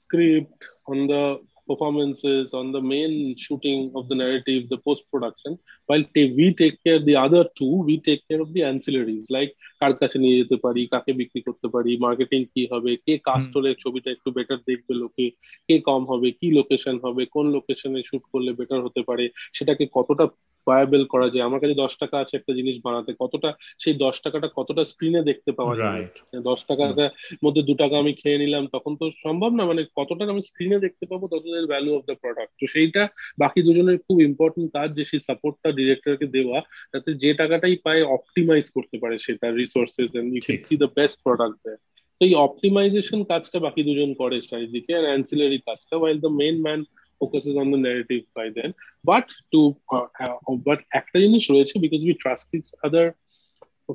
script 0.04 0.60
on 0.92 0.98
the 1.10 1.22
performances, 1.66 2.48
on 2.52 2.72
the 2.72 2.80
main 2.80 3.36
shooting 3.36 3.92
of 3.94 4.08
the 4.08 4.14
narrative, 4.14 4.68
the 4.68 4.78
post 4.78 5.02
production. 5.12 5.58
While 5.91 6.05
we 6.31 6.53
take 6.53 6.77
care 6.81 6.99
the 7.01 7.15
other 7.17 7.43
two, 7.51 7.73
we 7.81 7.99
take 7.99 8.21
care 8.25 8.41
of 8.41 8.53
the 8.53 8.61
ancillaries 8.63 9.25
like 9.29 9.51
কার 9.81 9.93
কাছে 10.01 10.17
নিয়ে 10.23 10.39
যেতে 10.41 10.57
পারি 10.65 10.81
কাকে 10.93 11.11
বিক্রি 11.21 11.41
করতে 11.47 11.67
পারি 11.67 11.91
marketing 11.97 12.41
কি 12.53 12.63
হবে 12.71 12.91
কে 13.05 13.13
কাস্ট 13.25 13.51
হলে 13.57 13.69
ছবিটা 13.83 14.09
একটু 14.11 14.29
বেটার 14.37 14.59
দেখবে 14.69 14.93
লোকে 15.01 15.25
কে 15.69 15.75
কম 15.89 16.01
হবে 16.11 16.27
কি 16.39 16.47
লোকেশন 16.59 16.95
হবে 17.05 17.23
কোন 17.35 17.45
লোকেশনে 17.55 17.99
শুট 18.09 18.23
করলে 18.33 18.51
বেটার 18.59 18.79
হতে 18.85 19.01
পারে 19.09 19.25
সেটাকে 19.57 19.83
কতটা 19.97 20.25
ভায়াবেল 20.67 21.03
করা 21.13 21.27
যায় 21.33 21.45
আমার 21.47 21.59
কাছে 21.63 21.75
দশ 21.83 21.93
টাকা 22.01 22.15
আছে 22.23 22.33
একটা 22.35 22.53
জিনিস 22.59 22.75
বানাতে 22.85 23.11
কতটা 23.21 23.49
সেই 23.83 23.95
দশ 24.03 24.15
টাকাটা 24.25 24.47
কতটা 24.57 24.83
স্ক্রিনে 24.91 25.21
দেখতে 25.29 25.51
পাওয়া 25.51 25.75
যায়? 25.81 26.03
দশ 26.49 26.59
টাকার 26.69 26.91
মধ্যে 27.45 27.61
দু 27.67 27.73
টাকা 27.81 27.95
আমি 27.97 28.11
খেয়ে 28.21 28.41
নিলাম 28.43 28.63
তখন 28.75 28.91
তো 29.01 29.05
সম্ভব 29.25 29.51
না 29.59 29.63
মানে 29.65 29.81
কত 29.99 30.09
টাকা 30.19 30.29
আমি 30.35 30.43
স্ক্রিনে 30.49 30.77
দেখতে 30.85 31.05
পাবো 31.11 31.25
ততদের 31.33 31.65
ভ্যালু 31.71 31.91
অফ 31.93 32.01
দ্য 32.09 32.15
প্রোডাক্ট 32.21 32.53
তো 32.59 32.65
সেইটা 32.73 33.01
বাকি 33.37 33.59
দুজনের 33.67 33.97
খুব 34.05 34.17
ইম্পর্টেন্ট 34.29 34.67
কাজ 34.77 34.89
যে 34.97 35.03
সেই 35.09 35.21
সাপোর্টটা 35.27 35.69
ডিরেক্টরকে 35.80 36.26
দেওয়া 36.36 36.58
যাতে 36.92 37.10
যে 37.22 37.30
টাকাটাই 37.40 37.76
পায় 37.84 38.02
অপটিমাইজ 38.16 38.64
করতে 38.76 38.96
পারে 39.02 39.16
সেটা 39.26 39.46
resources 39.62 40.10
and 40.18 40.28
you 40.34 40.42
can 40.46 40.60
see 40.68 40.74
the 40.82 40.88
best 40.98 41.16
product 41.26 41.58
দেয় 41.66 41.80
এই 42.20 42.32
অপটিমাইজেশন 42.46 43.20
কাজটা 43.30 43.58
বাকি 43.66 43.80
দুজন 43.88 44.10
করে 44.20 44.36
চারিদিকে 44.50 44.92
আর 44.98 45.04
অ্যান্সিলারি 45.10 45.58
কাজটা 45.68 45.94
while 45.98 46.18
the 46.24 46.32
main 46.40 46.56
man 46.66 46.80
focuses 47.20 47.56
on 47.56 47.70
the 47.70 47.76
narrative 47.78 48.24
by 48.34 48.50
then. 48.54 48.74
But 49.04 49.26
to 49.52 49.76
uh, 49.92 50.06
uh, 50.20 50.56
but 50.66 50.80
একটা 51.00 51.16
জিনিস 51.24 51.44
রয়েছে 51.52 51.74
because 51.84 52.02
we 52.08 52.14
trust 52.14 52.46
each 52.58 52.70
other 52.86 53.06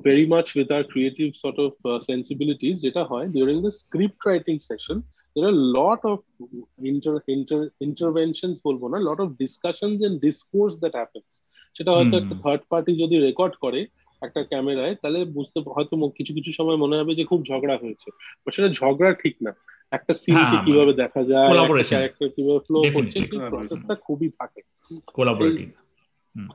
very 0.10 0.26
much 0.26 0.50
with 0.58 0.70
our 0.72 0.86
creative 0.94 1.32
sort 1.36 1.58
of 1.66 1.72
uh, 1.86 2.00
sensibilities 2.12 2.76
যেটা 2.86 3.04
হয় 3.12 3.28
during 3.38 3.58
the 3.66 3.74
script 3.82 4.20
writing 4.26 4.60
session 4.70 4.98
there 5.34 5.46
are 5.48 5.56
a 5.60 5.64
lot 5.80 6.02
of 6.12 6.18
inter, 6.92 7.16
inter 7.36 7.62
interventions 7.88 8.56
বলবো 8.68 8.86
না 8.94 8.98
lot 9.10 9.20
of 9.26 9.30
discussions 9.46 9.98
and 10.08 10.14
discourse 10.28 10.76
that 10.84 10.94
happens 11.02 11.32
সেটা 11.77 11.93
হয়তো 11.93 12.17
একটা 12.17 12.35
third 12.43 12.63
party 12.69 13.03
যদি 13.03 13.19
record 13.19 13.55
করে 13.55 13.87
একটা 14.23 14.43
ক্যামেরায় 14.43 14.95
তাহলে 14.95 15.25
বুঝতে 15.25 15.61
হয়তো 15.61 16.09
কিছু 16.09 16.35
কিছু 16.35 16.53
সময় 16.53 16.77
মনে 16.77 16.97
হবে 16.97 17.15
যে 17.15 17.25
খুব 17.25 17.45
ঝগড়া 17.45 17.77
হয়েছে। 17.77 18.11
সেটা 18.53 18.69
ঝগড়া 18.69 19.13
ঠিক 19.13 19.37
না। 19.43 19.53
একটা 19.91 20.15
সিনকে 20.15 20.43
হ্যাঁ, 20.43 20.65
কীভাবে 20.65 20.85
মানে 20.85 20.97
দেখা 20.97 21.25
যায় 21.25 21.83
ক্যারেক্টার 21.83 22.29
কীভাবে 22.29 22.59
ফ্লো 22.59 22.83
করছে 22.95 23.21
সেই 23.21 23.39
প্রসেসটা 23.51 23.95
খুবই 23.95 24.29
থাকে। 24.29 24.61
কোলাবোরেটিভ 25.07 25.71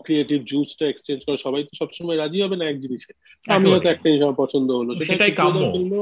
ক্রিয়েটিভ 0.03 0.43
জুসটা 0.43 0.87
এক্সচেঞ্জ 0.87 1.25
করে 1.25 1.37
সবাই 1.37 1.63
তো 1.63 1.69
সবসময় 1.75 2.17
রাজি 2.17 2.41
হবে 2.41 2.55
না 2.55 2.65
এক 2.65 2.79
জিনিসে। 2.79 3.13
আমিও 3.51 3.79
তো 3.79 3.89
একটা 3.89 4.09
জিনিস 4.09 4.21
আমার 4.21 4.35
পছন্দ 4.37 4.71
হলো। 4.71 4.95
সেটাই 4.95 5.35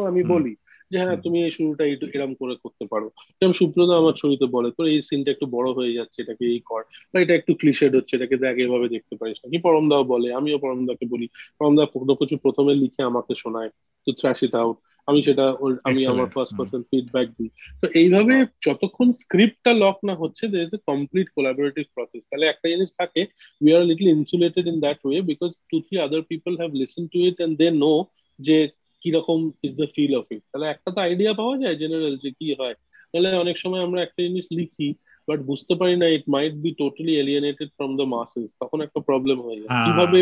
আমি 0.07 0.23
বলি। 0.23 0.55
যে 0.91 0.97
হ্যাঁ 0.99 1.17
তুমি 1.25 1.37
এই 1.45 1.51
শুরুটা 1.57 1.83
এরম 2.17 2.31
করে 2.41 2.55
করতে 2.63 2.85
পারো। 2.91 3.07
যেমন 3.39 3.53
সুব্রত 3.59 3.89
আমার 4.01 4.15
ছবিতে 4.21 4.45
বলে 4.55 4.69
তো 4.77 4.81
এই 4.91 4.99
সিনটা 5.09 5.29
একটু 5.31 5.45
বড় 5.55 5.67
হয়ে 5.77 5.95
যাচ্ছে 5.97 6.17
এটাকে 6.23 6.43
এই 6.53 6.59
কর। 6.69 6.81
বা 7.11 7.17
এটা 7.23 7.33
একটু 7.39 7.51
ক্লিশেড 7.61 7.91
হচ্ছে 7.97 8.13
এটাকে 8.17 8.35
দেখ 8.45 8.55
এভাবে 8.65 8.87
দেখতে 8.95 9.15
পারিস 9.19 9.37
না 9.41 9.47
কি 9.53 9.57
পরমদাও 9.67 10.03
বলে 10.13 10.27
আমিও 10.39 10.57
পরমদাকে 10.65 11.05
বলি 11.13 11.27
পরমদা 11.59 11.83
কোনো 11.95 12.13
কিছু 12.21 12.35
প্রথমে 12.45 12.73
লিখে 12.83 13.01
আমাকে 13.11 13.33
শোনায় 13.43 13.69
তো 14.07 14.09
থ্রাশ 14.19 14.39
ইট 14.47 14.53
আউট 14.61 14.77
আমি 15.07 15.19
সেটা 15.27 15.45
আমি 15.89 16.01
আমার 16.11 16.27
ফার্স্ট 16.35 16.53
পার্সন 16.57 16.81
ফিডব্যাক 16.89 17.27
দিই। 17.37 17.49
তো 17.81 17.85
এইভাবে 18.01 18.33
যতক্ষণ 18.65 19.07
স্ক্রিপ্টটা 19.21 19.71
লক 19.83 19.97
না 20.09 20.13
হচ্ছে 20.21 20.43
there 20.53 20.61
is 20.67 20.73
a 20.77 20.79
complete 20.89 21.27
collaborative 21.35 21.85
process 21.95 22.21
তাহলে 22.29 22.45
একটা 22.47 22.67
জিনিস 22.73 22.89
থাকে 22.99 23.21
we 23.61 23.71
are 23.77 23.83
little 23.89 24.07
insulated 24.17 24.65
in 24.71 24.77
that 24.85 24.99
way 25.05 25.17
because 25.31 25.51
two 25.69 25.77
three 25.85 25.95
other 26.05 26.21
people 26.31 26.53
have 26.61 26.71
listen 26.81 27.03
to 27.13 27.17
it 27.29 27.37
and 27.45 27.53
they 27.61 27.67
know 27.83 27.93
যে 28.39 28.57
কীরকম 29.01 29.39
is 29.67 29.73
the 29.81 29.87
feel 29.95 30.13
of 30.15 30.25
it 30.35 30.43
তাহলে 30.51 30.67
একটা 30.69 30.89
তো 30.95 30.99
আইডিয়া 31.01 31.33
পাওয়া 31.33 31.55
যায় 31.57 31.75
জেনারেল 31.75 32.15
যে 32.23 32.29
কি 32.39 32.47
হয় 32.59 32.75
তাহলে 33.11 33.29
অনেক 33.43 33.55
সময় 33.57 33.83
আমরা 33.83 33.99
একটা 34.01 34.21
জিনিস 34.23 34.45
লিখি 34.51 34.89
বাট 35.27 35.39
বুঝতে 35.41 35.73
পারি 35.75 35.95
না 35.95 36.07
it 36.07 36.25
might 36.27 36.53
be 36.63 36.71
totally 36.71 37.13
alienated 37.17 37.69
from 37.77 37.91
the 37.97 38.07
masses 38.15 38.47
তখন 38.59 38.79
একটা 38.81 38.99
প্রবলেম 38.99 39.37
হয়ে 39.41 39.61
যায় 39.61 39.71
কীভাবে 39.85 40.19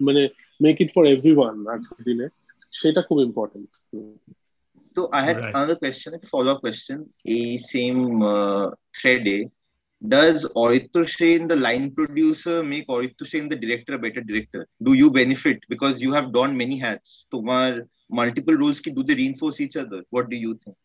মানে 0.00 0.22
মেক 0.60 0.76
ইট 0.80 0.90
ফর 0.94 1.04
এভরিওয়ান 1.06 1.54
আজকের 1.74 2.02
দিনে 2.04 2.26
সেটা 2.72 3.00
খুব 3.02 3.18
important 3.20 3.70
So 4.96 5.08
I 5.12 5.22
had 5.22 5.36
right. 5.36 5.54
another 5.54 5.76
question, 5.76 6.14
a 6.14 6.18
follow-up 6.26 6.60
question. 6.60 6.98
A 7.26 7.56
same 7.58 8.20
uh, 8.20 8.70
thread. 8.92 9.26
Does 10.06 10.44
Aurito 10.54 11.06
Shane, 11.06 11.48
the 11.48 11.56
line 11.56 11.90
producer, 11.90 12.62
make 12.62 12.86
Aurito 12.86 13.26
Shane, 13.26 13.48
the 13.48 13.56
director, 13.56 13.94
a 13.94 13.98
better 13.98 14.20
director? 14.20 14.68
Do 14.82 14.92
you 14.92 15.10
benefit 15.10 15.58
because 15.68 16.00
you 16.00 16.12
have 16.12 16.32
donned 16.32 16.56
many 16.56 16.78
hats? 16.78 17.26
Tomar 17.32 17.88
multiple 18.08 18.54
roles, 18.54 18.80
do 18.80 19.02
they 19.02 19.14
reinforce 19.14 19.60
each 19.60 19.76
other? 19.76 20.04
What 20.10 20.30
do 20.30 20.36
you 20.36 20.58
think? 20.64 20.76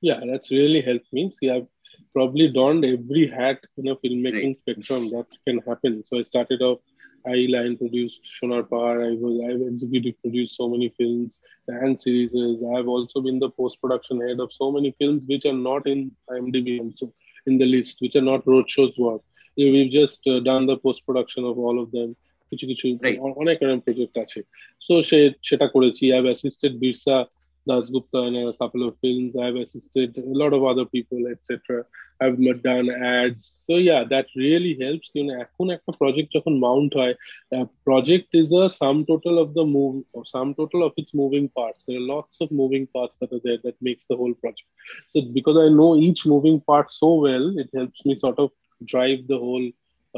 Yeah, 0.00 0.20
that's 0.24 0.50
really 0.50 0.80
helped 0.80 1.12
me. 1.12 1.30
See, 1.30 1.50
I've 1.50 1.66
probably 2.14 2.48
donned 2.48 2.84
every 2.86 3.28
hat 3.28 3.60
in 3.76 3.88
a 3.88 3.96
filmmaking 3.96 4.46
right. 4.46 4.58
spectrum 4.58 5.10
that 5.10 5.26
can 5.46 5.58
happen. 5.68 6.02
So 6.04 6.18
I 6.18 6.22
started 6.22 6.62
off 6.62 6.80
I 7.26 7.46
line 7.48 7.76
produced 7.76 8.24
Shonar 8.24 8.68
Par. 8.68 9.02
I 9.02 9.12
was 9.12 9.40
I've 9.48 9.74
executive 9.74 10.20
produced 10.22 10.56
so 10.56 10.68
many 10.68 10.88
films 10.98 11.38
and 11.68 12.00
series. 12.00 12.30
I've 12.76 12.88
also 12.88 13.20
been 13.20 13.38
the 13.38 13.50
post 13.50 13.80
production 13.80 14.20
head 14.26 14.40
of 14.40 14.52
so 14.52 14.72
many 14.72 14.94
films 14.98 15.24
which 15.28 15.44
are 15.44 15.52
not 15.52 15.86
in 15.86 16.10
IMDb 16.28 16.80
also 16.80 17.12
in 17.47 17.57
the 17.57 17.65
list, 17.65 18.01
which 18.01 18.15
are 18.15 18.21
not 18.21 18.45
roadshows 18.45 18.97
work. 18.97 19.21
We've 19.57 19.91
just 19.91 20.21
uh, 20.27 20.39
done 20.41 20.65
the 20.65 20.77
post 20.77 21.05
production 21.05 21.43
of 21.43 21.57
all 21.57 21.79
of 21.79 21.91
them. 21.91 22.09
কিছু 22.51 22.65
কিছু 22.67 22.85
অনেক 23.39 23.57
অনেক 23.63 23.79
project 23.85 24.15
আছে 24.23 24.39
so 24.81 24.93
সে 25.09 25.19
সেটা 25.49 25.67
করেছি 25.75 26.03
I 26.15 26.21
assisted 26.27 26.73
Birsa 26.83 27.17
Das 27.67 27.89
Gupta 27.89 28.19
in 28.19 28.35
a 28.37 28.53
couple 28.53 28.87
of 28.87 28.95
films. 29.01 29.35
I've 29.35 29.57
assisted 29.57 30.17
a 30.17 30.37
lot 30.41 30.53
of 30.53 30.63
other 30.63 30.85
people, 30.85 31.27
etc. 31.27 31.83
I've 32.21 32.37
done 32.63 32.89
ads. 32.89 33.55
So 33.67 33.75
yeah, 33.75 34.05
that 34.05 34.27
really 34.35 34.77
helps. 34.83 35.07
You 35.17 35.23
know, 35.25 35.35
এখন 35.45 35.65
একটা 35.75 35.91
project 36.01 36.29
যখন 36.37 36.53
mount 36.67 36.91
হয়, 36.99 37.13
project 37.87 38.29
is 38.41 38.49
a 38.61 38.65
sum 38.79 38.97
total 39.09 39.35
of 39.43 39.49
the 39.57 39.65
move, 39.75 39.97
or 40.13 40.23
sum 40.33 40.47
total 40.59 40.81
of 40.87 40.93
its 41.01 41.11
moving 41.21 41.47
parts. 41.57 41.81
There 41.85 41.97
are 42.01 42.07
lots 42.15 42.35
of 42.43 42.47
moving 42.61 42.85
parts 42.95 43.15
that 43.19 43.31
are 43.35 43.43
there 43.47 43.59
that 43.65 43.77
makes 43.87 44.03
the 44.09 44.17
whole 44.19 44.35
project. 44.43 44.69
So 45.11 45.17
because 45.37 45.57
I 45.65 45.67
know 45.79 45.91
each 46.07 46.21
moving 46.33 46.57
part 46.69 46.87
so 47.01 47.09
well, 47.25 47.45
it 47.63 47.69
helps 47.79 47.99
me 48.07 48.15
sort 48.25 48.37
of 48.43 48.49
drive 48.93 49.21
the 49.31 49.39
whole 49.45 49.67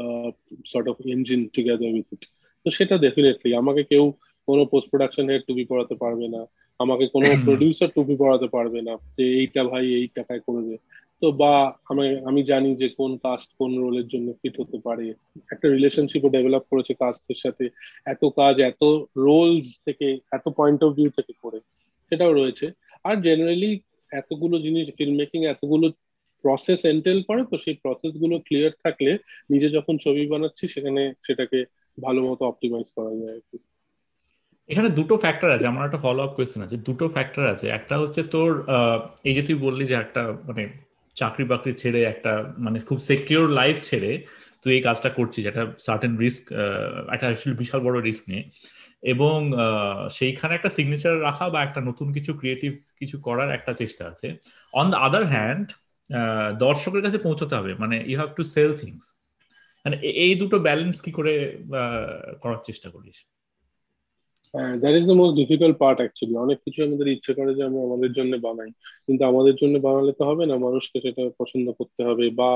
uh, 0.02 0.30
sort 0.74 0.86
of 0.92 0.96
engine 1.14 1.44
together 1.58 1.90
with 1.96 2.10
it. 2.16 2.24
তো 2.64 2.68
সেটা 2.78 2.94
definitely 3.04 3.50
আমাকে 3.62 3.82
কেউ 3.92 4.04
কোনো 4.47 4.63
post 4.71 4.87
production 4.91 5.25
head 5.31 5.43
টুপি 5.47 5.63
পড়াতে 5.71 5.95
পারবে 6.03 6.27
না 6.35 6.41
আমাকে 6.79 7.05
কোনো 7.15 7.27
প্রডিউসার 7.45 7.89
টুপি 7.95 8.15
পড়াতে 8.23 8.47
পারবে 8.55 8.79
না 8.87 8.93
যে 9.17 9.23
এইটা 9.41 9.61
ভাই 9.71 9.85
এই 9.99 10.07
টাকায় 10.17 10.41
করবে। 10.47 10.75
তো 11.21 11.27
বা 11.41 11.53
আমি 11.91 12.05
আমি 12.29 12.41
জানি 12.51 12.69
যে 12.81 12.87
কোন 12.99 13.11
কাস্ট 13.25 13.49
কোন 13.59 13.71
রোলের 13.83 14.07
জন্য 14.13 14.27
ফিট 14.39 14.55
হতে 14.61 14.77
পারে 14.87 15.05
একটা 15.53 15.67
রিলেশনশিপও 15.75 16.33
ডেভেলপ 16.35 16.63
করেছে 16.71 16.93
কাস্টের 17.01 17.39
সাথে 17.43 17.65
এত 18.13 18.23
কাজ 18.39 18.55
এত 18.71 18.83
রোলস 19.25 19.69
থেকে 19.87 20.07
এত 20.37 20.45
পয়েন্ট 20.59 20.79
অফ 20.85 20.91
ভিউ 20.97 21.09
থেকে 21.17 21.33
করে 21.43 21.59
সেটাও 22.11 22.31
রয়েছে। 22.33 22.65
আর 23.05 23.15
জেনারেলি 23.27 23.71
এতগুলো 24.11 24.55
জিনিস 24.65 24.85
ফিল্ম 24.97 25.15
মেকিং 25.21 25.39
এতগুলো 25.45 25.85
প্রসেস 26.43 26.81
এন্টেল 26.85 27.19
করে 27.29 27.41
তো 27.51 27.55
সেই 27.63 27.75
প্রসেসগুলো 27.83 28.35
ক্লিয়ার 28.47 28.73
থাকলে 28.83 29.11
নিজে 29.49 29.67
যখন 29.77 29.95
ছবি 30.03 30.21
বানাচ্ছি 30.33 30.63
সেখানে 30.73 31.01
সেটাকে 31.25 31.59
ভালো 31.97 32.19
মতো 32.27 32.43
অপটিমাইজ 32.45 32.87
করা 32.97 33.11
যায় 33.19 33.35
আর 33.35 33.43
কি। 33.49 33.57
এখানে 34.69 34.89
দুটো 34.99 35.15
ফ্যাক্টর 35.23 35.49
আছে, 35.55 35.65
আমার 35.71 35.83
একটা 35.87 35.99
ফলো 36.05 36.21
আপ 36.25 36.31
কোয়েশ্চেন 36.37 36.61
আছে। 36.65 36.77
দুটো 36.87 37.05
ফ্যাক্টর 37.15 37.43
আছে, 37.53 37.65
একটা 37.79 37.95
হচ্ছে 38.01 38.21
তোর 38.33 38.49
এই 39.29 39.33
যে 39.37 39.41
তুই 39.47 39.57
বললি 39.65 39.83
যে 39.91 39.95
একটা 40.03 40.21
মানে 40.47 40.63
চাকরি 41.19 41.43
বাকরি 41.51 41.73
ছেড়ে 41.81 41.99
একটা 42.13 42.31
মানে 42.65 42.77
খুব 42.87 42.99
সিকিউর 43.09 43.45
লাইফ 43.59 43.77
ছেড়ে 43.89 44.11
তুই 44.63 44.71
এই 44.77 44.81
কাজটা 44.87 45.09
করছিস, 45.17 45.43
একটা 45.51 45.63
সার্টেন 45.85 46.13
রিস্ক 46.23 46.43
একটা 47.15 47.27
বিশাল 47.61 47.79
বড় 47.87 47.97
রিস্ক 48.07 48.23
নিয়ে। 48.31 48.43
এবং 49.13 49.37
সেইখানে 50.17 50.53
একটা 50.55 50.69
সিগনেচার 50.77 51.15
রাখা 51.27 51.45
বা 51.53 51.59
একটা 51.67 51.79
নতুন 51.89 52.07
কিছু 52.15 52.31
ক্রিয়েটিভ 52.39 52.71
কিছু 52.99 53.15
করার 53.27 53.49
একটা 53.57 53.71
চেষ্টা 53.81 54.03
আছে। 54.11 54.27
অন 54.79 54.85
দ্য 54.91 54.97
আদার 55.07 55.23
হ্যান্ড 55.33 55.67
দর্শকের 56.65 57.01
কাছে 57.05 57.17
পৌঁছতে 57.27 57.53
হবে 57.59 57.71
মানে 57.83 57.95
you 58.09 58.17
have 58.21 58.31
to 58.37 58.43
sell 58.55 58.71
things 58.81 59.05
মানে 59.85 59.95
এই 60.25 60.33
দুটো 60.41 60.57
ব্যালেন্স 60.67 60.95
কি 61.05 61.11
করে 61.17 61.33
করার 62.43 62.61
চেষ্টা 62.67 62.89
করিস? 62.95 63.17
That 64.81 64.93
is 64.99 65.03
the 65.09 65.15
most 65.19 65.35
difficult 65.41 65.75
part 65.83 65.97
actually 66.01 66.35
অনেক 66.45 66.57
কিছু 66.65 66.79
আমাদের 66.87 67.07
ইচ্ছে 67.07 67.31
করে 67.37 67.51
যে 67.57 67.63
আমরা 67.63 67.81
আমাদের 67.87 68.11
জন্য 68.17 68.33
বানাই, 68.39 68.69
কিন্তু 69.07 69.23
আমাদের 69.25 69.55
জন্য 69.61 69.75
বানালে 69.79 70.11
তো 70.19 70.23
হবে 70.29 70.43
না, 70.45 70.55
মানুষকে 70.57 70.97
সেটা 71.05 71.21
পছন্দ 71.39 71.67
করতে 71.79 72.01
হবে 72.07 72.25
বা 72.39 72.51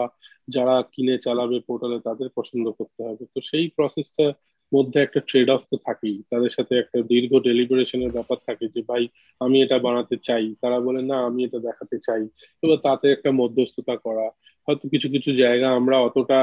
যারা 0.48 0.76
কিনে 0.94 1.16
চালাবে 1.26 1.58
পোর্টালে 1.68 1.98
তাদের 2.08 2.28
পছন্দ 2.38 2.66
করতে 2.80 3.02
হবে। 3.04 3.24
তো 3.34 3.40
সেই 3.50 3.66
প্রসেসটা 3.78 4.26
মধ্যে 4.72 4.98
একটা 5.02 5.20
ট্রেড 5.30 5.48
অফ 5.50 5.62
তো 5.72 5.78
থাকেই। 5.88 6.18
তাদের 6.32 6.52
সাথে 6.58 6.74
একটা 6.78 6.98
দীর্ঘ 7.12 7.32
ডেলিভারেশনের 7.40 8.12
ব্যাপার 8.12 8.38
থাকে 8.48 8.66
যে, 8.76 8.82
ভাই, 8.90 9.04
আমি 9.42 9.58
এটা 9.66 9.78
বানাতে 9.88 10.16
চাই। 10.28 10.46
তারা 10.62 10.78
বলে, 10.80 11.02
না, 11.04 11.18
আমি 11.28 11.40
এটা 11.48 11.60
দেখাতে 11.60 11.98
চাই। 12.08 12.22
এবার 12.64 12.80
তাতে 12.88 13.06
একটা 13.12 13.30
মধ্যস্থতা 13.42 13.96
করা। 14.06 14.26
হয়তো 14.68 14.86
কিছু 14.94 15.08
কিছু 15.16 15.32
জায়গা 15.36 15.68
আমরা 15.80 15.98
অতটা 16.08 16.40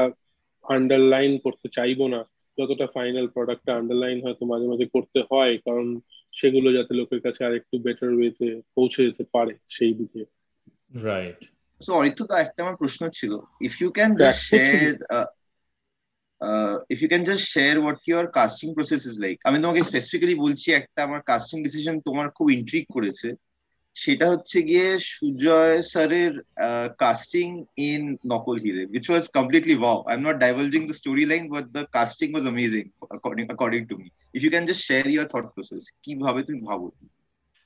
আন্ডারলাইন 0.65 1.31
করতে 1.45 1.67
চাইব 1.77 1.99
না। 2.07 2.19
যতটা 2.57 2.85
ফাইনাল 2.87 3.25
প্রোডাক্টটা 3.27 3.71
আন্ডারলাইন 3.75 4.17
হয়তো 4.25 4.43
মাঝে 4.45 4.67
মাঝে 4.67 4.85
করতে 4.95 5.19
হয় 5.31 5.53
কারণ 5.57 5.87
সেগুলো 6.33 6.67
যাতে 6.71 6.93
লোকের 6.99 7.21
কাছে 7.21 7.41
আরেকটু 7.45 7.75
বেটার 7.85 8.11
ওয়েতে 8.15 8.47
পৌঁছে 8.75 8.99
যেতে 9.07 9.23
পারে 9.35 9.53
সেই 9.69 9.93
দিকে। 9.93 10.21
রাইট 11.07 11.39
সো 11.81 11.89
অরিত্য 11.93 12.21
তো 12.29 12.33
একটা 12.35 12.59
আমার 12.63 12.77
প্রশ্ন 12.77 13.01
ছিল। 13.09 13.31
If 13.61 13.73
you 13.81 13.89
can 13.91 14.11
just 14.21 14.41
share 14.49 14.93
if 16.93 16.97
you 17.01 17.09
can 17.09 17.23
just 17.23 17.45
share 17.55 17.73
what 17.79 17.99
your 18.09 18.25
casting 18.39 18.67
process 18.73 19.01
is 19.09 19.15
like 19.19 19.37
আমি 19.43 19.57
তোমাকে 19.61 19.81
স্পেসিফিক্যালি 19.83 20.35
বলছি 20.35 20.67
একটা 20.71 20.99
আমার 21.03 21.21
কাস্টিং 21.31 21.57
ডিসিশন 21.63 21.95
তোমার 21.99 22.27
খুব 22.29 22.47
ইন্ট্রিক 22.57 22.85
করেছে। 22.95 23.27
সেটা 24.03 24.25
হচ্ছে 24.33 24.57
গিয়ে 24.69 24.87
সুজয় 25.13 25.75
স্যারের 25.91 26.33
casting 27.03 27.47
in 27.89 28.03
Nakal 28.33 28.55
Hire 28.63 28.83
which 28.93 29.05
was 29.11 29.23
completely 29.37 29.75
wow 29.81 29.97
I 30.07 30.13
am 30.17 30.23
not 30.27 30.37
diverging 30.45 30.81
the 30.89 30.95
story 31.01 31.23
line 31.31 31.43
but 31.53 31.65
the 31.75 31.83
casting 31.97 32.27
was 32.33 32.45
amazing 32.47 32.85
according 33.11 33.45
according 33.49 33.81
to 33.89 33.95
me 34.01 34.07
if 34.35 34.41
you 34.43 34.51
can 34.55 34.65
just 34.69 34.83
share 34.89 35.03
your 35.13 35.27
thought 35.33 35.45
process 35.55 35.83
কীভাবে 36.03 36.39
তুমি 36.47 36.61
ভাবো? 36.71 36.87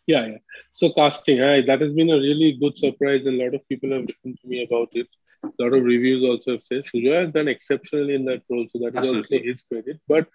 Yeah, 0.08 0.26
yeah. 0.32 0.42
So 0.78 0.86
casting, 0.98 1.40
hi, 1.46 1.62
that 1.68 1.80
has 1.84 1.94
been 1.94 2.10
a 2.10 2.20
really 2.28 2.50
good 2.62 2.76
surprise, 2.84 3.24
and 3.28 3.36
a 3.40 3.44
lot 3.44 3.54
of 3.58 3.62
people 3.70 3.90
have 3.92 4.06
written 4.10 4.32
to 4.40 4.46
me 4.52 4.58
about 4.68 4.90
it. 5.02 5.08
A 5.44 5.64
lot 5.64 5.74
of 5.74 5.84
reviews 5.84 6.24
also 6.24 6.52
have 6.52 6.64
said 6.64 6.84
Sujoy 6.84 7.16
has 7.16 7.32
done 7.32 7.48
exceptionally 7.48 8.16
in 8.16 8.26
that 8.26 8.42
role, 8.50 8.66
so 8.72 8.80
that 8.80 8.94
is 8.94 9.00
Absolutely. 9.00 9.38
also 9.38 9.48
his 9.48 9.62
credit. 9.64 9.98
But 10.08 10.26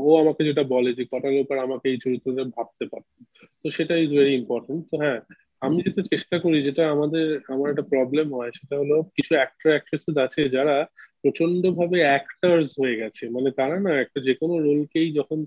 ও 0.00 0.10
আমাকে 0.22 0.42
যেটা 0.48 0.64
বলে 0.74 0.90
যে 0.98 1.04
কটার 1.12 1.34
উপর 1.44 1.56
আমাকে 1.66 1.86
এই 1.92 1.98
চরিত্রটা 2.04 2.44
ভাবতে 2.56 2.84
পারতো 2.92 3.18
তো 3.62 3.66
সেটা 3.76 3.94
ইজ 4.04 4.10
ভেরি 4.18 4.32
ইম্পর্টেন্ট 4.40 4.82
তো 4.90 4.94
হ্যাঁ 5.02 5.20
আমি 5.62 5.78
যেটা 5.86 6.02
চেষ্টা 6.12 6.36
করি 6.44 6.58
যেটা 6.68 6.84
আমাদের 6.94 7.26
আমার 7.54 7.68
একটা 7.72 7.86
প্রবলেম 7.92 8.26
হয় 8.36 8.52
সেটা 8.58 8.74
হলো 8.82 8.96
কিছু 9.16 9.32
অ্যাক্টর 9.38 9.70
অ্যাক্ট্রেসেস 9.72 10.16
আছে 10.26 10.40
যারা 10.56 10.76
প্রচণ্ড 11.22 11.62
ভাবে 11.78 11.98
অ্যাক্টার্স 12.04 12.68
হয়ে 12.80 12.98
গেছে 13.02 13.24
মানে 13.36 13.48
তারা 13.60 13.76
না 13.86 13.92
একটা 14.00 14.18
যে 14.26 14.32
কোনো 14.40 14.54
রোলকেই 14.66 15.08
যখন 15.18 15.38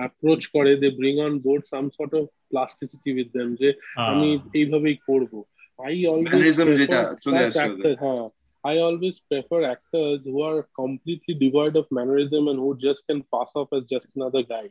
অ্যাপ্রোচ 0.00 0.42
করে 0.54 0.72
they 0.82 0.88
bring 0.98 1.14
on 1.26 1.32
board 1.46 1.62
some 1.72 1.84
sort 1.96 2.12
of 2.20 2.24
plasticity 2.50 3.08
with 3.12 3.28
them 3.36 3.48
যে 3.60 3.68
আমি 4.10 4.28
এইভাবেই 4.58 4.96
করব 5.08 5.32
I 5.81 6.05
always 6.05 6.55
prefer 6.55 7.15
such 7.15 7.55
actors. 7.55 7.97
Huh, 7.99 8.29
I 8.63 8.77
always 8.77 9.19
prefer 9.19 9.63
actors 9.63 10.19
who 10.23 10.41
are 10.41 10.67
completely 10.75 11.33
devoid 11.35 11.75
of 11.75 11.85
mannerism 11.91 12.47
and 12.47 12.59
who 12.59 12.77
just 12.77 13.05
can 13.07 13.23
pass 13.33 13.51
off 13.55 13.69
as 13.73 13.83
just 13.83 14.07
another 14.15 14.43
guy. 14.43 14.69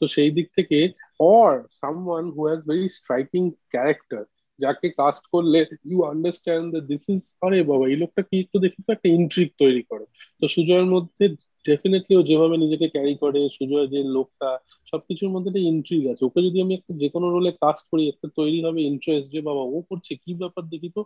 তো 0.00 0.06
সেই 0.06 0.30
দিক 0.30 0.48
থেকে 0.54 0.78
or 1.20 1.50
someone 1.82 2.26
who 2.34 2.42
has 2.50 2.60
very 2.72 2.88
striking 2.98 3.46
character 3.74 4.22
যাকে 4.59 4.87
cast 5.01 5.23
করলে 5.33 5.59
you 5.89 5.99
understand 6.03 6.71
this 6.89 7.03
is 7.09 7.21
আরে 7.45 7.59
বাবা, 7.63 7.85
এই 7.87 7.97
লোকটা 8.03 8.21
কি 8.29 8.35
একটু 8.39 8.57
দেখি 8.59 8.79
তো 8.87 8.89
একটা 8.93 9.09
ইন্ট্রিক 9.09 9.49
তৈরি 9.59 9.81
করে। 9.91 10.05
তো 10.41 10.45
সুজয়ের 10.47 10.85
মধ্যে 10.85 11.25
ডেফিনেটলি 11.65 12.13
ও 12.17 12.21
যেভাবে 12.23 12.55
নিজেকে 12.57 12.87
ক্যারি 12.89 13.15
করে 13.15 13.39
সুজয় 13.57 13.87
যে 13.87 13.99
লোকটা, 14.15 14.49
সবকিছুর 14.91 15.29
মধ্যে 15.33 15.49
একটা 15.51 15.63
ইন্ট্রিগ 15.71 16.03
আছে। 16.11 16.23
ওকে 16.25 16.39
যদি 16.41 16.57
আমি 16.61 16.73
একটা 16.75 16.93
যে 17.01 17.07
কোনো 17.09 17.27
রোলে 17.29 17.51
কাস্ট 17.63 17.83
করি, 17.91 18.03
একটা 18.07 18.27
তৈরি 18.35 18.59
হবে 18.65 18.79
ইন্টারেস্ট 18.81 19.27
যে 19.31 19.41
বাবা, 19.41 19.63
ও 19.75 19.77
করছে, 19.89 20.11
কি 20.23 20.31
ব্যাপার 20.33 20.63
দেখি 20.73 20.89
তো? 20.97 21.01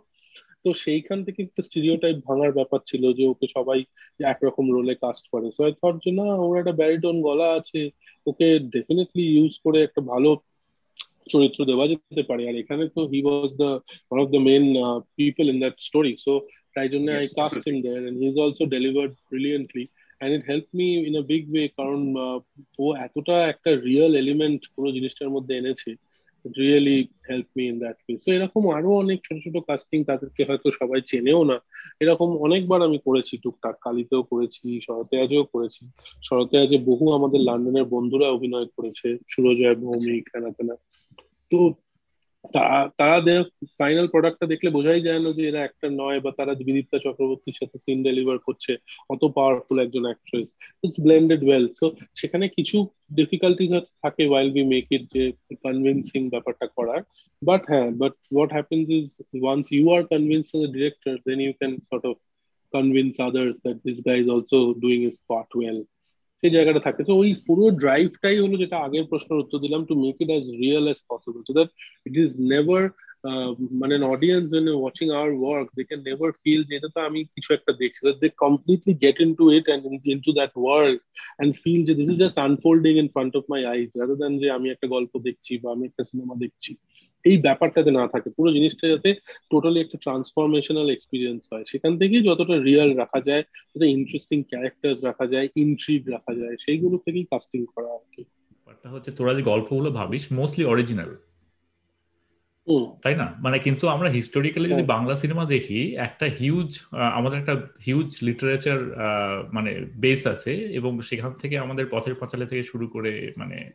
তো 0.64 0.68
সেইখান 0.84 1.18
থেকে 1.24 1.40
একটা 1.42 1.62
স্টিরিওটাইপ 1.62 2.16
ভাঙার 2.28 2.52
ব্যাপার 2.52 2.80
ছিল 2.90 3.02
যে 3.18 3.24
ওকে 3.26 3.46
সবাই 3.56 3.78
একরকম 4.32 4.66
রোলে 4.72 4.94
কাস্ট 4.94 5.24
করে। 5.32 5.46
সো 5.56 5.60
আই 5.64 5.72
থট 5.72 5.94
যে 6.04 6.10
না, 6.12 6.26
ওর 6.44 6.54
একটা 6.58 6.72
ব্যারিটোন 6.72 7.16
গলা 7.22 7.48
আছে। 7.58 7.80
ওকে 8.26 8.46
ডেফিনেটলি 8.74 9.22
ইউজ 9.36 9.54
করে 9.64 9.78
একটা 9.82 10.00
ভালো 10.12 10.28
চরিত্র 11.26 11.60
দেওয়া 11.70 11.84
যেতে 11.86 12.22
পারে 12.30 12.42
আর 12.48 12.56
এখানে 12.62 12.84
তো 12.96 13.00
he 13.12 13.20
was 13.24 13.50
the 13.60 13.70
one 14.08 14.18
of 14.22 14.28
the 14.34 14.40
main 14.48 14.64
people 15.18 15.44
in 15.48 15.58
that 15.60 15.76
story 15.88 16.12
so 16.18 16.32
তাই 16.76 16.88
জন্য 16.92 17.06
I 17.12 17.26
cast 17.38 17.62
him 17.66 17.76
there 17.84 18.02
and 18.02 18.16
he 18.20 18.26
is 18.28 18.36
also 18.44 18.64
delivered 18.76 19.12
brilliantly 19.30 19.84
and 20.20 20.32
it 20.36 20.42
help 20.50 20.66
me 20.78 20.88
in 21.08 21.14
a 21.16 21.24
big 21.32 21.42
way 21.52 21.64
কারণ 21.78 22.00
ও 22.78 22.86
এতটা 23.06 23.36
একটা 23.52 23.70
রিয়েল 23.86 24.12
এলিমেন্ট 24.16 24.60
পুরো 24.74 24.88
জিনিসটার 24.96 25.30
মধ্যে 25.30 25.52
এনেছে 25.56 25.90
really 26.44 26.98
help 27.28 27.48
me 27.56 27.64
in 27.68 27.76
that 27.78 27.98
way 28.02 28.14
so 28.22 28.28
এরকম 28.36 28.62
আরও 28.76 28.90
অনেক 29.02 29.18
ছোট 29.26 29.36
ছোট 29.44 29.56
কাস্টিং 29.68 29.98
তাদেরকে 30.10 30.42
হয়তো 30.48 30.68
সবাই 30.80 31.00
চেনেও 31.10 31.40
না। 31.50 31.56
এরকম 32.00 32.28
অনেকবার 32.46 32.80
আমি 32.82 32.98
করেছি 33.06 33.34
টুকটাক 33.44 33.76
কালিতেও 33.84 34.22
করেছি 34.30 34.66
শরতে 34.86 35.14
আজেও 35.24 35.44
করেছি। 35.52 35.82
শরতে 36.22 36.56
আজে 36.58 36.76
বহু 36.90 37.04
আমাদের 37.18 37.40
লন্ডনের 37.40 37.86
বন্ধুরা 37.94 38.26
অভিনয় 38.30 38.68
করেছে 38.76 39.08
সুরজয় 39.28 39.76
ভৌমিক 39.82 40.24
হেনা 40.32 40.50
তেনা 40.56 40.74
তো 41.52 41.58
তারা 42.98 43.16
ফাইনাল 43.78 44.06
প্রোডাক্টটা 44.08 44.46
দেখলে 44.46 44.68
বোঝাই 44.70 45.00
যায় 45.00 45.20
না 45.24 45.30
যে 45.38 45.42
এরা 45.48 45.60
একটা 45.64 45.86
নয় 46.00 46.18
বা 46.24 46.30
তারা 46.38 46.52
বিদিপ্তা 46.68 46.98
চক্রবর্তীর 46.98 47.58
সাথে 47.60 47.76
সিন 47.84 47.98
ডেলিভার 48.02 48.38
করছে, 48.38 48.72
অত 49.10 49.22
পাওয়ারফুল 49.36 49.76
একজন 49.80 50.04
actress 50.04 50.48
it's 50.84 50.98
blended 51.00 51.42
well 51.44 51.64
so 51.80 51.86
সেখানে 52.20 52.46
কিছু 52.48 52.76
ডিফিকাল্টিজ 53.16 53.70
থাকে 54.02 54.22
ওয়াইল 54.28 54.48
বি 54.56 54.62
মেক 54.74 54.86
ইট 54.96 55.02
যে 55.14 55.24
কনভিনসিং 55.66 56.20
ব্যাপারটা 56.28 56.66
করার 56.76 57.00
বাট 57.42 57.62
হ্যাঁ 57.68 57.88
but 58.00 58.14
what 58.34 58.50
happens 58.52 58.86
is 58.98 59.06
once 59.42 59.64
you 59.72 59.84
are 59.96 60.02
convince 60.14 60.46
the 60.54 60.70
director 60.76 61.14
then 61.28 61.38
you 61.40 61.52
can 61.52 61.72
sort 61.90 62.04
of 62.06 62.16
convince 62.72 63.16
others 63.20 63.54
that 63.64 63.78
this 63.84 63.98
guy 64.00 64.14
is 64.14 64.28
also 64.28 64.58
doing 64.74 65.02
his 65.02 65.18
part 65.30 65.50
well. 65.54 65.80
সেই 66.42 66.52
জায়গাটা 66.56 66.80
থাকে। 66.86 67.00
তো 67.08 67.12
ওই 67.16 67.30
পুরো 67.46 67.64
ড্রাইভটাই 67.80 68.38
হলো 68.44 68.54
যেটা 68.62 68.76
আগের 68.86 69.04
প্রশ্নের 69.10 69.40
উত্তর 69.42 69.58
দিলাম 69.64 69.80
to 69.88 69.94
make 70.04 70.16
it 70.22 70.28
as 70.32 70.44
real 70.60 70.84
as 70.84 71.00
possible 71.10 71.40
so 71.48 71.52
that 71.58 71.70
it 72.06 72.14
is 72.22 72.30
never 72.50 72.82
মানে 73.80 73.94
audience 74.14 74.46
when 74.54 74.66
watching 74.82 75.06
our 75.16 75.30
work 75.40 75.68
they 75.76 75.82
can 75.88 76.00
never 76.08 76.30
feel 76.42 76.60
যে 76.68 76.72
এটা 76.78 76.88
তো 76.96 77.00
আমি 77.08 77.24
কিছু 77.34 77.54
একটা 77.58 77.72
দেখছি। 77.72 78.00
They 78.22 78.28
completely 78.44 78.92
get 79.04 79.18
into 79.26 79.44
it 79.56 79.66
and 79.72 79.82
into 80.14 80.30
that 80.38 80.52
world 80.62 80.98
and 81.42 81.52
feel 81.62 81.80
যে 81.88 81.94
this 81.98 82.08
is 82.12 82.18
just 82.24 82.38
unfolding 82.38 82.92
in 83.02 83.08
front 83.14 83.32
of 83.38 83.44
my 83.52 83.60
eyes 83.74 83.88
rather 84.00 84.18
than 84.20 84.34
যে 84.42 84.50
আমি 84.50 84.70
একটা 84.70 84.86
গল্প 84.86 85.12
দেখছি 85.18 85.52
বা 85.62 85.68
আমি 85.74 85.84
একটা 85.86 86.02
সিনেমা 86.10 86.34
দেখছি। 86.44 86.72
এই 87.24 87.36
ব্যাপারটাতে 87.36 87.90
না 87.90 88.04
থাকে, 88.08 88.30
পুরো 88.36 88.50
জিনিসটা 88.52 88.88
যাতে 88.88 89.14
টোটালি 89.50 89.80
একটা 89.80 89.98
ট্রান্সফরমেশনাল 90.04 90.90
এক্সপিরিয়েন্স 90.90 91.42
হয়। 91.52 91.64
সেখান 91.68 91.98
থেকেই 91.98 92.22
যতটা 92.22 92.56
রিয়েল 92.58 92.90
রাখা 92.96 93.20
যায় 93.20 93.42
যত 93.72 93.82
ইন্টারেস্টিং 93.82 94.42
ক্যারেক্টার্স 94.42 94.98
রাখা 95.04 95.26
যায় 95.26 95.48
ইন্ট্রিগ 95.56 96.08
রাখা 96.08 96.34
যায়, 96.34 96.56
সেইগুলো 96.64 96.96
থেকেই 97.04 97.26
কাস্টিং 97.30 97.60
করা 97.74 97.90
আর 97.98 98.04
কি। 98.14 98.22
হচ্ছে 98.94 99.10
তোরা 99.12 99.34
যে 99.34 99.42
গল্পগুলো 99.42 99.90
ভাবিস 99.90 100.32
মোস্টলি 100.32 100.64
অরিজিনাল 100.64 101.10
তাই 103.02 103.14
না? 103.16 103.34
মানে 103.38 103.58
কিন্তু 103.58 103.88
আমরা 103.88 104.08
হিস্টোরিক্যালি 104.08 104.68
যদি। 104.70 104.82
বাংলা 104.82 105.16
সিনেমা 105.16 105.44
দেখি 105.44 105.96
একটা 105.96 106.26
হিউজ 106.26 106.80
আমাদের 106.92 107.38
একটা 107.38 107.54
হিউজ 107.86 108.18
লিটারেচার 108.22 108.78
মানে 109.52 109.86
বেস 109.96 110.26
আছে 110.26 110.54
এবং 110.54 111.00
সেখান 111.00 111.32
থেকে 111.32 111.58
আমাদের 111.58 111.86
পথের 111.90 112.14
পাঁচালে 112.14 112.46
থেকে 112.46 112.62
শুরু 112.62 112.86
করে 112.86 113.32
মানে 113.36 113.70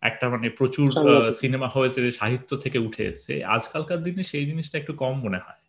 একটা 0.00 0.28
মানে 0.28 0.48
প্রচুর 0.48 0.92
সিনেমা 1.32 1.68
হয়েছে 1.68 2.02
যে 2.02 2.12
সাহিত্য 2.12 2.56
থেকে 2.56 2.78
উঠে 2.78 3.04
এসছে। 3.04 3.44
আজকালকার 3.44 4.02
দিনে 4.02 4.22
সেই 4.22 4.46
জিনিসটা 4.46 4.78
একটু 4.78 4.92
কম 4.92 5.20
মনে 5.20 5.38
হয়। 5.38 5.60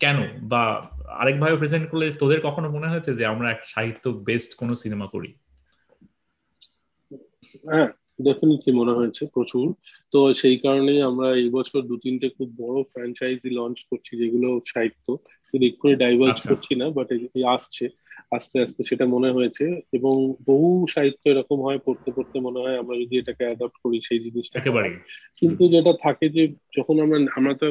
কেন? 0.00 0.16
বা 0.42 0.90
আরেকভাবে 1.08 1.56
প্রেজেন্ট 1.56 1.90
করলে 1.90 2.10
তোদের 2.10 2.40
কখনো 2.42 2.70
মনে 2.70 2.88
হয়েছে 2.88 3.14
যে 3.14 3.26
আমরা 3.26 3.50
একটা 3.50 3.64
সাহিত্য 3.66 4.10
বেসড 4.10 4.56
কোনো 4.58 4.76
সিনেমা 4.76 5.06
করি? 5.06 5.32
হ্যাঁ 7.70 7.88
ডেফিনেটলি 8.22 8.72
মনে 8.72 8.92
হয়েছে 8.92 9.26
প্রচুর। 9.34 9.72
তো 10.12 10.34
সেই 10.34 10.56
কারণেই 10.56 11.02
আমরা 11.02 11.36
এই 11.36 11.48
বছর 11.48 11.82
দু 11.82 11.96
তিনটে 11.96 12.28
খুব 12.28 12.48
বড় 12.58 12.82
ফ্র্যাঞ্চাইজি 12.82 13.50
লঞ্চ 13.50 13.78
করছি 13.90 14.16
যেগুলো 14.16 14.60
সাহিত্য। 14.66 15.16
এক্ষুনি 15.54 15.94
ডাইভার্স 15.94 16.32
আচ্ছা। 16.32 16.48
করছি 16.48 16.74
না 16.74 16.90
বাট 16.90 17.08
আসছে 17.46 17.88
আস্তে 18.30 18.60
আস্তে 18.60 18.82
সেটা 18.84 19.06
মনে 19.06 19.30
হয়েছে 19.30 19.64
এবং 19.92 20.34
বহু 20.46 20.86
সাহিত্য 20.86 21.28
এরকম 21.30 21.62
হয় 21.62 21.78
পড়তে 21.78 22.10
পড়তে 22.16 22.40
মনে 22.40 22.58
হয় 22.58 22.78
আমরা 22.78 22.96
যদি 22.96 23.18
এটাকে 23.18 23.44
অ্যাডপ্ট 23.44 23.76
করি 23.82 24.00
সেই 24.00 24.18
জিনিসটা 24.18 24.58
কিন্তু 25.36 25.68
যেটা 25.68 25.92
থাকে 26.02 26.28
যে 26.28 26.48
যখন 26.76 27.00
আমরা 27.00 27.18
আমরা 27.36 27.54
তো 27.54 27.66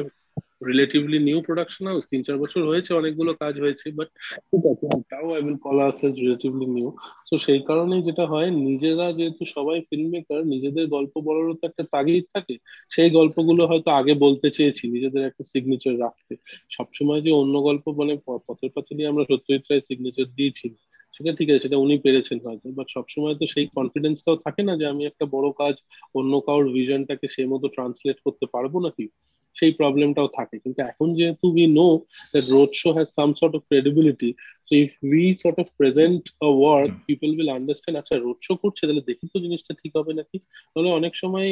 রিলেটিভলি 0.60 1.18
নিউ 1.28 1.38
প্রোডাকশন 1.46 1.84
হাউস 1.90 2.04
তিন, 2.10 2.20
চার 2.26 2.36
বছর 2.42 2.62
হয়েছে, 2.70 2.90
অনেকগুলো 3.00 3.32
কাজ 3.42 3.54
হয়েছে 3.64 3.86
বাট 3.98 4.08
ঠিক 4.50 4.62
আছে 4.72 4.84
তাও 5.10 5.26
I 5.36 5.40
will 5.46 5.58
call 5.66 5.78
us 5.88 5.98
relatively 6.20 6.66
new 6.76 6.88
তো 7.28 7.34
সেই 7.44 7.60
কারণেই 7.68 8.02
যেটা 8.08 8.24
হয়, 8.32 8.48
নিজেরা 8.66 9.06
যেহেতু 9.18 9.42
সবাই 9.56 9.78
ফিল্ম 9.88 10.08
মেকার 10.14 10.42
নিজেদের 10.52 10.86
গল্প 10.96 11.14
বলারও 11.26 11.54
তো 11.60 11.64
একটা 11.70 11.84
তাগিদ 11.94 12.24
থাকে, 12.34 12.54
সেই 12.94 13.10
গল্পগুলো 13.18 13.62
হয়তো 13.70 13.90
আগে 13.90 14.14
বলতে 14.24 14.48
চেয়েছি, 14.50 14.84
নিজেদের 14.94 15.22
একটা 15.24 15.42
সিগনেচার 15.52 15.94
রাখতে। 16.04 16.32
সবসময় 16.76 17.20
যে 17.26 17.30
অন্য 17.42 17.54
গল্প 17.68 17.84
মানে 18.00 18.12
পথের 18.48 18.70
পথে 18.74 18.92
নিয়ে 18.96 19.10
আমরা 19.12 19.24
সত্যজিৎ 19.30 19.64
রায় 19.70 19.82
সিগনেচার 19.88 20.28
দিয়েছি 20.38 20.66
সেটা 21.14 21.32
ঠিক 21.38 21.48
আছে, 21.50 21.62
সেটা 21.64 21.76
উনি 21.84 21.96
পেরেছেন 22.04 22.38
হয়তো 22.44 22.66
বাট 22.78 22.88
সবসময় 22.96 23.34
তো 23.40 23.44
সেই 23.54 23.66
কনফিডেন্সটাও 23.76 24.36
থাকে 24.44 24.62
না 24.68 24.72
যে 24.80 24.86
আমি 24.92 25.02
একটা 25.06 25.24
বড় 25.34 25.48
কাজ, 25.60 25.74
অন্য 26.14 26.32
কারোর 26.46 26.66
ভিশনটাকে 26.74 27.26
সেই 27.34 27.48
মতো 27.52 27.66
ট্রান্সলেট 27.68 28.18
করতে 28.26 28.46
পারব 28.54 28.74
নাকি? 28.86 29.06
সেই 29.56 29.72
প্রবলেমটাও 29.72 30.28
থাকে। 30.38 30.56
কিন্তু 30.58 30.80
এখন 30.82 31.08
যেহেতু 31.14 31.46
we 31.48 31.66
know 31.78 31.88
that 32.32 32.46
road 32.48 32.70
show 32.74 32.88
has 32.92 33.08
some 33.18 33.28
sort 33.40 33.52
of 33.54 33.62
credibility 33.70 34.30
so 34.68 34.72
if 34.76 34.92
we 35.04 35.24
sort 35.42 35.56
of 35.58 35.66
present 35.78 36.22
a 36.40 36.48
work 36.60 36.90
people 37.06 37.28
will 37.38 37.50
understand 37.58 37.96
আচ্ছা 37.98 38.14
রোড 38.16 38.38
শো 38.42 38.52
করছে 38.62 38.82
তাহলে 38.86 39.02
দেখি 39.06 39.24
তো 39.32 39.38
জিনিসটা 39.40 39.72
ঠিক 39.82 39.92
হবে 39.96 40.12
নাকি? 40.14 40.36
তাহলে 40.72 40.88
অনেক 40.90 41.12
সময় 41.16 41.48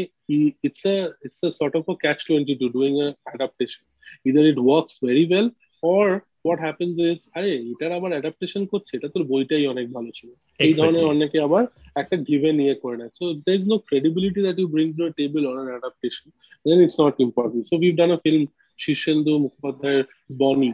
it's 0.64 0.82
a 0.86 0.94
it's 1.26 1.42
a 1.44 1.50
sort 1.50 1.74
of 1.76 1.84
a 1.90 1.94
catch 1.94 2.18
twenty 2.28 2.54
two 2.60 2.66
doing 2.68 2.92
a 3.00 3.08
adaptation 3.26 3.82
either 4.26 4.44
it 4.46 4.58
works 4.58 4.94
very 5.06 5.24
well 5.30 5.46
or 5.82 6.06
what 6.44 6.60
happens 6.64 6.94
is 7.10 7.20
আরে 7.38 7.50
এটার 7.72 7.92
আবার 7.98 8.10
অ্যাডাপ্টেশন 8.14 8.62
করছে 8.72 8.92
এটা 8.98 9.08
তোর 9.14 9.22
বইটাই 9.32 9.64
অনেক 9.74 9.86
ভালো 9.96 10.10
ছিল। 10.18 10.28
এই 10.60 10.72
ধরনের 10.78 11.06
অনেকে 11.14 11.38
আবার 11.46 11.64
একটা 12.02 12.16
গিভে 12.28 12.50
নিয়ে 12.60 12.74
করে 12.82 12.96
নেয়। 13.00 13.12
So 13.18 13.24
there 13.46 13.54
is 13.58 13.64
no 13.72 13.76
credibility 13.88 14.40
that 14.46 14.56
you 14.60 14.68
bring 14.74 14.86
to 14.98 15.02
table 15.20 15.42
on 15.50 15.56
an 15.58 15.70
adaptation 15.74 16.26
then 16.66 16.80
it's 16.84 16.98
not 17.04 17.16
important 17.26 17.62
so 17.70 17.74
we've 17.82 17.94
done 18.00 18.10
a 18.16 18.18
film 18.24 18.42
Shirshendu 18.78 19.32
মুখোপাধ্যায়ের 19.44 20.04
বনি 20.42 20.72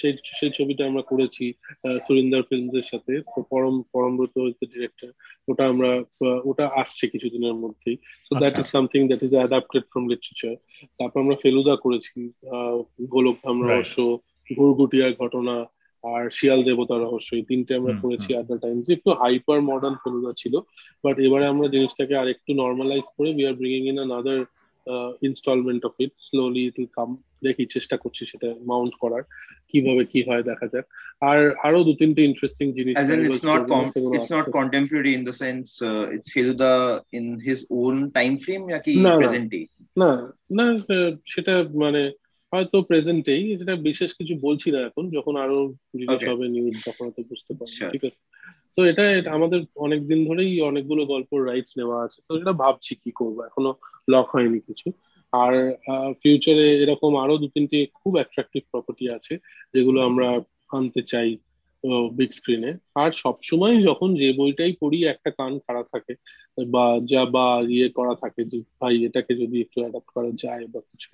সেই 0.00 0.12
সেই 0.38 0.50
ছবিটা 0.58 0.82
আমরা 0.90 1.02
করেছি 1.10 1.44
সুরিন্দার 2.06 2.42
ফিল্মস 2.48 2.74
এর 2.80 2.86
সাথে 2.92 3.12
পরম 3.52 3.74
পরমব্রত 3.94 4.34
ডিরেক্টর 4.72 5.10
ওটা 5.50 5.64
আমরা 5.72 5.90
ওটা 6.50 6.64
আসছে 6.82 7.04
কিছুদিনের 7.12 7.56
মধ্যেই। 7.62 7.96
So 8.26 8.32
that 8.42 8.54
is 8.60 8.66
something 8.74 9.00
that 9.10 9.22
is 9.26 9.32
adapted 9.40 9.84
from 9.90 10.04
literature 10.12 10.54
তারপর 10.98 11.18
আমরা 11.24 11.36
ফেলুদা 11.42 11.74
করেছি 11.84 12.16
গোলক 13.14 13.36
ধাম 13.44 13.58
রহস্য 13.68 13.98
ঘুরগুটিয়ার 14.58 15.12
ঘটনা 15.22 15.56
আর 16.04 16.22
শিয়াল 16.30 16.60
দেবতা 16.68 16.96
রহস্য 16.96 17.30
এই 17.36 17.44
তিনটে 17.50 17.72
আমরা 17.74 17.94
করেছি 18.02 18.30
অ্যাট 18.34 18.46
দ্য 18.50 18.58
টাইম 18.62 18.76
একটু 18.96 19.10
হাইপার 19.22 19.58
মডার্ন 19.70 19.96
ফেলুদা 20.02 20.32
ছিল 20.40 20.54
বাট 21.04 21.16
এবারে 21.26 21.46
আমরা 21.46 21.66
জিনিসটাকে 21.68 22.14
আর 22.16 22.28
একটু 22.28 22.50
নর্মালাইজ 22.62 23.06
করে 23.16 23.28
we 23.36 23.44
are 23.46 23.54
bringing 23.60 23.84
in 23.88 23.98
another 23.98 24.40
instalment 25.28 25.82
of 25.88 25.94
it 26.04 26.12
slowly 26.28 26.62
it 26.66 26.74
will 26.78 26.90
come 26.98 27.10
দেখি 27.42 27.64
চেষ্টা 27.66 27.96
করছি 27.96 28.22
সেটা 28.26 28.48
মাউন্ট 28.70 28.94
করার 29.02 29.22
কীভাবে 29.70 30.04
কি 30.12 30.20
হয় 30.28 30.42
দেখা 30.42 30.66
যাক। 30.74 30.84
আর 31.30 31.38
আরও 31.66 31.80
দু 31.84 31.92
তিনটে 31.92 32.22
ইন্টারেস্টিং 32.24 32.66
জিনিস 32.72 32.94
it's 32.96 33.44
not 33.50 33.62
it's 34.16 34.32
not 34.36 34.46
contemporary 34.60 35.12
in 35.18 35.22
the 35.28 35.32
sense 35.32 35.68
uh, 35.82 36.04
it's 36.14 36.28
Feluda 36.34 36.72
in 37.12 37.26
his 37.40 37.60
own 37.70 37.96
time 38.16 38.34
নাকি 38.74 38.92
present 39.20 39.46
day 39.50 39.64
না 39.96 40.10
না 40.58 40.66
সেটা 41.26 41.54
মানে 41.74 42.02
হয়তো 42.54 42.76
প্রেজেন্টেই 42.82 43.42
এটা 43.54 43.74
বিশেষ 43.88 44.10
কিছু 44.14 44.34
বলছি 44.40 44.68
না 44.70 44.80
এখন 44.88 45.04
যখন 45.16 45.34
আরও 45.36 45.58
জিনিস 46.00 46.22
হবে 46.30 46.44
নিউজ 46.48 46.76
তখন 46.86 47.06
তো 47.10 47.20
বুঝতে 47.30 47.52
পারব 47.54 47.74
ঠিক 47.92 48.02
আছে? 48.04 48.20
তো 48.76 48.80
এটা 48.90 49.04
আমাদের 49.30 49.60
অনেক 49.76 50.00
দিন 50.06 50.20
ধরেই 50.24 50.52
অনেকগুলো 50.60 51.02
গল্প 51.06 51.30
রাইটস 51.40 51.72
নেওয়া 51.78 51.96
আছে 52.04 52.18
তো 52.28 52.32
এটা 52.36 52.52
ভাবছি 52.62 52.92
কি 52.94 53.10
করব 53.10 53.36
এখনও 53.44 53.72
লক 54.08 54.26
হয়নি 54.34 54.60
কিছু। 54.60 54.88
আর 55.32 55.54
ফিউচারে 56.22 56.66
এরকম 56.82 57.12
আরও 57.16 57.34
দু 57.38 57.46
তিনটি 57.48 57.78
খুব 57.94 58.12
অ্যাট্রাকটিভ 58.14 58.62
প্রপার্টি 58.70 59.04
আছে 59.08 59.34
যেগুলো 59.74 59.98
আমরা 60.02 60.28
আনতে 60.70 61.00
চাই 61.02 61.28
বিগ 62.12 62.30
স্ক্রিনে 62.32 62.70
আর 62.94 63.10
সবসময় 63.14 63.74
যখন 63.82 64.08
যে 64.14 64.28
বইটাই 64.32 64.72
পড়ি 64.80 64.98
একটা 65.04 65.30
কান 65.30 65.52
খাড়া 65.58 65.84
থাকে 65.92 66.12
বা 66.74 66.84
যা 67.04 67.22
বা 67.26 67.46
ইয়ে 67.68 67.88
করা 67.88 68.14
থাকে 68.14 68.40
যে 68.44 68.58
ভাই 68.80 68.94
এটাকে 69.04 69.32
যদি 69.34 69.56
একটু 69.60 69.78
অ্যাডাপ্ট 69.80 70.10
করা 70.14 70.30
যায় 70.44 70.64
বা 70.66 70.80
কিছু 70.90 71.10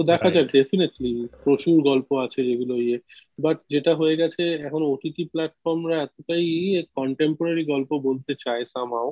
তো 0.00 0.04
দেখা 0.04 0.28
যাক 0.30 0.46
ডেফিনেটলি 0.52 1.12
প্রচুর 1.44 1.76
গল্প 1.82 2.08
আছে 2.18 2.40
যেগুলো 2.44 2.74
ইয়ে। 2.76 2.98
বাট 3.38 3.56
যেটা 3.70 3.94
হয়ে 3.94 4.16
গেছে 4.16 4.42
এখন 4.58 4.82
ওটিটি 4.82 5.24
প্ল্যাটফর্মরা 5.24 5.96
এতটাই 6.02 6.46
কন্টেম্পোরারি 6.94 7.64
গল্প 7.64 7.90
বলতে 7.98 8.32
চায় 8.38 8.64
সামাও 8.64 9.08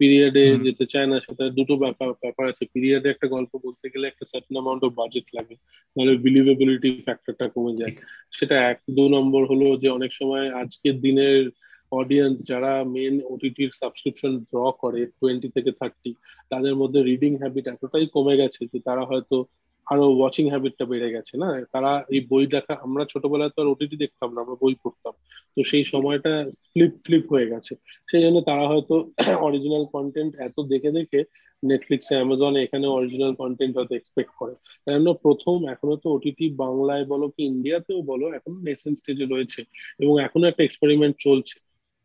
পিরিয়ডে 0.00 0.44
যেতে 0.64 0.84
চায় 0.86 1.06
না 1.06 1.16
সেটা 1.20 1.44
দুটো 1.48 1.76
ব্যাপার 1.76 2.08
ব্যাপার 2.22 2.44
আছে। 2.48 2.64
পিরিয়ডে 2.74 3.08
একটা 3.10 3.26
গল্প 3.26 3.52
বলতে 3.64 3.88
গেলে 3.88 4.06
একটা 4.06 4.24
সার্টেন 4.24 4.54
অ্যামাউন্ট 4.54 4.84
অফ 4.84 4.92
বাজেট 4.92 5.24
লাগে। 5.34 5.54
নাহলে 5.96 6.16
বিলিভেবিলিটি 6.16 6.90
ফ্যাক্টরটা 7.04 7.48
কমে 7.48 7.72
যায়। 7.76 7.94
সেটা 8.32 8.56
এক 8.70 8.78
দু 8.90 9.08
নম্বর 9.08 9.42
হলো 9.46 9.76
যে 9.76 9.88
অনেক 9.88 10.12
সময় 10.12 10.46
আজকের 10.52 11.00
দিনের 11.00 11.50
অডিয়েন্স 11.92 12.36
যারা 12.46 12.84
মেন 12.84 13.14
ওটিটির 13.24 13.70
সাবস্ক্রিপশন 13.80 14.32
ড্র 14.44 14.72
করে 14.72 15.06
টোয়েন্টি 15.06 15.48
থেকে 15.48 15.70
থার্টি 15.72 16.14
তাদের 16.50 16.74
মধ্যে 16.74 17.02
রিডিং 17.02 17.36
হ্যাবিট 17.36 17.66
এতটাই 17.66 18.06
কমে 18.06 18.34
গেছে 18.36 18.66
যে 18.66 18.78
তারা 18.80 19.04
হয়তো 19.04 19.44
আরও 19.92 20.04
ওয়াচিং 20.18 20.44
হ্যাবিটটা 20.48 20.84
বেড়ে 20.86 21.08
গেছে 21.10 21.34
না? 21.36 21.48
তারা 21.72 21.90
এই 22.10 22.20
বই 22.30 22.44
দেখা 22.46 22.74
আমরা 22.86 23.02
ছোটবেলায় 23.04 23.52
তো 23.54 23.58
আর 23.62 23.68
ওটিটি 23.68 23.96
দেখতাম 23.96 24.28
না 24.34 24.38
আমরা 24.40 24.56
বই 24.62 24.74
পড়তাম। 24.82 25.14
তো 25.56 25.60
সেই 25.64 25.84
সময়টা 25.84 26.32
ফ্লিপ 26.72 26.92
ফ্লিপ 27.06 27.24
হয়ে 27.32 27.46
গেছে। 27.46 27.72
সেই 28.08 28.22
জন্য 28.22 28.38
তারা 28.40 28.64
হয়তো 28.68 28.94
অরিজিনাল 29.48 29.84
কন্টেন্ট 29.94 30.32
এত 30.38 30.56
দেখে 30.72 30.90
দেখে 30.90 31.20
নেটফ্লিক্সে 31.62 32.14
অ্যামাজনে 32.14 32.58
এখানে 32.62 32.86
অরিজিনাল 32.88 33.32
কন্টেন্ট 33.34 33.72
হয়তো 33.76 33.94
এক্সপেক্ট 33.96 34.32
করে। 34.36 34.54
তাই 34.84 34.94
জন্য 34.94 35.10
প্রথম 35.24 35.56
এখনও 35.66 35.96
তো 35.96 36.08
ওটিটি 36.10 36.46
বাংলায় 36.54 37.04
বলো 37.04 37.26
কি 37.28 37.42
ইন্ডিয়াতেও 37.44 38.00
বলো 38.02 38.26
এখনও 38.34 38.58
নেশন 38.62 38.92
স্টেজে 38.94 39.26
রয়েছে 39.26 39.60
এবং 40.00 40.14
এখনও 40.20 40.46
একটা 40.48 40.62
এক্সপেরিমেন্ট 40.64 41.14
চলছে। 41.20 41.56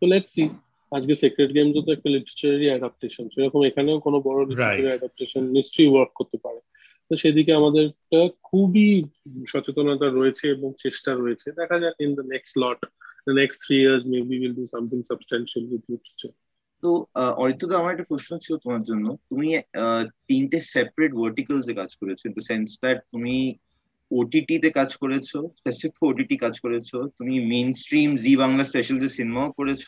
তো 0.02 0.04
লেটস 0.08 0.32
সি 0.34 0.44
আজকে 0.92 1.14
সেক্রেট 1.16 1.52
গেমসও 1.54 1.82
তো 1.82 1.92
একটা 1.92 2.10
লিটারেচারি 2.10 2.68
অ্যাডাপ্টেশন 2.68 3.26
সেরকম 3.30 3.62
এখানেও 3.64 3.98
কোনো 4.00 4.18
বড় 4.22 4.40
লিটারেচারি 4.50 4.90
অ্যাডাপ্টেশন 4.90 5.44
নিশ্চয়ই 5.58 5.90
ওয়ার্ক 5.92 6.12
করতে 6.16 6.38
পারে। 6.38 6.60
তো 7.12 7.14
সেদিকে 7.24 7.52
আমাদের 7.62 7.86
খুবই 8.50 8.88
সচেতনতা 9.52 10.08
রয়েছে 10.10 10.46
এবং 10.56 10.70
চেষ্টা 10.84 11.12
রয়েছে। 11.14 11.48
দেখা 11.60 11.78
যাক 11.84 11.96
in 12.06 12.12
the 12.20 12.26
next 12.34 12.54
lot 12.64 12.80
next 13.42 13.58
three 13.66 13.76
years 13.84 14.04
maybe 14.14 14.36
will 14.42 14.54
do 14.60 14.64
something 14.74 15.00
substantial 15.10 15.64
with 15.72 15.84
literature 15.92 16.32
তো 16.84 16.90
অরিত্য 17.44 17.74
আমার 17.82 17.94
একটা 17.94 18.10
প্রশ্ন 18.12 18.32
ছিল 18.44 18.54
তোমার 18.64 18.84
জন্য। 18.90 19.06
তুমি 19.30 19.48
তিনটে 20.30 20.58
সেপারেট 20.74 21.12
ভার্টিকালস 21.22 21.66
এ 21.72 21.74
কাজ 21.82 21.92
করেছ 22.02 22.20
ইন 22.28 22.32
দ্য 22.38 22.44
সেন্স 22.50 22.68
দ্যাট 22.84 23.00
তুমি 23.14 23.36
ওটিটি 24.12 24.56
তে 24.64 24.70
কাজ 24.80 24.90
করেছ 25.02 25.30
স্পেসিফিক 25.60 26.02
ওটিটি 26.10 26.36
কাজ 26.46 26.56
করেছ, 26.66 26.90
তুমি 27.18 27.36
মেইন 27.54 27.70
স্ট্রিম 27.82 28.10
জি 28.24 28.32
বাংলা 28.44 28.64
স্পেশাল 28.72 28.98
যে 29.04 29.10
সিনেমাও 29.18 29.50
করেছ, 29.60 29.84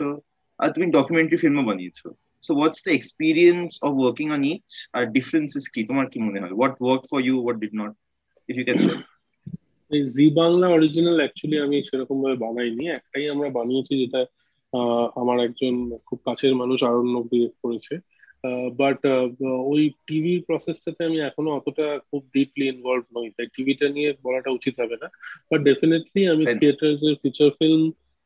আর 0.59 0.69
তুমি 0.75 0.85
ডকুমেন্টারি 0.97 1.37
ফিল্মও 1.43 1.67
বানিয়েছো। 1.69 2.07
So 2.43 2.53
what's 2.53 2.81
the 2.83 2.93
experience 2.93 3.79
of 3.81 3.95
working 3.95 4.31
on 4.31 4.43
each? 4.43 4.75
Are 4.93 5.05
differences 5.17 5.63
কি 5.73 5.81
তোমার 5.89 6.05
কি 6.11 6.19
মনে 6.27 6.39
হয়? 6.41 6.53
What 6.61 6.73
worked 6.87 7.07
for 7.11 7.19
you? 7.27 7.35
What 7.47 7.57
did 7.63 7.73
not? 7.73 7.91
if 8.49 8.55
you 8.57 8.65
can 8.65 8.79
share. 8.79 9.01
এই 9.91 10.03
জি 10.15 10.25
বাংলা 10.39 10.67
অরিজিনাল 10.77 11.17
অ্যাকচুয়ালি 11.21 11.57
আমি 11.65 11.77
সেরকম 11.89 12.17
ভাবে 12.23 12.37
বানাইনি 12.45 12.85
একটাই 12.97 13.25
আমরা 13.33 13.47
বানিয়েছি 13.57 13.93
যেটা 14.01 14.21
আমার 15.21 15.37
একজন 15.47 15.73
খুব 16.07 16.19
কাছের 16.27 16.53
মানুষ 16.61 16.79
আরণ্যক 16.89 17.25
ডিরেক্ট 17.33 17.57
করেছে 17.65 17.93
বাট 18.81 18.99
ওই 19.71 19.81
টিভি 20.07 20.33
প্রসেসটাতে 20.47 21.01
আমি 21.09 21.17
এখনও 21.29 21.55
অতটা 21.59 21.85
খুব 22.09 22.21
ডিপলি 22.35 22.65
ইনভলভ 22.73 23.03
নই 23.17 23.27
তাই 23.35 23.47
টিভিটা 23.55 23.87
নিয়ে 23.95 24.09
বলাটা 24.25 24.49
উচিত 24.57 24.75
হবে 24.81 24.95
না 25.03 25.07
বাট 25.49 25.59
ডেফিনেটলি 25.69 26.21
আমি 26.33 26.43
থিয়েটার্স 26.59 26.99
এর 27.09 27.15
ফিচার 27.23 27.49
ফিল্ম 27.59 27.83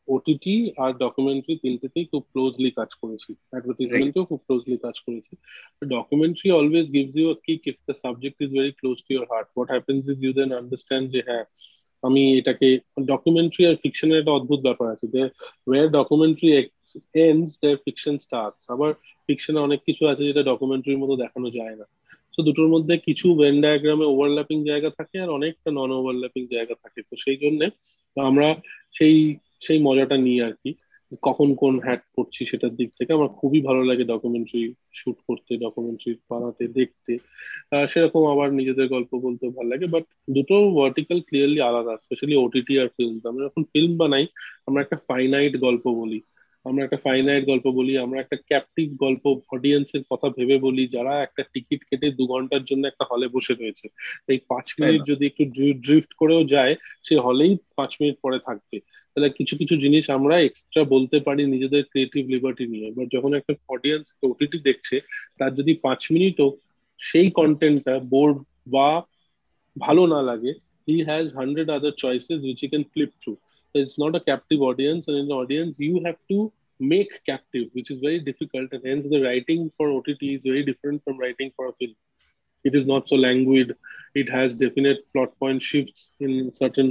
ওটিটি 0.08 0.56
আর 0.78 0.92
ডকুমেন্টারি 0.94 1.56
তিনটেতেই 1.56 2.06
খুব 2.06 2.24
ক্লোজলি 2.32 2.70
কাজ 2.72 2.90
করেছি। 2.94 3.32
অ্যাডভার্টাইজমেন্টেও 3.52 4.26
খুব 4.26 4.40
ক্লোজলি 4.48 4.78
কাজ 4.78 4.96
করেছি। 5.00 5.34
Documentary 5.90 6.50
always 6.52 6.88
gives 6.92 7.16
you 7.16 7.28
kick 7.44 7.62
if 7.68 7.78
the 7.88 7.94
subject 7.94 8.38
is 8.42 8.50
very 8.52 8.72
close 8.72 8.98
to 9.06 9.10
your 9.14 9.26
heart 9.32 9.48
what 9.54 9.70
happens 9.70 10.02
is 10.10 10.18
you 10.24 10.32
then 10.34 10.50
understand 10.52 11.06
যে 11.12 11.22
হ্যাঁ 11.28 11.46
আমি 12.04 12.38
এটাকে 12.38 12.68
ডকুমেন্টারি 13.06 13.64
আর 13.66 13.76
ফিকশনের 13.76 14.20
একটা 14.20 14.32
অদ্ভুত 14.32 14.60
ব্যাপার 14.60 14.88
আছে। 14.90 15.06
যে 15.08 15.22
where 15.68 15.88
documentary 15.92 16.50
ends 17.28 17.52
there 17.62 17.78
fiction 17.86 18.16
starts 18.18 18.64
আবার 18.70 18.92
ফিকশনে 19.28 19.60
অনেক 19.60 19.80
কিছু 19.86 20.04
আছে 20.08 20.24
যেটা 20.24 20.42
ডকুমেন্টারির 20.44 20.98
মতো 20.98 21.14
দেখানো 21.16 21.48
যায় 21.50 21.76
না। 21.76 21.86
তো 22.34 22.40
দুটোর 22.44 22.68
মধ্যে 22.68 22.98
কিছু 22.98 23.28
ভেন 23.36 23.56
ডায়াগ্রামে 23.62 24.06
ওভারল্যাপিং 24.06 24.58
জায়গা 24.66 24.90
থাকে 24.90 25.16
আর 25.20 25.30
অনেকটা 25.30 25.72
নন 25.72 25.92
ওভারল্যাপিং 25.92 26.44
জায়গা 26.48 26.76
থাকে। 26.84 27.00
তো 27.10 27.14
সেই 27.16 27.38
জন্য 27.38 27.62
আমরা 28.18 28.48
সেই 28.94 29.16
সেই 29.64 29.80
মজাটা 29.80 30.16
নিয়ে 30.18 30.42
আর 30.44 30.56
কি। 30.64 30.72
কখন 31.24 31.48
কোন 31.56 31.74
হ্যাট 31.80 32.02
করছি 32.16 32.42
সেটার 32.46 32.74
দিক 32.76 32.90
থেকে 32.98 33.12
আমার 33.14 33.30
খুবই 33.40 33.60
ভালো 33.62 33.82
লাগে 33.84 34.04
ডকুমেন্টারি 34.04 34.64
শুট 34.94 35.18
করতে 35.28 35.52
ডকুমেন্টারি 35.58 36.14
বানাতে 36.30 36.64
দেখতে। 36.74 37.14
সেরকম 37.88 38.24
আবার 38.26 38.50
নিজেদের 38.54 38.88
গল্প 38.88 39.12
বলতে 39.22 39.46
ভালো 39.50 39.70
লাগে 39.70 39.86
বাট 39.86 40.04
দুটো 40.30 40.56
ভার্টিক্যাল 40.72 41.20
ক্লিয়ারলি 41.22 41.60
আলাদা 41.62 41.94
স্পেশালি 41.98 42.36
ওটিটি 42.36 42.74
আর 42.80 42.90
ফিল্ম 42.98 43.16
আমরা 43.28 43.44
যখন 43.46 43.64
ফিল্ম 43.64 43.92
বানাই 43.98 44.26
আমরা 44.68 44.80
একটা 44.82 44.98
ফাইনাইট 45.08 45.54
গল্প 45.58 45.86
বলি। 46.02 46.20
আমরা 46.66 46.82
একটা 46.84 46.98
ফাইনাইট 46.98 47.44
গল্প 47.46 47.66
বলি 47.72 47.94
আমরা 47.98 48.18
একটা 48.20 48.38
ক্যাপটিভ 48.48 48.88
গল্প 48.98 49.24
অডিয়েন্সের 49.54 50.04
কথা 50.10 50.28
ভেবে 50.30 50.58
বলি 50.58 50.84
যারা 50.88 51.14
একটা 51.24 51.44
টিকিট 51.54 51.82
কেটে 51.84 52.08
দু 52.12 52.24
ঘণ্টার 52.28 52.64
জন্য 52.64 52.84
একটা 52.88 53.06
হলে 53.12 53.28
বসে 53.28 53.54
রয়েছে। 53.54 53.86
এই 54.28 54.40
পাঁচ 54.48 54.68
মিনিট 54.80 55.02
যদি 55.08 55.24
একটু 55.26 55.44
ড্রিফট 55.80 56.12
করেও 56.14 56.44
যায় 56.46 56.74
সে 57.04 57.16
হলেই 57.18 57.54
পাঁচ 57.76 57.92
মিনিট 58.02 58.16
পরে 58.22 58.40
থাকবে। 58.40 58.78
তাহলে 59.13 59.29
কিছু 59.31 59.55
কিছু 59.57 59.75
জিনিস 59.77 60.05
আমরা 60.11 60.35
এক্সট্রা 60.39 60.83
বলতে 60.95 61.17
পারি 61.21 61.43
নিজেদের 61.47 61.83
ক্রিয়েটিভ 61.91 62.23
লিবার্টি 62.35 62.65
নিয়ে 62.67 62.89
এবার 62.91 63.07
যখন 63.15 63.31
একটা 63.35 63.53
অডিয়েন্স 63.69 64.05
ওটিটি 64.23 64.59
দেখছে 64.59 64.97
তার 65.39 65.51
যদি 65.55 65.73
পাঁচ 65.87 66.01
মিনিটও 66.15 66.49
সেই 67.01 67.29
কন্টেন্টটা 67.31 67.95
বোর্ড 68.13 68.37
বা 68.67 68.89
ভালো 69.77 70.03
না 70.07 70.21
লাগে 70.23 70.53
he 70.89 70.97
has 71.09 71.27
hundred 71.35 71.69
other 71.71 71.95
choices 72.05 72.39
which 72.45 72.59
he 72.63 72.69
can 72.69 72.85
flip 72.93 73.11
through 73.23 73.33
it's 73.75 73.99
not 73.99 74.15
a 74.15 74.21
captive 74.21 74.63
audience 74.63 75.03
and 75.09 75.17
in 75.17 75.27
the 75.29 75.35
audience 75.35 75.79
you 75.79 76.03
have 76.05 76.17
to 76.29 76.39
make 76.81 77.11
captive 77.27 77.67
which 77.73 77.91
is 77.91 77.99
very 78.01 78.21
difficult 78.21 78.69
and 78.73 78.83
hence 78.85 79.09
the 79.09 79.21
writing 79.23 79.71
for 79.77 79.87
ott 79.91 80.09
is 80.21 80.43
very 80.45 80.63
different 80.63 80.99
from 81.05 81.19
writing 81.19 81.51
for 81.57 81.65
a 81.69 81.73
film 81.73 81.95
it 82.65 82.75
is 82.75 82.87
not 82.87 83.09
so 83.09 83.17
languid 83.17 83.69
it 84.15 84.29
has 84.29 84.55
definite 84.55 85.01
plot 85.13 85.31
point 85.39 85.63
shifts 85.63 86.13
in 86.21 86.33
certain 86.53 86.89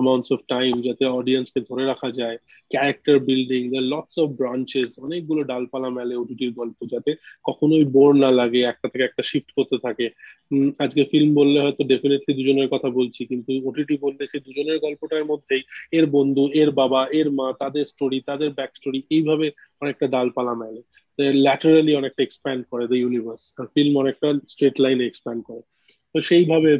amounts 0.00 0.28
of 0.34 0.40
time 0.54 0.76
যাতে 0.86 1.04
অডিয়েন্সকে 1.18 1.60
ধরে 1.68 1.84
রাখা 1.92 2.08
যায় 2.20 2.36
character 2.70 3.16
building 3.28 3.62
lots 3.92 4.14
of 4.22 4.28
branches 4.40 4.90
অনেকগুলো 5.06 5.40
ডালপালা 5.50 5.88
মেলে 5.98 6.14
ওটিটির 6.16 6.52
গল্প 6.60 6.78
যাতে 6.92 7.10
কখনোই 7.44 7.84
বোর 7.94 8.10
না 8.24 8.30
লাগে, 8.40 8.60
একটা 8.62 8.86
থেকে 8.88 9.04
একটা 9.06 9.22
শিফট 9.30 9.50
করতে 9.56 9.76
থাকে। 9.86 10.06
আজকে 10.84 11.02
ফিল্ম 11.10 11.30
বললে 11.34 11.58
হয়তো 11.60 11.82
ডেফিনেটলি 11.92 12.32
দুজনের 12.34 12.68
কথা 12.68 12.88
বলছি, 12.98 13.20
কিন্তু 13.30 13.50
ওটিটি 13.68 13.94
বললে 14.00 14.22
সেই 14.26 14.42
দুজনের 14.46 14.78
গল্পটার 14.78 15.24
মধ্যেই 15.24 15.62
এর 15.98 16.06
বন্ধু, 16.16 16.44
এর 16.62 16.70
বাবা, 16.80 17.00
এর 17.20 17.28
মা, 17.30 17.46
তাদের 17.62 17.84
স্টোরি 17.84 18.18
তাদের 18.20 18.50
ব্যাক 18.50 18.70
স্টোরি 18.76 19.00
এইভাবে 19.10 19.46
অনেকটা 19.82 20.06
ডালপালা 20.06 20.54
মেলে। 20.54 20.82
ল্যাটারালি 21.46 21.92
অনেকটা 21.94 22.22
এক্সপ্যান্ড 22.24 22.62
করে 22.70 22.84
দ্য 22.86 22.94
ইউনিভার্স 22.94 23.44
আর 23.58 23.66
ফিল্ম 23.74 23.94
অনেকটা 24.02 24.28
স্ট্রেট 24.48 24.76
লাইনে 24.80 25.04
এক্সপ্যান্ড 25.06 25.42
করে। 25.44 25.62
তো 26.14 26.18
সেইভাবে 26.20 26.70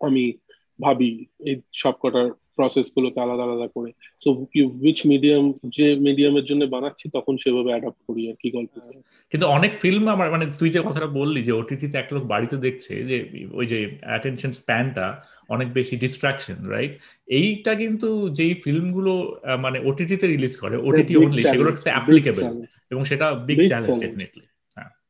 আমি 0.00 0.24
ভাবি 0.80 1.24
এই 1.40 1.56
সবকটার 1.72 2.28
প্রসেস 2.56 2.86
গুলোকে 2.96 3.18
আলাদা 3.20 3.44
আলাদা 3.44 3.68
করে। 3.76 3.90
সো 4.20 4.28
উইচ 4.84 5.06
মিডিয়াম 5.06 5.44
যে 5.76 5.86
মিডিয়ামের 5.96 6.44
জন্য 6.44 6.64
বানাচ্ছি 6.64 7.08
তখন 7.16 7.36
সেভাবে 7.36 7.70
অ্যাডাপ্ট 7.72 8.00
করি 8.08 8.22
আর 8.30 8.36
কি 8.42 8.50
গল্প। 8.50 8.72
কিন্তু 9.32 9.46
অনেক 9.46 9.72
ফিল্ম 9.82 10.08
আমার 10.08 10.30
মানে 10.30 10.46
তুই 10.58 10.70
যে 10.70 10.80
কথাটা 10.80 11.06
বললি 11.06 11.42
যে 11.42 11.52
ওটিটিতে 11.52 11.98
এক 11.98 12.08
লোক 12.12 12.22
বাড়িতে 12.24 12.56
দেখছে 12.56 12.92
যে 13.04 13.16
ওই 13.52 13.66
যে 13.66 13.78
অ্যাটেনশন 14.00 14.52
স্প্যানটা 14.52 15.06
অনেক 15.48 15.68
বেশি 15.72 15.96
ডিস্ট্রাকশন 15.96 16.58
রাইট 16.68 16.92
এইটা 17.26 17.74
কিন্তু 17.74 18.28
যেই 18.28 18.54
ফিল্মগুলো 18.54 19.40
মানে 19.60 19.78
ওটিটিতে 19.84 20.26
রিলিজ 20.26 20.56
করে 20.56 20.76
ওটিটি 20.76 21.16
অনলি 21.16 21.42
সেগুলো 21.42 21.70
অ্যাপ্লিকেবল 21.84 22.44
এবং 22.90 23.04
সেটা 23.04 23.26
বিগ 23.48 23.58
চ্যালেঞ্জ 23.70 23.96
ডেফিনেটলি 24.00 24.44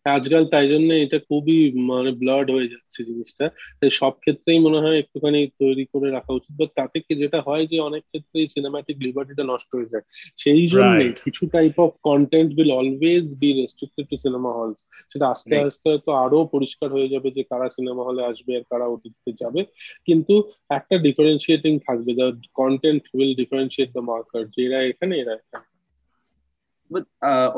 আজকাল 0.07 0.45
তাই 0.45 0.67
জন্য 0.69 0.89
এটা 0.95 1.19
খুবই 1.19 1.59
মানে 1.91 2.11
ব্লাড 2.13 2.47
হয়ে 2.51 2.69
যাচ্ছে 2.69 3.01
জিনিসটা। 3.05 3.45
তাই 3.81 3.91
সব 3.91 4.13
ক্ষেত্রেই 4.21 4.59
মনে 4.59 4.79
হয় 4.81 4.97
একটুখানি 4.99 5.41
তৈরি 5.59 5.85
করে 5.93 6.09
রাখা 6.11 6.33
উচিত। 6.33 6.53
বা 6.53 6.67
তাতে 6.77 7.01
কি 7.01 7.13
যেটা 7.15 7.39
হয় 7.41 7.65
যে 7.67 7.77
অনেক 7.81 8.03
ক্ষেত্রে 8.03 8.39
সিনেমাটিক 8.49 8.97
লিবার্টিটা 9.03 9.45
নষ্ট 9.45 9.71
হয়ে 9.75 9.93
যায়। 9.93 10.05
সেই 10.39 10.63
জন্য 10.67 10.95
কিছু 11.25 11.43
type 11.47 11.75
of 11.81 11.91
content 12.03 12.51
will 12.59 12.71
always 12.71 13.25
be 13.41 13.49
restricted 13.53 14.05
to 14.11 14.17
cinema 14.17 14.51
halls 14.53 14.81
সেটা 15.11 15.27
আস্তে 15.29 15.55
আস্তে 15.67 15.87
হয়তো 15.91 16.11
আরও 16.25 16.39
পরিষ্কার 16.53 16.89
হয়ে 16.93 17.09
যাবে 17.09 17.29
যে 17.31 17.43
কারা 17.43 17.69
সিনেমা 17.69 18.03
হলে 18.05 18.23
আসবে 18.25 18.53
আর 18.57 18.65
কারা 18.71 18.87
ওটিতে 18.87 19.31
যাবে। 19.43 19.61
কিন্তু 20.09 20.35
একটা 20.71 20.95
ডিফারেন্সিয়েটিং 20.99 21.73
থাকবে। 21.79 22.11
The 22.15 22.27
content 22.55 23.03
will 23.15 23.33
differentiate 23.35 23.89
the 23.93 24.03
marker 24.03 24.43
যে 24.47 24.61
এরা 24.67 24.79
এখানে 24.83 25.15
এরা 25.19 25.33
এখানে। 25.33 25.74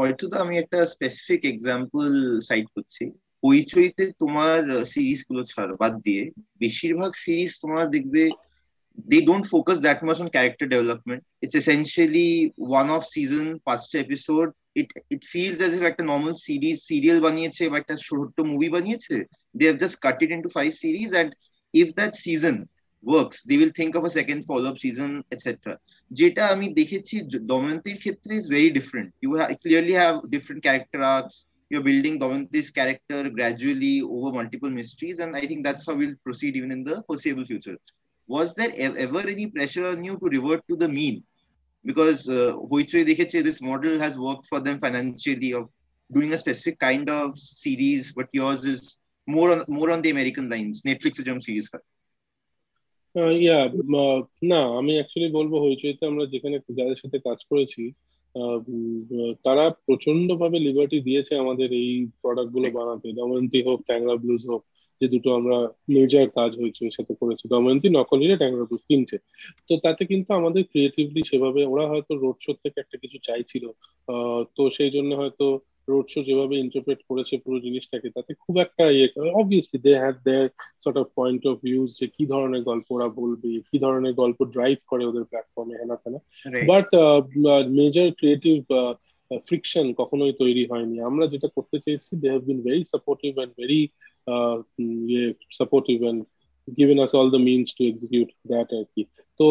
অর্থ 0.03 0.20
আমি 0.35 0.59
একটা 0.59 0.87
স্পেসিফিক 0.87 1.45
এক্সাম্পল 1.45 2.41
সাইট 2.49 2.66
করছি। 2.74 3.05
হইচইতে 3.47 4.12
তোমার 4.18 4.85
সিরিজগুলো 4.85 5.45
ছাড়, 5.45 5.72
বাদ 5.81 5.95
দিয়ে। 6.03 6.31
বেশিরভাগ 6.59 7.11
সিরিজ 7.24 7.59
তোমার 7.62 7.91
দেখবে 7.91 8.22
they 9.11 9.18
don't 9.20 9.47
focus 9.47 9.79
that 9.81 10.05
much 10.05 10.20
on 10.20 10.29
character 10.29 10.66
development 10.68 11.22
it's 11.43 11.55
essentially 11.55 12.51
one 12.59 12.91
of 12.91 13.03
season 13.14 13.47
first 13.66 13.95
episode 13.95 14.47
it 14.81 14.89
it 15.11 15.22
feels 15.33 15.61
as 15.61 15.72
একটা 15.83 16.05
নর্মাল 16.05 16.35
সিরিজ 16.47 16.77
সিরিয়াল 16.91 17.20
বানিয়েছে 17.20 17.68
বা 17.70 17.77
একটা 17.79 17.97
ছোট্ট 17.97 18.41
মুভি 18.41 18.68
বানিয়েছে। 18.68 19.16
They 19.57 19.64
have 19.68 19.93
cut 20.07 20.22
it 20.22 20.31
into 20.31 20.49
five 20.49 20.68
series 20.72 21.11
and 21.14 21.31
if 21.74 21.89
that 21.95 22.12
season 22.24 22.57
works 23.05 23.43
they 23.43 23.57
will 23.57 23.74
think 23.76 23.95
of 23.95 24.03
a 24.03 24.09
second 24.09 24.45
follow 24.45 24.69
up 24.72 24.78
season 24.78 25.11
etc 25.36 25.47
যেটা 26.19 26.43
আমি 26.53 26.67
দেখেছি 26.80 27.15
দময়ন্তীর 27.51 27.97
ক্ষেত্রে 28.03 28.34
is 28.41 28.47
very 28.57 28.69
different 28.78 29.09
you 29.24 29.32
ha- 29.39 29.53
clearly 29.63 29.95
have 30.03 30.17
different 30.36 30.61
character 30.67 30.99
arcs 31.15 31.36
you're 31.72 31.88
building 31.89 32.19
Damanti's 32.19 32.69
character 32.69 33.30
gradually 33.30 33.95
over 34.01 34.30
multiple 34.39 34.69
mysteries 34.69 35.19
and 35.19 35.32
I 35.38 35.43
think 35.47 35.63
that's 35.63 35.86
how 35.88 35.95
we'll 35.95 36.17
proceed 36.26 36.55
even 36.57 36.72
in 36.72 36.84
the 36.84 36.95
foreseeable 37.07 37.45
future 37.45 37.78
was 38.28 38.53
there 38.55 38.72
ever 39.05 39.22
any 39.36 39.47
pressure 39.47 39.88
on 39.88 40.03
you 40.03 40.17
to 40.22 40.26
revert 40.38 40.61
to 40.69 40.76
the 40.76 40.89
mean 40.99 41.24
because 41.86 42.28
Hoichoi 42.72 43.01
uh, 43.01 43.07
dekheche 43.09 43.43
this 43.43 43.61
model 43.61 43.95
has 43.99 44.19
worked 44.19 44.45
for 44.51 44.59
them 44.59 44.80
financially 44.80 45.53
of 45.53 45.65
doing 46.11 46.34
a 46.34 46.38
specific 46.38 46.78
kind 46.80 47.09
of 47.09 47.39
series 47.39 48.11
but 48.17 48.28
yours 48.34 48.65
is 48.65 48.97
more 49.28 49.49
on 49.53 49.59
more 49.78 49.89
on 49.91 50.01
the 50.01 50.11
American 50.15 50.45
lines 50.53 50.76
Netflix 50.89 51.13
যেরকম 51.17 51.41
series 51.47 51.67
হয় 51.74 51.86
ইয়া 53.40 53.58
না 54.50 54.60
আমি 54.78 54.92
actually 54.96 55.28
বলব 55.38 55.52
হইচইতে 55.64 56.02
আমরা 56.06 56.24
যেখানে 56.34 56.56
যাদের 56.78 56.98
সাথে 57.02 57.18
কাজ 57.26 57.38
করেছি 57.50 57.82
তারা 59.46 59.64
প্রচণ্ড 59.86 60.28
ভাবে 60.42 60.58
লিবার্টি 60.58 60.98
দিয়েছে 61.00 61.32
আমাদের 61.36 61.68
এই 61.80 61.90
প্রোডাক্টগুলো 62.22 62.68
বানাতে। 62.78 63.06
দময়ন্তী 63.12 63.58
হোক 63.68 63.78
ট্যাংরা 63.88 64.14
ব্লুজ 64.16 64.42
হোক 64.50 64.62
যে 65.00 65.06
দুটো 65.08 65.28
আমরা 65.34 65.56
মেজর 65.88 66.26
কাজ 66.38 66.50
হয়েছে 66.60 66.80
এর 66.84 66.94
সাথে 66.98 67.12
করেছি। 67.20 67.44
দময়ন্তী 67.48 67.88
নকলিরা 67.90 68.36
ট্যাংরা 68.36 68.64
ব্লুজ 68.68 68.82
তিনটে 68.90 69.16
তো 69.68 69.72
তাতে 69.84 70.02
কিন্তু 70.12 70.30
আমাদের 70.34 70.62
ক্রিয়েটিভলি 70.70 71.22
সেভাবে 71.30 71.60
ওরা 71.64 71.84
হয়তো 71.92 72.12
রোড 72.14 72.36
শো 72.44 72.52
থেকে 72.62 72.76
একটা 72.80 72.96
কিছু 73.02 73.18
চাইছিল। 73.28 73.64
তো 74.56 74.62
সেই 74.76 74.90
জন্য 74.90 75.10
হয়তো 75.14 75.46
রোড 75.89 76.07
শো 76.12 76.20
যেভাবে 76.28 76.55
ইন্টারপ্রেট 76.64 77.01
করেছে 77.11 77.34
পুরো 77.45 77.59
জিনিসটাকে 77.61 78.09
তাতে 78.16 78.32
খুব 78.45 78.55
একটা 78.64 78.84
ইয়ে 78.91 79.07
obviously 79.41 79.78
they 79.87 79.93
had 80.03 80.16
their 80.26 80.47
sort 80.84 80.97
of 81.03 81.07
point 81.18 81.43
of 81.51 81.55
views 81.66 81.91
যে 82.01 82.07
কি 82.16 82.24
ধরনের 82.32 82.62
গল্প 82.70 82.87
ওরা 82.97 83.09
বলবে 83.20 83.51
কি 83.70 83.76
ধরনের 83.84 84.14
গল্প 84.22 84.39
ড্রাইভ 84.55 84.78
করে 84.91 85.03
ওদের 85.05 85.24
প্ল্যাটফর্মে 85.30 85.74
হেনা 85.80 85.97
তেনা 86.03 86.18
বাট 86.70 86.89
মেজর 87.78 88.09
ক্রিয়েটিভ 88.18 88.57
ফ্রিকশন 89.47 89.87
কখনোই 90.01 90.34
তৈরি 90.43 90.64
হয়নি। 90.70 90.97
আমরা 91.09 91.24
যেটা 91.32 91.49
করতে 91.57 91.76
চেয়েছি 91.84 92.11
they 92.22 92.26
have 92.32 92.43
been 92.51 92.61
very 92.66 92.80
supportive 92.95 93.32
and 93.37 93.53
very 93.61 93.80
ইয়ে 95.09 95.24
supportive 95.59 95.99
and 96.03 96.20
given 96.68 96.99
us 97.05 97.12
all 97.16 97.28
the 97.30 97.43
means 97.49 97.68
to 97.76 97.82
execute 97.93 98.30
that 98.51 98.68
আর 98.78 98.87
কি। 98.95 99.03
তো 99.41 99.47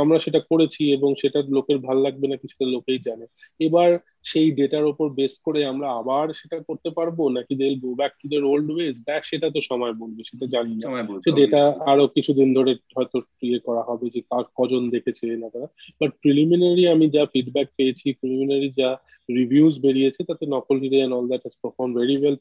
আমরা 0.00 0.18
সেটা 0.24 0.40
করেছি 0.50 0.82
এবং 0.96 1.10
সেটা 1.22 1.38
লোকের 1.56 1.78
ভালো 1.86 2.00
লাগবে 2.06 2.26
না 2.30 2.36
কিছুটা 2.42 2.66
লোকেই 2.74 3.00
জানে। 3.08 3.24
এবার 3.60 3.90
সেই 4.30 4.48
ডেটার 4.50 4.84
ওপর 4.92 5.06
বেস 5.18 5.34
করে 5.46 5.60
আমরা 5.72 5.88
আবার 6.00 6.26
সেটা 6.40 6.56
করতে 6.68 6.90
পারব 6.98 7.18
নাকি 7.36 7.52
they 7.60 7.66
go 7.82 7.90
back 8.00 8.12
to 8.20 8.26
their 8.32 8.42
old 8.44 8.68
ways 8.72 8.94
দেখ 9.10 9.20
সেটা 9.30 9.46
তো 9.54 9.60
সময় 9.70 9.94
বলবে 10.02 10.20
সেটা 10.30 10.46
জানি 10.54 10.74
না। 10.74 10.86
সে 11.24 11.30
ডেটা 11.40 11.62
আরও 11.92 12.04
কিছুদিন 12.16 12.48
ধরে 12.58 12.72
হয়তো 12.96 13.16
ইয়ে 13.42 13.60
করা 13.66 13.82
হবে 13.88 14.06
যে 14.14 14.20
কার 14.30 14.44
কজন 14.58 14.82
দেখেছে 14.94 15.24
না 15.42 15.48
তারা 15.54 15.68
বাট 16.00 16.10
প্রিলিমিনারি 16.22 16.84
আমি 16.94 17.06
যা 17.16 17.22
ফিডব্যাক 17.32 17.68
পেয়েছি 17.78 18.06
প্রিলিমিনারি 18.20 18.68
যা 18.80 18.90
রিভিউজ 19.28 19.74
বেরিয়েছে 19.84 20.20
তাতে 20.28 20.44
Nakal 20.54 20.76
Hire 20.82 20.98
and 20.98 21.14
all 21.16 21.26
that 21.30 21.42
has 21.44 21.56
perform 21.62 21.90
very 21.98 22.16
well 22.20 22.36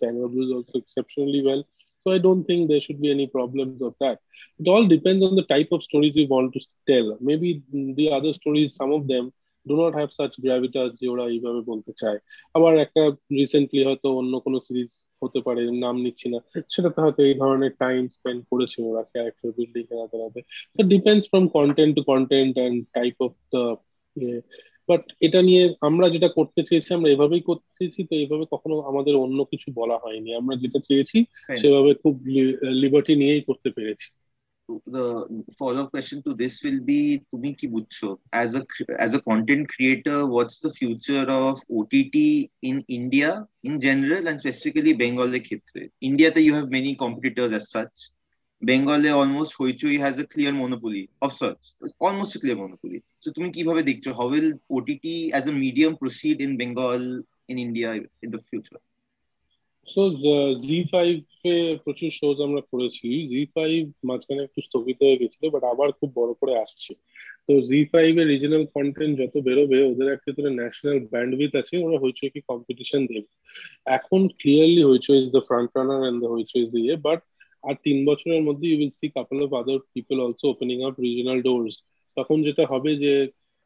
also 0.55 0.75
exceptionally 0.79 1.41
well 1.45 1.61
So 2.08 2.12
I 2.12 2.18
don't 2.18 2.44
think 2.44 2.68
there 2.68 2.80
should 2.80 3.00
be 3.00 3.10
any 3.10 3.26
problems 3.26 3.80
of 3.80 3.94
that. 4.00 4.18
It 4.60 4.68
all 4.68 4.86
depends 4.86 5.24
on 5.24 5.34
the 5.36 5.42
type 5.44 5.68
of 5.72 5.82
stories 5.82 6.14
we 6.14 6.26
want 6.26 6.52
to 6.52 6.60
tell. 6.86 7.16
Maybe 7.20 7.62
the 7.72 8.10
other 8.12 8.32
stories, 8.34 8.76
some 8.76 8.92
of 8.92 9.08
them 9.08 9.32
do 9.66 9.76
not 9.76 9.94
have 9.94 10.10
such 10.12 10.34
gravitas 10.44 10.90
যে 11.00 11.06
ওরা 11.12 11.24
এইভাবে 11.34 11.60
বলতে 11.70 11.92
চায় 12.00 12.18
আবার 12.54 12.72
একটা 12.84 13.02
recently 13.40 13.80
হয়তো 13.88 14.08
অন্য 14.20 14.34
কোনো 14.46 14.58
সিরিজ 14.66 14.90
হতে 15.22 15.40
পারে 15.46 15.62
নাম 15.84 15.96
নিচ্ছি 16.04 16.26
না 16.32 16.38
সেটাতে 16.74 16.98
হয়তো 17.04 17.20
এই 17.28 17.34
ধরনের 17.42 17.72
টাইম 17.84 18.02
স্পেন্ড 18.16 18.40
করেছে 18.50 18.78
ওরা 18.88 19.02
character 19.12 19.50
building 19.58 19.84
এরাতে 19.94 20.16
এরাতে 20.18 20.40
depends 20.94 21.24
from 21.30 21.44
content 21.58 21.92
to 21.98 22.02
content 22.12 22.54
and 22.60 22.76
type 22.96 23.14
of 23.26 23.32
the 23.52 23.62
but 24.89 25.03
এটা 25.25 25.39
নিয়ে 25.41 25.63
আমরা 25.81 26.05
যেটা 26.15 26.29
করতে 26.37 26.61
চেয়েছি 26.63 26.89
আমরা 26.93 27.09
এভাবেই 27.11 27.43
করতে 27.49 27.69
চেয়েছি 27.77 27.99
তো 28.09 28.13
এভাবে 28.23 28.45
কখনো 28.53 28.75
আমাদের 28.91 29.13
অন্য 29.15 29.39
কিছু 29.51 29.67
বলা 29.79 29.97
হয়নি 30.03 30.29
আমরা 30.41 30.55
যেটা 30.63 30.79
চেয়েছি 30.87 31.17
হ্যাঁ। 31.47 31.59
সেভাবে 31.61 31.91
খুব 32.03 32.13
লিবার্টি 32.81 33.13
নিয়েই 33.21 33.43
করতে 33.49 33.69
পেরেছি 33.77 34.09
the 34.87 35.43
follow 35.57 35.83
up 35.83 35.91
question 35.91 36.21
to 36.21 36.33
this 36.33 36.53
will 36.63 36.79
be 36.81 36.99
তুমি 37.31 37.49
কি 37.59 37.67
বুঝছ 37.67 37.97
as 38.33 38.49
a 38.55 38.61
as 39.05 39.11
a 39.13 39.21
content 39.21 39.63
creator 39.67 40.19
what's 40.27 40.57
the 40.59 40.71
future 40.71 41.27
of 41.41 41.55
OTT 41.69 42.15
in 42.61 42.77
India 42.89 43.29
in 43.63 43.73
general 43.79 44.23
and 44.29 44.37
specifically 44.39 44.93
Bengal 44.93 45.29
ক্ষেত্রে 45.47 45.81
ইন্ডিয়াতে 46.01 46.39
you 46.47 46.53
have 46.53 46.67
many 46.69 46.91
competitors 46.95 47.51
as 47.51 47.65
such 47.69 47.95
বেঙ্গলে 48.61 49.09
almost 49.21 49.53
Hoichoi 49.61 49.97
has 50.03 50.15
a 50.23 50.25
clear 50.31 50.55
monopoly 50.61 51.03
of 51.25 51.31
search 51.39 51.59
almost 52.07 52.35
clear 52.41 52.59
monopoly 52.63 52.97
so 53.23 53.29
তুমি 53.35 53.47
কীভাবে 53.55 53.81
দেখছ? 53.89 54.05
How 54.19 54.27
will 54.33 54.49
OTT 54.77 55.15
as 55.31 55.45
a 55.51 55.53
medium 55.65 55.93
proceed 56.01 56.37
in 56.45 56.51
Bengal 56.61 57.01
in 57.51 57.57
India 57.65 57.89
in 58.23 58.29
the 58.35 58.41
future 58.49 58.79
so 59.87 60.01
Zee 60.67 60.79
five 60.93 61.13
এ 61.53 61.55
প্রচুর 61.83 62.09
shows 62.19 62.37
আমরা 62.47 62.61
করেছি। 62.71 63.07
জি 63.31 63.41
five 63.55 63.79
মাঝখানে 64.09 64.41
একটু 64.47 64.59
স্থগিত 64.67 64.99
হয়ে 65.05 65.19
গেছিল 65.21 65.43
বাট 65.53 65.63
আবার 65.73 65.87
খুব 65.99 66.09
বড় 66.19 66.31
করে 66.41 66.53
আসছে। 66.63 66.91
তো 67.47 67.51
জি 67.69 67.79
ফাইভ 67.93 68.11
এর 68.21 68.27
রিজনাল 68.33 68.63
কন্টেন্ট 68.75 69.13
যত 69.21 69.35
বেরোবে, 69.47 69.79
ওদের 69.91 70.07
একটা 70.15 70.29
ধরে 70.37 70.49
ন্যাশনাল 70.59 70.97
ব্যান্ডউইথ 71.13 71.53
আছে, 71.61 71.73
ওরা 71.85 71.97
হইচই 72.03 72.31
কি 72.33 72.39
কম্পিটিশন 72.51 73.01
দেবে। 73.11 73.29
এখন 73.97 74.21
clearly 74.39 74.83
Hoichoi 74.89 75.17
is 75.21 75.27
the 75.35 75.41
front 75.47 75.69
runner 75.75 76.01
and 76.09 76.17
the 76.23 76.29
Hoichoi 76.35 76.59
is 76.63 76.69
the 76.75 76.81
ইয়ে 76.85 76.95
বাট 77.07 77.19
আর 77.63 77.75
তিন 77.85 77.97
বছরের 78.05 78.41
মধ্যে 78.43 78.65
you 78.67 78.77
will 78.79 78.93
see 78.99 79.07
couple 79.17 79.37
of 79.45 79.51
other 79.53 79.79
people 79.93 80.17
also 80.25 80.45
opening 80.49 80.77
up 80.83 80.95
regional 81.05 81.39
doors 81.41 81.75
তখন 82.17 82.37
যেটা 82.47 82.63
হবে 82.73 82.91
যে, 83.03 83.13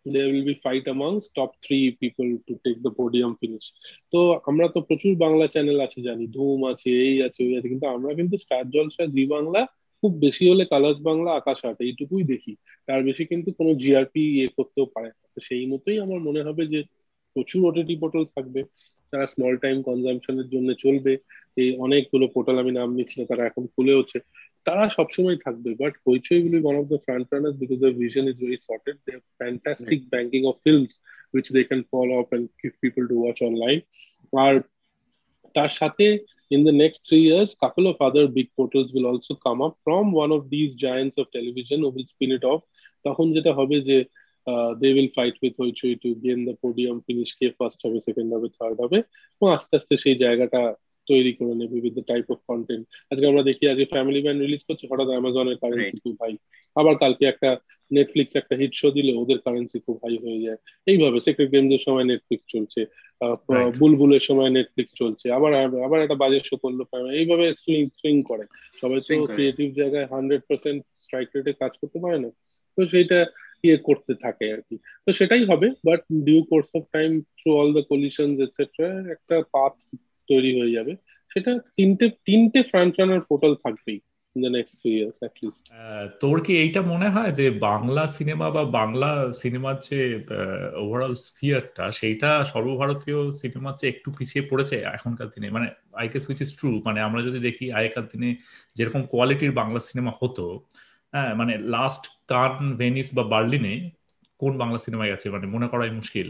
there 0.06 0.30
will 0.32 0.46
be 0.46 0.56
fight 0.56 0.86
amongst 0.88 1.28
top 1.36 1.52
three 1.66 1.86
people 2.02 2.30
to 2.48 2.54
take 2.66 2.80
the 2.86 2.94
podium 3.00 3.32
finish. 3.42 3.68
তো 4.14 4.20
আমরা 4.50 4.66
তো 4.76 4.80
প্রচুর 4.82 5.14
বাংলা 5.16 5.46
চ্যানেল 5.48 5.78
আছে 5.86 6.00
জানি, 6.02 6.26
ধুম 6.28 6.60
আছে, 6.72 6.90
এই 7.08 7.18
আছে, 7.28 7.40
ওই 7.48 7.54
আছে, 7.58 7.68
কিন্তু 7.70 7.88
আমরা 7.96 8.12
কিন্তু 8.20 8.36
স্টার 8.38 8.66
জলসা 8.70 9.04
জি 9.16 9.24
বাংলা 9.36 9.62
খুব 10.04 10.12
বেশি 10.26 10.44
হলে 10.52 10.64
কালার্স 10.66 11.00
বাংলা 11.10 11.30
আকাশ 11.40 11.60
আট 11.70 11.78
এইটুকুই 11.88 12.24
দেখি। 12.24 12.54
তার 12.88 13.00
বেশি 13.04 13.24
কিন্তু 13.32 13.50
কোনো 13.60 13.72
জিআরপি 13.82 14.24
ইয়ে 14.36 14.48
করতেও 14.58 14.88
পারে 14.96 15.10
সেই 15.48 15.66
মতোই 15.72 15.98
আমার 16.06 16.20
মনে 16.28 16.42
হবে 16.48 16.64
যে 16.74 16.80
প্রচুর 17.36 17.62
ওটিটি 17.66 17.96
পোর্টাল 18.02 18.24
থাকবে 18.36 18.62
তারা 19.14 19.26
স্মল 19.34 19.54
টাইম 19.64 19.78
কনজামশনের 19.88 20.48
জন্য 20.54 20.70
চলবে। 20.86 21.14
এই 21.58 21.70
অনেকগুলো 21.86 22.26
পোর্টাল 22.36 22.58
আমি 22.60 22.72
নাম 22.72 22.90
নিচ্ছি 22.98 23.16
না 23.20 23.26
তারা 23.32 23.44
এখন 23.46 23.64
খুলেওছে 23.74 24.18
তারা 24.66 24.84
সবসময় 24.98 25.38
থাকবে 25.46 25.70
বাট 25.82 25.94
হইচই 26.06 26.42
গুলি 26.46 26.60
one 26.62 26.76
of 26.82 26.86
the 26.92 27.00
front 27.06 27.26
runners 27.28 27.56
because 27.62 27.78
the 27.84 27.92
vision 28.02 28.24
is 28.32 28.36
very 28.44 28.58
sorted 28.70 28.98
they 29.08 29.14
fantastic 29.40 30.00
banking 30.14 30.42
of 30.52 30.56
films 30.66 30.92
which 31.34 31.48
they 31.56 31.62
can 31.70 31.82
follow 31.92 32.14
up 32.22 32.30
and 32.36 32.46
give 32.62 32.74
people 32.84 33.04
to 33.12 33.16
watch 33.22 33.38
online 33.50 33.78
আর 34.34 34.54
তার 35.56 35.72
সাথে 35.80 36.06
in 36.52 36.60
the 36.68 36.74
next 36.82 37.00
three 37.08 37.20
years 37.28 37.52
couple 37.64 37.84
of 37.92 37.98
other 38.08 38.26
big 38.38 38.48
portals 38.58 38.90
will 38.94 39.08
also 39.12 39.34
come 39.46 39.58
up 39.68 39.74
from 39.84 40.06
one 40.16 40.30
of 40.38 40.42
these 40.54 40.70
giants 40.86 41.16
of 41.22 41.26
television 41.36 41.80
O 41.86 41.88
will 41.94 42.08
spin 42.14 42.32
it 42.38 42.44
off 42.54 42.60
তখন 43.06 43.26
যেটা 43.36 43.52
হবে 43.60 43.78
যে 43.90 43.98
they 44.82 44.88
will 44.96 45.10
fight 45.18 45.36
with 45.44 45.54
Hoichoi 45.64 45.96
to 46.04 46.10
gain 46.26 46.40
the 46.48 46.56
podium 46.64 46.96
finish 47.08 47.30
K 47.40 47.48
first 47.60 47.80
হবে 47.86 48.00
second 48.08 48.30
হবে 48.36 48.48
third 48.58 48.78
হবে 48.84 48.98
এবং 49.38 49.48
আস্তে 49.58 49.74
আস্তে 49.80 49.94
সেই 50.04 50.18
জায়গাটা 50.26 50.62
তৈরি 51.08 51.32
করে 51.40 51.54
নেবে 51.62 51.76
with 51.84 51.94
the 52.00 52.06
type 52.12 52.26
of 52.34 52.40
content 52.50 52.84
আজকে 53.12 53.26
আমরা 53.32 53.44
দেখি 53.50 53.64
আজকে 53.72 53.86
ফ্যামিলি 53.94 54.20
ম্যান 54.26 54.38
রিলিজ 54.46 54.62
করছে 54.68 54.86
হঠাৎ 54.92 55.10
অ্যামাজনের 55.14 55.58
কারেন্সি 55.64 55.98
খুব 56.04 56.16
হাই 56.22 56.34
আবার 56.76 56.96
কালকে 57.04 57.24
একটা 57.26 57.50
নেটফ্লিক্স 57.92 58.34
একটা 58.42 58.56
হিট 58.62 58.74
শো 58.82 58.88
দিলে 58.98 59.12
ওদের 59.22 59.40
কারেন্সি 59.46 59.78
খুব 59.86 59.96
হাই 60.04 60.16
হয়ে 60.24 60.44
যায়। 60.46 60.60
এইভাবে 60.92 61.18
সেক্রেট 61.26 61.50
গেমস 61.54 61.72
এর 61.76 61.82
সময় 61.88 62.06
নেটফ্লিক্স 62.12 62.46
চলছে 62.54 62.82
বুলবুলের 63.82 64.24
সময় 64.30 64.52
নেটফ্লিক্স 64.58 64.94
চলছে 65.02 65.26
আবার 65.38 65.52
আবার 65.88 66.00
একটা 66.06 66.18
বাজে 66.24 66.40
শো 66.50 66.56
করল 66.64 66.80
এইভাবে 67.20 67.46
সুইং 67.64 67.84
সুইং 68.00 68.18
করে। 68.30 68.46
সবাই 68.82 69.00
তো 69.08 69.14
ক্রিয়েটিভ 69.34 69.68
জায়গায় 69.80 70.08
হান্ড্রেড 70.14 70.42
পার্সেন্ট 70.50 70.80
স্ট্রাইক 71.04 71.28
রেটে 71.36 71.52
কাজ 71.62 71.74
করতে 71.82 71.98
পারে 72.04 72.18
না। 72.24 72.30
তো 72.78 72.82
সেইটা 72.94 73.20
ইয়ে 73.64 73.78
করতে 73.78 74.14
থাকে 74.16 74.46
আর 74.54 74.62
কি। 74.70 74.76
তো 75.06 75.10
সেটাই 75.14 75.44
হবে 75.46 75.68
but 75.86 76.02
due 76.26 76.40
course 76.44 76.70
of 76.76 76.84
time 76.92 77.10
through 77.40 77.50
all 77.60 77.70
the 77.74 77.84
collision 77.92 78.30
etcetera 78.42 78.90
একটা 79.12 79.36
পাথ 79.52 79.74
তৈরি 80.30 80.52
হয়ে 80.60 80.76
যাবে। 80.78 80.94
সেটা 81.32 81.52
তিনটে 81.78 82.06
তিনটে 82.26 82.60
ফ্রন্ট 82.64 82.94
রানার 83.00 83.22
পোর্টাল 83.30 83.54
থাকবেই 83.56 84.00
তোর 86.22 86.38
কি 86.46 86.54
এইটা 86.58 86.82
মনে 86.94 87.08
হয় 87.10 87.32
যে 87.32 87.46
বাংলা 87.70 88.04
সিনেমা 88.08 88.48
বা 88.56 88.64
বাংলা 88.80 89.10
সিনেমার 89.42 89.76
যে 89.90 90.00
ওভারঅল 90.84 91.16
স্ফিয়ারটা 91.26 91.86
সেইটা 91.92 92.30
সর্বভারতীয় 92.54 93.20
সিনেমার 93.42 93.74
চেয়ে 93.80 93.92
একটু 93.94 94.10
পিছিয়ে 94.18 94.44
পড়েছে 94.50 94.76
এখনকার 94.98 95.28
দিনে? 95.34 95.48
মানে 95.50 95.68
I 96.02 96.06
guess 96.14 96.24
which 96.30 96.40
is 96.46 96.52
true 96.60 96.70
মানে 96.86 97.00
আমরা 97.02 97.22
যদি 97.28 97.40
দেখি 97.40 97.66
আগেকার 97.72 98.06
দিনে 98.12 98.30
যেরকম 98.76 99.02
কোয়ালিটির 99.12 99.54
বাংলা 99.60 99.80
সিনেমা 99.90 100.12
হতো 100.22 100.46
হ্যাঁ 101.14 101.32
মানে 101.40 101.54
লাস্ট 101.76 102.04
কান 102.32 102.76
ভেনিস 102.82 103.08
বা 103.18 103.24
বার্লিনে 103.34 103.74
কোন 104.42 104.54
বাংলা 104.62 104.80
সিনেমায় 104.86 105.12
গেছে 105.14 105.28
মানে 105.36 105.46
মনে 105.56 105.68
করাই 105.72 105.92
মুশকিল। 106.00 106.30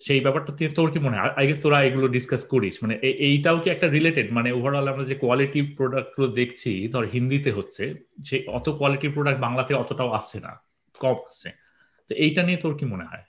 সেই 0.00 0.20
ব্যাপারটা 0.24 0.50
তোর 0.74 0.88
কি 0.92 0.98
মনে 0.98 1.16
হয়? 1.20 1.32
আই 1.38 1.44
গেস 1.48 1.60
তোরা 1.62 1.78
এগুলো 1.88 2.06
ডিসকাস 2.16 2.42
করিস। 2.48 2.74
মানে 2.82 2.94
এইটাও 3.28 3.58
কি 3.60 3.68
একটা 3.70 3.86
রিলেটেড 3.88 4.26
মানে 4.32 4.48
ওভারঅল 4.52 4.86
আমরা 4.92 5.04
যে 5.04 5.14
কোয়ালিটি 5.14 5.60
প্রোডাক্টগুলো 5.76 6.28
দেখছি, 6.40 6.72
ধর 6.92 7.04
হিন্দিতে 7.14 7.50
হচ্ছে, 7.52 7.84
যে 8.18 8.36
অত 8.56 8.66
কোয়ালিটি 8.68 9.08
প্রোডাক্ট 9.08 9.40
বাংলাতে 9.40 9.72
অতটাও 9.74 10.10
আসছে 10.18 10.38
না, 10.40 10.52
কম 10.98 11.16
আসছে। 11.28 11.48
তো 12.08 12.12
এইটা 12.24 12.42
নিয়ে 12.42 12.58
তোর 12.64 12.74
কি 12.78 12.84
মনে 12.92 13.04
হয়? 13.04 13.24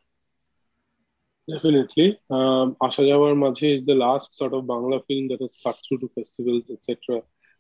আসা 2.88 3.04
যাওয়ার 3.04 3.36
মাঝে 3.36 3.68
is 3.76 3.82
the 3.90 3.98
last 4.06 4.30
sort 4.40 4.54
of 4.58 4.62
Bangla 4.72 4.98
film. 5.08 5.26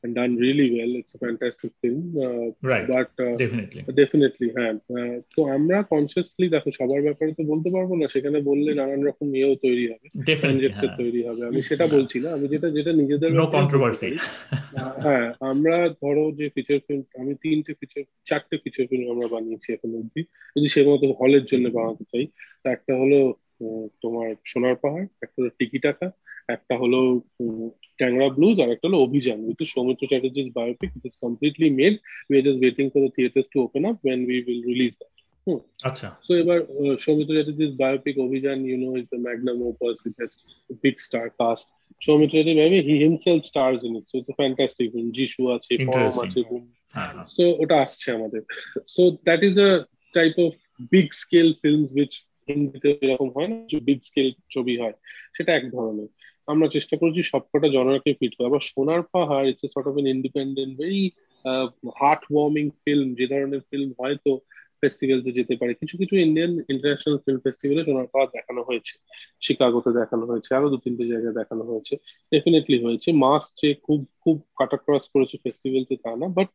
And 0.07 0.15
done 0.15 0.35
really 0.37 0.67
well. 0.71 0.91
It's 0.95 1.13
a 1.13 1.19
fantastic 1.19 1.71
film. 1.81 2.15
Uh, 2.17 2.51
right. 2.63 2.87
But 2.87 3.11
uh, 3.19 3.35
definitely. 3.35 3.81
Definitely, 3.93 4.49
হ্যাঁ 4.57 4.73
তো 5.33 5.39
আমরা 5.55 5.77
কনসিয়াসলি 5.93 6.47
দেখো 6.55 6.69
সবার 6.79 7.01
ব্যাপারে 7.07 7.31
তো 7.39 7.43
বলতে 7.51 7.69
পারব 7.75 7.91
না 8.01 8.05
সেখানে 8.15 8.37
বললে 8.49 8.69
নানান 8.79 9.01
রকম 9.09 9.27
ইয়েও 9.35 9.55
তৈরি 9.65 9.85
হবে 9.91 10.07
কনজেক্টর 10.43 10.89
তৈরি 11.01 11.21
হবে 11.27 11.41
আমি 11.49 11.61
সেটা 11.69 11.85
বলছি 11.95 12.17
না 12.23 12.29
আমি 12.37 12.45
যেটা 12.53 12.67
যেটা 12.77 12.91
নিজেদের 13.01 13.29
নো 13.39 13.45
কন্ট্রোভার্সি 13.57 14.11
হ্যাঁ 15.05 15.27
আমরা 15.51 15.75
ধরো 16.01 16.23
যে 16.39 16.45
ফিচার 16.55 16.79
ফিল্ম 16.85 17.03
আমি 17.21 17.33
তিনটে 17.43 17.71
ফিচার 17.79 18.03
চারটে 18.29 18.55
ফিচার 18.63 18.85
ফিল্ম 18.89 19.05
আমরা 19.13 19.27
বানিয়েছি 19.35 19.67
এখন 19.75 19.89
অব্দি 19.99 20.21
যদি 20.55 20.67
সে 20.73 20.81
মতো 20.89 21.05
হলের 21.19 21.45
জন্য 21.51 21.65
বানাতে 21.77 22.03
চাই 22.11 22.25
তা 22.63 22.67
একটা 22.77 22.93
হলো 23.01 23.19
তোমার 24.03 24.29
সোনার 24.45 24.75
পাহাড় 24.83 25.07
একটা 25.21 25.37
হলো 25.37 25.49
টিকি 25.59 25.79
টাকা 25.79 26.05
একটা 26.55 26.73
হলো 26.81 26.99
ট্যাংরা 27.99 28.27
ব্লুজ 28.37 28.55
আর 28.59 28.69
একটা 28.71 28.87
হলো 28.87 28.99
Abhijaan 28.99 29.39
with 29.47 29.59
Soumitra 29.73 30.03
Chatterjee's 30.11 30.47
biopic 30.57 30.89
it 30.97 31.03
is 31.05 31.15
completely 31.23 31.67
made 31.79 31.93
we 32.27 32.35
are 32.37 32.43
just 32.45 32.59
waiting 32.61 32.85
for 32.91 32.99
the 33.05 33.11
theatres 33.17 33.47
to 33.53 33.57
open 33.61 33.81
up 33.89 33.97
when 34.03 34.19
we 34.27 34.37
will 34.45 34.61
release 34.71 34.93
that 34.99 35.13
আচ্ছা। 35.87 36.07
সো 36.23 36.31
এবার 36.43 36.59
Soumitra 37.05 37.33
Chatterjee's 37.37 37.71
biopic 37.81 38.15
Abhijaan 38.25 38.57
you 38.67 38.77
know 38.83 38.89
is 38.99 39.05
the 39.13 39.19
magnum 39.25 39.57
opus 39.71 39.95
with 40.05 40.15
big 40.83 40.95
star 41.07 41.25
cast 41.39 41.67
Soumitra 42.01 42.35
Chatterjee 42.37 42.79
he 42.87 42.95
himself 43.05 43.41
stars 43.51 43.79
in 43.87 43.91
it 43.99 44.05
so 44.11 44.15
it's 44.19 44.35
fantastic 44.41 44.87
film 44.93 45.09
Jishu 45.19 45.41
আছে 45.55 45.71
পরম 45.87 46.15
আছে 46.23 46.39
so 47.35 47.43
ওটা 47.63 47.75
আসছে 47.85 48.07
আমাদের। 48.17 48.41
So 48.95 49.01
that 49.27 49.41
is 49.49 49.55
a 49.67 49.71
type 50.15 50.33
of 50.45 50.51
big 50.93 51.07
scale 51.23 51.49
films 51.61 51.89
which 51.97 52.13
হিন্দিতে 52.47 52.89
এরকম 53.01 53.29
হয় 53.35 53.47
না 53.51 53.55
big 53.87 53.99
scale 54.09 54.27
ছবি 54.53 54.73
হয়, 54.81 54.95
সেটা 55.37 55.51
এক 55.55 55.65
ধরনের। 55.71 56.09
আমরা 56.51 56.67
চেষ্টা 56.67 56.95
করেছি 56.97 57.21
সবকটা 57.31 57.67
জনরাকে 57.75 58.11
ফিট 58.19 58.33
করে 58.35 58.49
আবার 58.49 58.63
Sonar 58.71 59.01
Pahar 59.13 59.45
it's 59.49 59.63
sort 59.73 59.87
of 59.87 59.95
an 59.97 60.07
independent 60.07 60.71
very 60.81 61.03
heart 61.99 62.23
warming 62.31 62.65
film 62.83 63.07
যে 63.19 63.25
ধরনের 63.27 63.61
ফিল্ম 63.69 63.89
হয়তো 63.99 64.31
ফেস্টিভ্যালসে 64.81 65.31
যেতে 65.31 65.53
পারে। 65.55 65.71
কিছু 65.73 65.95
কিছু 65.97 66.13
ইন্ডিয়ান 66.25 66.51
ইন্টারন্যাশনাল 66.73 67.17
ফিল্ম 67.25 67.39
ফেস্টিভ্যালে 67.45 67.83
সোনার 67.87 68.07
পাহাড় 68.13 68.29
দেখানো 68.33 68.61
হয়েছে। 68.67 68.93
শিকাগোতে 69.41 69.91
দেখানো 69.99 70.23
হয়েছে, 70.25 70.49
আরও 70.57 70.67
দু, 70.69 70.77
তিনটে 70.77 71.05
জায়গায় 71.13 71.35
দেখানো 71.41 71.63
হয়েছে। 71.69 71.93
ডেফিনেটলি 72.31 72.77
হয়েছে। 72.85 73.09
মাস 73.23 73.43
যে 73.61 73.69
খুব 73.85 73.99
খুব 74.23 74.35
কাটা 74.59 74.77
ক্রস 74.85 75.05
করেছে 75.13 75.35
ফেস্টিভ্যালতে 75.43 75.95
তা 76.03 76.11
না 76.21 76.27
বাট 76.37 76.47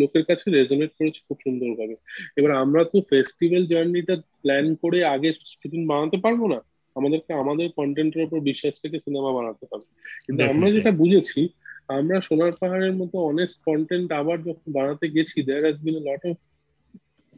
লোকের 0.00 0.24
কাছে 0.24 0.46
রেজনেট 0.50 0.92
করেছে 0.98 1.20
খুব 1.28 1.38
সুন্দর 1.40 1.70
ভাবে 1.78 1.94
এবার 2.36 2.52
আমরা 2.56 2.82
তো 2.84 2.98
ফেস্টিভ্যাল 3.10 3.64
জার্নিটা 3.66 4.14
প্ল্যান 4.42 4.66
করে 4.82 4.98
আগে 5.04 5.28
স্ক্রিপ্ট 5.52 5.84
বানাতে 5.86 6.16
পারব 6.16 6.42
না। 6.46 6.58
আমাদেরকে 6.96 7.30
আমাদের 7.32 7.66
কন্টেন্টের 7.76 8.26
উপর 8.26 8.38
বিশ্বাস 8.40 8.74
থেকে 8.82 8.96
সিনেমা 8.98 9.30
বানাতে 9.32 9.64
হবে। 9.70 9.86
কিন্তু 10.24 10.42
আমরা 10.44 10.66
যেটা 10.70 10.90
বুঝেছি 10.90 11.40
আমরা 11.88 12.16
সোনার 12.20 12.52
পাহাড়ের 12.60 12.94
মতো 12.94 13.16
অনেক 13.30 13.48
কন্টেন্ট 13.66 14.08
আবার 14.12 14.36
যখন 14.38 14.68
বানাতে 14.72 15.06
গেছি 15.08 15.38
there 15.42 15.64
has 15.64 15.76
been 15.86 15.96
lot 16.08 16.22
of 16.30 16.36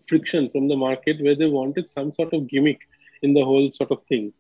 friction 0.08 0.42
from 0.50 0.64
the 0.68 0.78
market 0.86 1.16
way 1.20 1.34
they 1.34 1.46
wanted 1.46 1.86
some 1.90 2.06
sort 2.16 2.30
of 2.34 2.40
gimmick 2.52 2.78
in 3.22 3.30
the 3.34 3.44
whole 3.50 3.64
sort 3.78 3.90
of 3.92 4.00
things 4.10 4.34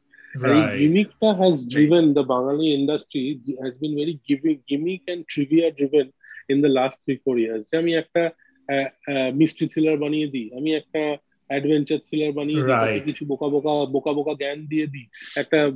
এই 0.50 0.60
গিমিকটা 0.78 1.28
has 1.40 1.56
driven 1.72 2.04
the 2.16 2.24
Bangali 2.34 2.66
industry 2.78 3.22
has 3.60 3.74
been 3.82 3.92
very 3.96 4.14
gimmick 4.28 4.58
gimmick 4.70 5.00
and 5.06 5.22
trivia 5.32 5.66
driven 5.70 6.06
driven 6.48 6.58
in 6.58 6.62
the 6.62 6.68
last 6.68 7.04
three 7.04 7.20
four 7.24 7.38
years. 7.38 7.68
আমি 7.72 7.94
একটা 7.94 8.30
mystery 9.34 9.68
thriller 9.68 9.96
বানিয়ে 9.96 10.26
দিই 10.26 10.50
আমি 10.58 10.74
একটা 10.74 11.16
adventure 11.48 11.98
thriller 11.98 12.32
বানিয়ে 12.32 12.62
দিই 12.62 13.00
কিছু 13.00 13.26
বোকা 13.26 13.48
বোকা 13.48 13.86
বোকা 13.92 14.12
বোকা 14.12 14.34
জ্ঞান 14.34 14.66
দিয়ে 14.66 14.86
দিই 14.86 15.06
একটা 15.36 15.70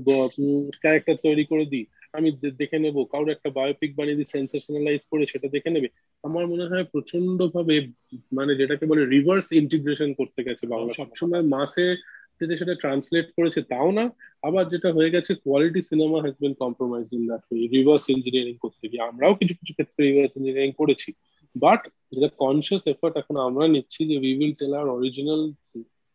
ক্যারেক্টার 0.83 1.17
তৈরি 1.17 1.45
করে 1.45 1.65
দিই 1.65 1.85
আমি 2.13 2.33
দেখে 2.59 2.79
নেব 2.79 3.05
কারোর 3.05 3.31
একটা 3.31 3.51
বায়োপিক 3.51 3.97
বানিয়ে 3.97 4.17
দিই 4.17 4.25
সেন্সেশনালাইজ 4.25 5.03
করে 5.11 5.27
সেটা 5.27 5.49
দেখে 5.49 5.71
নেবে। 5.71 5.89
আমার 6.23 6.47
মনে 6.47 6.65
হয় 6.65 6.85
প্রচণ্ড 6.85 7.43
ভাবে 7.43 7.87
মানে 8.33 8.55
যেটাকে 8.55 8.87
বলে 8.87 9.07
রিভার্স 9.07 9.53
ইন্টিগ্রেশন 9.53 10.13
করতে 10.15 10.45
গেছে 10.45 10.67
বাংলা 10.67 10.93
সবসময় 10.93 11.43
মাসে 11.43 11.97
যেটা 12.40 12.54
সেটা 12.62 12.76
ট্রান্সলেট 12.84 13.28
করেছে 13.38 13.60
তাও 13.72 13.90
না 13.98 14.06
আবার 14.48 14.64
যেটা 14.74 14.90
হয়ে 14.98 15.14
গেছে 15.16 15.32
quality 15.46 15.82
cinema 15.92 16.18
has 16.24 16.36
been 16.44 16.54
compromise 16.64 17.06
in 17.18 17.24
that 17.30 17.44
way 17.48 17.62
reverse 17.76 18.04
engineering 18.16 18.56
করতে 18.64 18.86
গিয়ে 18.92 19.08
আমরাও 19.10 19.34
কিছু 19.40 19.54
কিছু 19.60 19.74
ক্ষেত্রে 19.78 20.02
রিভার্স 20.10 20.34
ইঞ্জিনিয়ারিং 20.38 20.72
করেছি 20.82 21.10
বাট 21.56 21.82
যেটা 22.12 22.30
কনসিয়াস 22.44 22.84
এফার্ট 22.94 23.14
এখন 23.22 23.36
আমরা 23.48 23.66
নিচ্ছি 23.76 24.02
যে 24.10 24.16
we 24.24 24.32
will 24.40 24.54
tell 24.60 24.74
our 24.82 24.88
original 24.98 25.42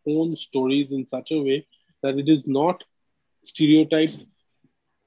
own 0.07 0.37
stories 0.37 0.91
in 0.91 1.07
such 1.07 1.31
a 1.31 1.41
way 1.41 1.67
that 2.03 2.17
it 2.17 2.29
is 2.29 2.43
not 2.47 2.83
stereotyped 3.47 4.19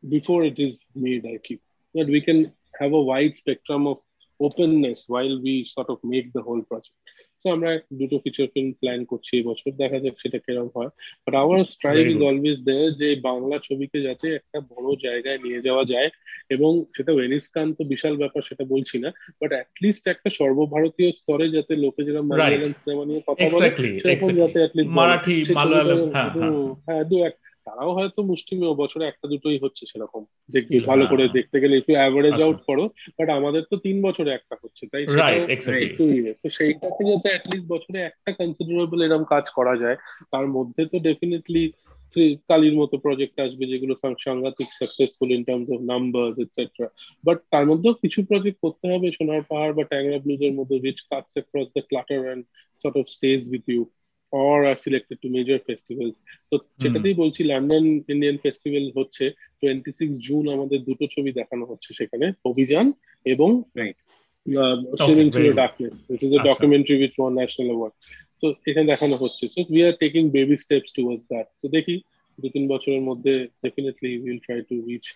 before 0.03 0.43
it 0.43 0.59
is 0.59 0.79
made, 0.95 1.25
I 1.25 1.37
keep. 1.37 1.61
That 1.95 2.07
we 2.07 2.21
can 2.21 2.53
have 2.79 2.93
a 2.93 3.01
wide 3.01 3.37
spectrum 3.37 3.87
of 3.87 3.97
openness 4.39 5.05
while 5.07 5.41
we 5.41 5.65
sort 5.65 5.89
of 5.89 5.99
make 6.03 6.33
the 6.33 6.41
whole 6.41 6.61
project. 6.61 6.95
তো 7.44 7.46
আমরা 7.50 7.70
দুটো 8.00 8.16
feature 8.24 8.46
film 8.54 8.70
plan 8.80 9.00
করছি 9.04 9.32
এবছর 9.36 9.70
দেখা 9.82 9.98
যাক 9.98 10.14
সেটা 10.22 10.38
কীরকম 10.38 10.68
হয়। 10.76 10.90
But 11.24 11.34
our 11.34 11.60
strive 11.64 12.02
is 12.12 12.20
always 12.22 12.58
there 12.64 12.90
যে 12.92 13.08
বাংলা 13.28 13.56
ছবিকে 13.58 13.98
যাতে 14.02 14.26
একটা 14.34 14.58
বড় 14.72 14.88
জায়গায় 15.06 15.38
নিয়ে 15.38 15.60
যাওয়া 15.62 15.84
যায় 15.84 16.08
এবং 16.50 16.70
সেটা 16.96 17.12
ভেনিস 17.14 17.44
খান 17.54 17.68
তো 17.74 17.82
বিশাল 17.84 18.14
ব্যাপার 18.16 18.42
সেটা 18.42 18.64
বলছি 18.64 18.96
না। 18.98 19.10
বাট 19.40 19.50
অ্যাটলিস্ট 19.52 20.04
একটা 20.08 20.28
সর্বভারতীয় 20.30 21.10
স্তরে 21.12 21.46
যাতে 21.48 21.72
লোকে 21.76 22.00
যেরকম 22.04 22.26
মালায়ালাম 22.30 22.72
সিনেমা 22.80 23.04
নিয়ে 23.04 23.22
কথা 23.28 23.44
বলে 23.54 23.68
সেরকম 24.02 24.28
যাতে 24.42 24.58
মারাঠি 24.98 25.36
মালায়ালাম 25.58 26.00
হ্যাঁ 26.86 27.04
দু 27.04 27.16
এক 27.24 27.34
তারাও 27.68 27.90
হয়তো 27.98 28.20
মুষ্টিমেয় 28.30 28.74
বছরে 28.82 29.04
একটা 29.06 29.26
দুটোই 29.32 29.58
হচ্ছে 29.58 29.82
সেরকম। 29.90 30.22
দেখবি 30.54 30.78
ভালো 30.90 31.04
করে 31.12 31.24
দেখতে 31.38 31.56
গেলে 31.62 31.74
একটু 31.76 31.92
অ্যাভারেজ 31.98 32.38
আউট 32.44 32.58
করো 32.68 32.84
বাট 33.18 33.28
আমাদের 33.38 33.62
তো 33.70 33.76
তিন 33.86 33.96
বছরে 34.06 34.30
একটা 34.32 34.54
হচ্ছে 34.62 34.84
তাই 34.92 35.02
একটু 35.54 36.04
ইয়ে। 36.16 36.32
তো 36.42 36.48
সেইটাতে 36.56 37.02
যাতে 37.10 37.28
অ্যাটলিস্ট 37.32 37.66
বছরে 37.74 37.98
একটা 38.00 38.30
কনসিডারেবল 38.38 39.00
এরকম 39.02 39.24
কাজ 39.34 39.44
করা 39.58 39.74
যায়। 39.82 39.96
তার 40.32 40.46
মধ্যে 40.56 40.82
তো 40.92 40.96
ডেফিনেটলি 41.08 41.64
কালির 42.50 42.74
মতো 42.80 42.94
প্রজেক্ট 43.06 43.36
আসবে 43.46 43.64
যেগুলো 43.72 43.94
সাংঘাতিক 44.24 44.68
successful 44.80 45.28
in 45.36 45.42
terms 45.48 45.68
of 45.74 45.80
number 45.92 46.26
etcetera 46.44 46.86
but 47.24 47.38
তার 47.52 47.64
মধ্যেও 47.70 47.94
কিছু 48.02 48.18
প্রজেক্ট 48.30 48.58
করতে 48.64 48.86
হবে 48.92 49.06
সোনার 49.16 49.42
পাহাড় 49.50 49.72
বা 49.72 49.84
ট্যাংরা 49.92 50.18
ব্লুজের 50.18 50.52
মতো 50.58 50.74
reach 50.84 50.98
cuts 51.10 51.32
across 51.36 51.68
the 51.76 51.82
clutter 51.90 52.20
and 52.26 52.42
sort 52.84 52.96
of 53.00 53.06
stage 53.16 53.40
with 53.52 53.64
you 53.72 53.82
or 54.32 54.66
are 54.68 54.76
selected 54.76 55.16
to 55.22 55.28
major 55.36 55.58
festivals. 55.68 56.14
তো 56.50 56.56
সেটাতেই 56.82 57.16
বলছি 57.22 57.40
লন্ডন 57.52 57.84
ইন্ডিয়ান 58.12 58.36
ফেস্টিভ্যাল 58.44 58.84
হচ্ছে 58.98 59.24
টোয়েন্টি 59.60 59.90
সিক্স 59.98 60.14
জুন 60.26 60.44
আমাদের 60.54 60.78
দুটো 60.88 61.04
ছবি 61.14 61.30
দেখানো 61.40 61.64
হচ্ছে 61.70 61.90
সেখানে 61.98 62.26
অভিযান 62.50 62.86
এবং 63.34 63.50
swimming 65.02 65.26
through 65.34 65.50
darkness 65.62 65.94
which 66.10 66.20
is 66.26 66.32
a 66.38 66.40
documentary 66.50 66.96
which 67.02 67.14
won 67.18 67.32
national 67.40 67.68
award 67.70 67.94
তো 68.40 68.46
এখানে 68.68 68.86
দেখানো 68.92 69.14
হচ্ছে। 69.22 69.44
So 69.54 69.60
we 69.72 69.80
are 69.88 69.94
taking 70.02 70.22
baby 70.36 70.56
steps 70.64 70.90
towards 70.96 71.24
that 71.30 71.46
তো 71.60 71.66
দেখি 71.76 71.96
দু 72.38 72.46
তিন 72.54 72.64
বছরের 72.72 73.02
মধ্যে 73.08 73.32
definitely 73.64 74.10
will 74.22 74.40
try 74.46 74.60
to 74.70 74.76
reach 74.90 75.06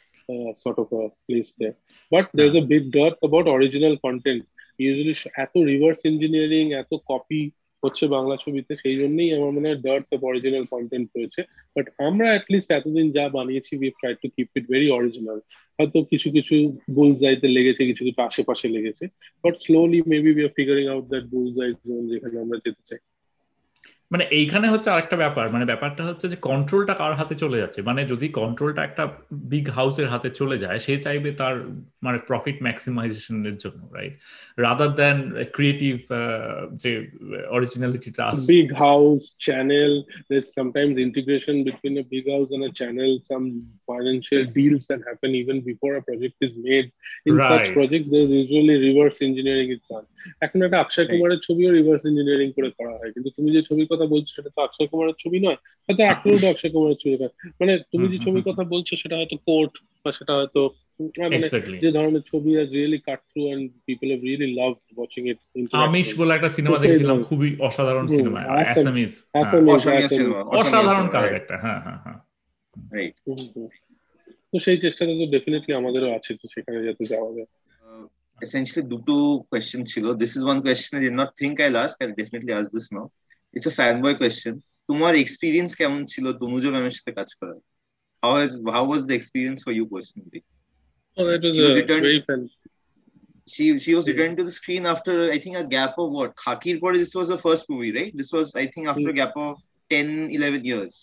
sort 0.65 0.79
of 0.79 0.89
a 0.93 1.05
place 1.27 1.51
there. 1.61 1.77
But 2.13 2.25
there's 2.37 2.55
a 2.55 2.65
big 2.73 2.85
dearth 2.97 3.19
about 3.23 3.47
original 3.57 3.95
content. 4.07 4.43
Usually 4.89 5.15
এত 5.45 5.55
রিভার্স 5.71 6.01
ইঞ্জিনিয়ারিং 6.11 6.65
এত 6.83 6.93
কপি 7.11 7.43
হচ্ছে 7.83 8.05
বাংলা 8.17 8.37
ছবিতে, 8.45 8.73
সেই 8.83 8.97
জন্যই 8.97 9.31
আমার 9.37 9.51
মনে 9.57 9.69
হয় 9.69 9.81
ডার্ট 9.87 10.07
অফ 10.15 10.21
অরিজিনাল 10.31 10.65
কন্টেন্ট 10.65 11.09
রয়েছে। 11.17 11.41
বাট 11.77 11.87
আমরা 12.09 12.27
অ্যাটলিস্ট 12.29 12.71
এতদিন 12.71 13.07
যা 13.17 13.25
বানিয়েছি 13.29 13.73
we 13.77 13.91
try 14.01 14.15
to 14.23 14.29
keep 14.37 14.49
it 14.57 14.65
very 14.73 14.89
original 14.91 15.39
হয়তো 15.79 15.99
কিছু 16.05 16.29
কিছু 16.37 16.55
বুলজাইতে 16.91 17.47
লেগেছে, 17.49 17.83
কিছু 17.87 18.03
কিছু 18.05 18.21
আশেপাশে 18.23 18.67
লেগেছে। 18.69 19.05
But 19.45 19.55
slowly 19.65 20.01
maybe 20.07 20.31
we 20.35 20.45
are 20.45 20.53
figuring 20.59 20.87
out 20.87 21.05
that 21.05 21.25
bullseye 21.25 21.73
zone 21.87 22.03
যেখানে 22.13 22.37
আমরা 22.41 22.59
যেতে 22.65 22.83
চাই। 22.91 23.01
মানে 24.13 24.25
এইখানে 24.31 24.67
হচ্ছে 24.69 24.91
আরেকটা 24.91 25.17
ব্যাপার 25.17 25.45
মানে 25.49 25.65
ব্যাপারটা 25.65 26.03
হচ্ছে 26.05 26.29
যে 26.29 26.37
কন্ট্রোলটা 26.37 26.95
কার 26.95 27.13
হাতে 27.15 27.35
চলে 27.35 27.59
যাচ্ছে? 27.59 27.83
মানে 27.83 28.07
যদি 28.07 28.29
কন্ট্রোলটা 28.29 28.85
একটা 28.85 29.05
বিগ 29.33 29.67
হাউসের 29.71 30.09
হাতে 30.09 30.31
চলে 30.31 30.57
যায় 30.59 30.79
সে 30.79 30.95
চাইবে 30.99 31.31
তার 31.33 31.55
মানে 32.03 32.19
প্রফিট 32.27 32.63
ম্যাক্সিমাইজেশনের 32.63 33.57
জন্য 33.57 33.81
রাইট 33.93 34.15
রাদার 34.59 34.93
দেন 34.95 35.17
ক্রিয়েটিভ 35.53 35.95
যে 36.77 36.93
অরিজিনালিটিটা 37.51 38.23
আছে 38.27 38.47
big 38.55 38.69
house 38.75 39.23
channel 39.39 39.93
there's 40.29 40.49
sometimes 40.55 40.97
integration 40.99 41.57
between 41.65 41.95
a 41.99 42.05
big 42.11 42.25
house 42.29 42.49
and 42.55 42.65
a 42.65 42.73
channel 42.81 43.11
some 43.31 43.43
financial 43.87 44.43
deals 44.59 44.83
that 44.89 45.01
happen 45.09 45.33
even 45.43 45.59
before 45.69 45.91
a 45.97 46.03
project 46.09 46.37
is 46.47 46.53
made 46.67 46.85
in 47.29 47.35
such 47.51 47.65
project 47.79 48.07
there's 48.13 48.31
usually 48.39 48.75
reverse 48.87 49.17
engineering 49.29 49.69
is 49.77 49.83
এখন 50.45 50.59
একটা 50.63 50.79
অক্ষয় 50.81 51.07
কুমারের 51.11 51.41
ছবিও 51.47 51.71
reverse 51.71 52.03
engineering 52.05 52.49
করে 52.53 52.71
করা 52.79 52.95
হয়। 52.99 53.11
কিন্তু 53.15 53.31
তুমি 53.37 53.49
যে 53.57 53.61
ছবির 53.69 53.89
কথা 53.93 54.07
বলছো 54.07 54.31
সেটা 54.37 54.51
তো 54.57 54.61
অক্ষয় 54.63 54.89
কুমারের 54.91 55.17
ছবি 55.23 55.39
নয় 55.41 55.59
হয়তো 55.89 56.03
একটু 56.05 56.29
অক্ষয় 56.47 56.73
কুমারের 56.75 56.99
ছবি 57.03 57.15
মানে 57.61 57.73
তুমি 57.93 58.07
যে 58.13 58.19
ছবির 58.25 58.45
কথা 58.49 58.63
বলছো 58.73 58.93
সেটা 59.03 59.17
হয়তো 59.17 59.37
কোর্ট 59.49 59.73
বা 60.05 60.11
সেটা 60.19 60.35
হয়তো 60.39 60.63
মানে 61.33 61.47
যে 61.85 61.91
ধরনের 61.97 62.25
ছবি 62.31 62.51
আজ 62.61 62.69
really 62.77 62.99
cut 63.07 63.21
through 63.31 63.41
and 63.53 63.65
people 63.87 64.07
have 64.11 64.21
really 64.23 64.49
love 64.61 64.73
watching 64.97 65.23
it 65.31 65.39
Aamis 65.85 66.09
বলে 66.19 66.33
একটা 66.35 66.51
সিনেমা 66.57 66.79
দেখেছিলাম 66.79 67.19
খুবই 67.29 67.51
অসাধারণ 67.69 68.07
সিনেমা 68.09 68.41
অ্যাসামিজ 68.59 69.13
অসাধারণ 70.59 71.07
কাজ 71.15 71.29
একটা 71.41 71.55
হ্যাঁ 71.65 71.81
হ্যাঁ 71.85 71.99
হ্যাঁ। 72.05 72.19
রাইট 72.77 73.15
তো 74.53 74.57
সেই 74.59 74.79
চেষ্টাটা 74.85 75.13
তো 75.21 75.25
ডেফিনেটলি 75.35 75.73
আমাদেরও 75.75 76.09
আছে 76.19 76.31
তো 76.41 76.47
সেখানে 76.55 76.79
যাতে 76.87 77.05
যাওয়া 77.05 77.31
যায়। 77.37 77.49
essentially 78.46 78.84
দুটো 78.94 79.16
question 79.52 79.82
ছিল 79.92 80.06
this 80.22 80.34
is 80.38 80.42
one 80.52 80.62
question 80.66 80.92
I 81.00 81.02
did 81.08 81.16
not 81.22 81.30
think 81.40 81.54
I'll 81.64 81.80
ask 81.86 81.94
I'll 82.02 82.18
definitely 82.22 82.54
ask 82.60 82.68
this 82.78 82.88
now 82.98 83.06
it's 83.56 83.68
a 83.72 83.76
fanboy 83.80 84.14
question 84.24 84.54
তোমার 84.90 85.14
এক্সপিরিয়েন্স 85.24 85.72
কেমন 85.80 86.02
ছিল 86.14 86.26
তনুজা 86.42 86.70
ম্যামের 86.74 86.96
সাথে 86.98 87.12
কাজ 87.20 87.30
করার 87.40 87.60
how 88.24 88.34
has 88.42 88.54
how 88.76 88.86
was 88.94 89.02
the 89.10 89.16
experience 89.20 89.62
for 89.66 89.74
you 89.78 89.86
personally 89.96 90.42
oh 91.18 91.28
it 91.36 91.42
was, 91.46 91.56
she 91.56 91.64
was 91.68 91.76
returned, 91.82 92.06
very 92.10 92.22
fun 92.30 92.42
she 93.54 93.66
she 93.80 93.94
was 93.98 94.06
returned 94.12 94.36
to 94.40 94.44
the 94.44 94.56
screen 94.60 94.84
after 94.94 95.14
I 95.36 95.40
think 95.44 95.56
a 95.58 95.68
gap 95.78 95.94
of 96.04 96.08
what 96.18 96.30
Khakir 96.44 96.76
Pore 96.82 96.98
this 96.98 97.16
was 97.20 97.30
the 97.34 97.42
first 97.48 97.64
movie 97.72 97.94
right 98.00 98.14
this 98.20 98.32
was 98.38 98.48
I 98.64 98.66
think 98.74 98.86
after 98.92 99.08
mm. 99.08 99.14
a 99.14 99.18
gap 99.22 99.34
of 99.48 99.54
10 99.90 100.30
11 100.32 100.66
years 100.72 100.94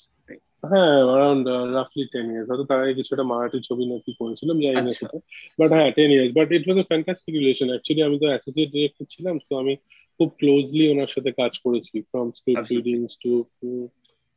হ্যাঁ 0.64 0.95
around 1.10 1.45
রাফলি 1.78 2.03
ten 2.14 2.26
years 2.32 2.47
হয়তো 2.49 2.66
তার 2.70 2.80
আগে 2.84 2.93
কিছুটা 2.99 3.24
মারাঠি 3.32 3.60
ছবি 3.70 3.84
নাকি 3.91 4.12
করেছিলাম 4.20 4.57
জানি 4.64 4.80
না 4.86 4.91
সেটা 4.99 5.18
বাট 5.60 5.70
হ্যাঁ 5.78 5.89
ten 5.97 6.10
years 6.14 6.32
but 6.38 6.47
it 6.57 6.64
was 6.68 6.78
a 6.84 6.86
fantastic 6.91 7.34
relation 7.41 7.68
actually 7.72 8.01
আমি 8.07 8.18
তো 8.22 8.26
অ্যাসোসিয়েট 8.32 8.70
ডিরেক্টর 8.76 9.05
ছিলাম 9.14 9.36
তো 9.47 9.53
আমি 9.62 9.74
খুব 10.20 10.30
ক্লোজলি 10.39 10.86
ওনার 10.93 11.10
সাথে 11.16 11.32
কাজ 11.41 11.53
করেছি 11.66 11.95
from 12.12 12.28
script 12.38 12.68
readings 12.76 13.14
to 13.24 13.32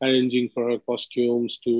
arranging 0.00 0.46
for 0.52 0.62
her 0.70 0.78
costumes 0.90 1.52
to 1.58 1.72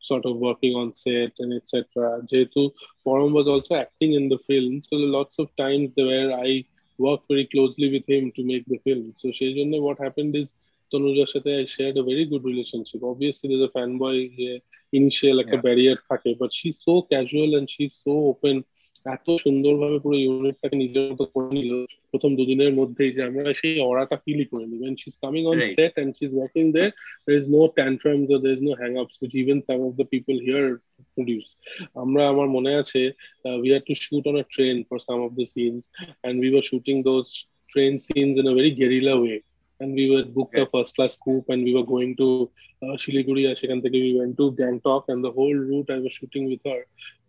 sort 0.00 0.24
of 0.26 0.36
working 0.36 0.74
on 0.74 0.88
set 0.92 1.32
and 1.38 1.50
etc. 1.58 1.82
Jetu 2.30 2.62
Param 3.04 3.32
was 3.32 3.46
also 3.46 3.72
acting 3.76 4.12
in 4.14 4.28
the 4.28 4.40
film, 4.48 4.72
so 4.82 4.96
lots 4.96 5.36
of 5.38 5.48
times 5.56 5.90
where 5.94 6.30
I 6.46 6.50
worked 6.98 7.26
very 7.28 7.46
closely 7.46 7.88
with 7.94 8.06
him 8.08 8.32
to 8.36 8.42
make 8.44 8.64
the 8.66 8.80
film. 8.86 9.14
So 9.20 9.28
Shejane, 9.28 9.80
what 9.80 9.98
happened 9.98 10.34
is 10.34 10.50
তনুজার 10.92 11.32
সাথে 11.34 11.50
I 11.58 11.66
share 11.74 11.92
a 12.00 12.04
very 12.10 12.24
good 12.30 12.42
relationship 12.50 13.00
obviously 13.12 13.46
there 13.50 13.68
a 13.68 13.74
fan 13.76 13.90
boy 14.02 14.20
যে 14.38 14.50
initial 14.92 15.36
একটা 15.40 15.58
barrier 15.64 15.98
থাকে 16.10 16.30
but 16.40 16.50
she 16.60 16.68
so 16.84 16.92
casual 17.10 17.50
and 17.58 17.68
she 17.74 17.84
so 18.02 18.12
open 18.32 18.56
এত 19.06 19.26
সুন্দরভাবে 19.44 19.98
পুরো 20.04 20.16
ইউনিটটাকে 20.18 20.76
নিজের 20.82 21.04
মতো 21.12 21.24
করে 21.34 21.50
নিল 21.58 21.72
প্রথম 22.10 22.30
দুদিনের 22.38 22.72
মধ্যেই 22.80 23.10
যে 23.16 23.20
আমরা 23.28 23.50
সেই 23.60 23.76
অরাটা 23.90 24.16
ফিলই 24.24 24.46
করে 24.52 24.64
নিই 24.70 24.80
when 24.84 24.94
she's 25.00 25.16
coming 25.24 25.44
on 25.50 25.56
right. 25.58 25.74
set 25.76 25.92
and 26.00 26.10
she's 26.16 26.34
working 26.42 26.66
there 26.76 26.92
there 27.24 27.38
is 27.40 27.46
no 27.56 27.62
tantrums 27.78 28.28
or 28.32 28.38
there 28.44 28.56
is 28.58 28.62
no 28.68 28.74
hang-ups 28.82 29.14
which 29.20 29.34
even 29.42 29.58
some 29.68 29.82
of 29.88 29.92
the 30.00 30.06
people 30.12 30.36
here 30.48 30.68
produce 31.14 31.48
আমরা 32.02 32.22
আমার 32.32 32.48
মনে 32.56 32.72
আছে 32.82 33.02
we 33.62 33.68
had 33.74 33.84
to 33.90 33.94
shoot 34.04 34.24
on 34.30 34.36
a 34.44 34.46
train 34.54 34.76
for 34.88 34.98
some 35.08 35.20
of 35.26 35.32
the 35.38 35.46
scenes 35.52 35.82
and 36.24 36.34
we 36.44 36.48
were 36.54 36.64
shooting 36.70 36.98
those 37.10 37.30
train 37.72 37.94
scenes 38.04 38.34
in 38.40 38.46
a 38.52 38.54
very 38.58 38.72
guerrilla 38.78 39.14
way 39.24 39.38
and 39.79 39.93
we 39.93 40.09
were 40.11 40.23
booked 40.23 40.55
okay. 40.55 40.63
a 40.63 40.71
first 40.73 40.95
class 40.95 41.17
coupe 41.23 41.47
and 41.49 41.63
we 41.63 41.73
were 41.77 41.87
going 41.93 42.15
to 42.21 42.27
uh, 42.81 42.95
Shiliguri 43.01 43.43
সেখান 43.61 43.79
থেকে 43.83 43.97
we 44.07 44.11
went 44.19 44.33
to 44.39 44.45
Gangtok 44.59 45.03
and 45.11 45.19
the 45.27 45.33
whole 45.37 45.57
route 45.69 45.89
I 45.95 45.99
was 46.05 46.13
shooting 46.19 46.45
with 46.51 46.63
her 46.69 46.81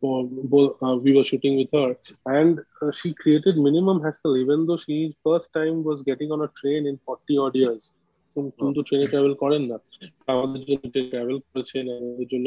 uh, 0.07 0.97
we 1.05 1.11
were 1.17 1.27
shooting 1.31 1.55
with 1.61 1.71
her 1.79 1.91
and 2.39 2.55
uh, 2.83 2.93
she 2.99 3.09
created 3.23 3.55
minimum 3.69 3.99
hassle 4.05 4.37
even 4.45 4.59
though 4.67 4.81
she 4.87 4.97
first 5.27 5.49
time 5.59 5.77
was 5.91 5.99
getting 6.11 6.31
on 6.35 6.41
a 6.49 6.51
train 6.61 6.83
in 6.91 6.97
40 7.07 7.39
odd 7.45 7.57
years 7.65 7.85
কিন্তু 8.37 8.81
ট্রেনে 8.89 9.07
travel 9.13 9.35
করেন 9.43 9.63
না 9.71 9.77
আমাদের 10.33 10.63
জন্য 10.69 10.85
travel 11.13 11.39
করেছেন 11.51 11.85
আমাদের 11.99 12.27
জন্য 12.33 12.47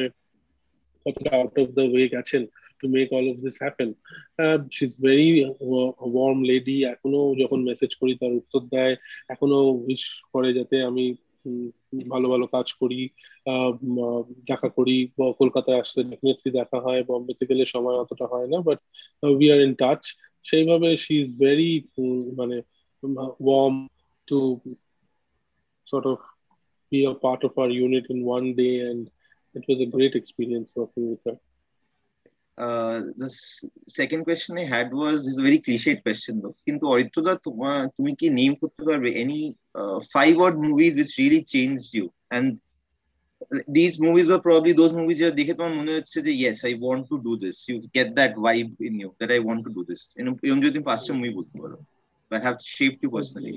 কতটা 1.06 1.30
আউট 1.38 1.56
অফ 1.62 1.68
দ্য 1.78 1.86
ওয়ে 1.94 2.08
গেছেন 2.14 2.42
to 2.83 2.89
make 2.89 3.11
all 3.13 3.27
of 3.33 3.41
this 3.43 3.57
happen. 3.59 3.89
Uh, 4.39 4.59
she's 4.71 4.95
very 4.97 5.29
uh, 5.45 5.91
warm 6.17 6.41
lady. 6.45 6.79
এখনও 6.95 7.23
যখন 7.43 7.59
মেসেজ 7.71 7.91
করি 8.01 8.13
তার 8.21 8.33
উত্তর 8.41 8.63
দেয় 8.75 8.95
এখনও 9.35 9.61
উইশ 9.87 10.05
করে 10.35 10.49
যাতে 10.59 10.77
আমি 10.91 11.05
ভালো 12.13 12.27
ভালো 12.29 12.47
কাজ 12.47 12.69
করি 12.81 13.01
দেখা 14.51 14.69
করি 14.79 14.97
কলকাতায় 15.41 15.81
আসলে 15.85 16.03
ডেফিনেটলি 16.11 16.51
দেখা 16.61 16.79
হয় 16.87 17.03
বম্বেতে 17.09 17.45
গেলে 17.51 17.65
সময় 17.75 17.97
অতটা 18.03 18.27
হয় 18.33 18.49
না 18.53 18.59
but 18.69 18.79
we 19.39 19.47
are 19.55 19.61
in 19.67 19.73
touch 19.83 20.03
সেইভাবে 20.45 20.89
শি 21.05 21.15
ইজ 21.23 21.31
ভেরি 21.45 21.71
মানে 22.41 22.57
warm 23.47 23.77
to 24.29 24.41
sort 25.87 26.07
of 26.07 26.19
be 26.93 27.05
a 27.05 27.15
part 27.15 27.45
of 27.45 27.53
our 27.59 27.71
unit 27.87 28.07
in 28.09 28.19
one 28.25 28.49
day 28.55 28.75
and 28.81 29.11
it 29.55 29.65
was 29.69 29.81
a 29.81 29.87
great 29.87 30.15
experience 30.15 30.71
working 30.75 31.11
with 31.11 31.23
her. 31.27 31.37
Uh, 32.58 33.02
the 33.18 33.30
second 33.88 34.24
question 34.24 34.58
I 34.58 34.66
had 34.66 34.92
was 34.92 35.24
this 35.24 35.34
is 35.34 35.40
a 35.40 35.44
very 35.44 35.60
cliched 35.60 36.02
question 36.06 36.42
though. 36.42 36.56
কিন্তু 36.68 36.84
অরিত্রদা 36.94 37.34
তুমি 37.98 38.12
কি 38.20 38.28
name 38.40 38.52
করতে 38.62 38.82
পারবে 38.88 39.10
any 39.24 39.42
uh, 39.80 39.98
five 40.16 40.36
odd 40.46 40.56
movies 40.68 40.94
which 41.00 41.14
really 41.22 41.44
changed 41.54 41.90
you 42.00 42.06
and 42.36 42.46
these 43.78 43.96
movies 44.06 44.28
were 44.32 44.42
probably 44.48 44.74
those 44.80 44.94
movies 45.00 45.18
যেটা 45.22 45.36
দেখে 45.40 45.54
তোমার 45.58 45.74
মনে 45.80 45.92
হচ্ছে 45.98 46.18
যে 46.28 46.32
yes 46.44 46.58
I 46.72 46.74
want 46.88 47.04
to 47.12 47.16
do 47.28 47.34
this 47.44 47.58
you 47.70 47.76
get 47.98 48.08
that 48.20 48.34
vibe 48.46 48.74
in 48.88 48.94
you 49.02 49.10
that 49.20 49.32
I 49.38 49.40
want 49.48 49.62
to 49.68 49.72
do 49.78 49.82
this 49.90 50.02
এরকম 50.20 50.58
যদি 50.64 50.74
তুমি 50.76 50.88
পাঁচটা 50.92 51.12
মুভি 51.18 51.32
বলতে 51.40 51.56
পারো 51.64 51.78
that 52.32 52.42
have 52.48 52.58
shaped 52.76 53.00
you 53.04 53.10
personally 53.18 53.54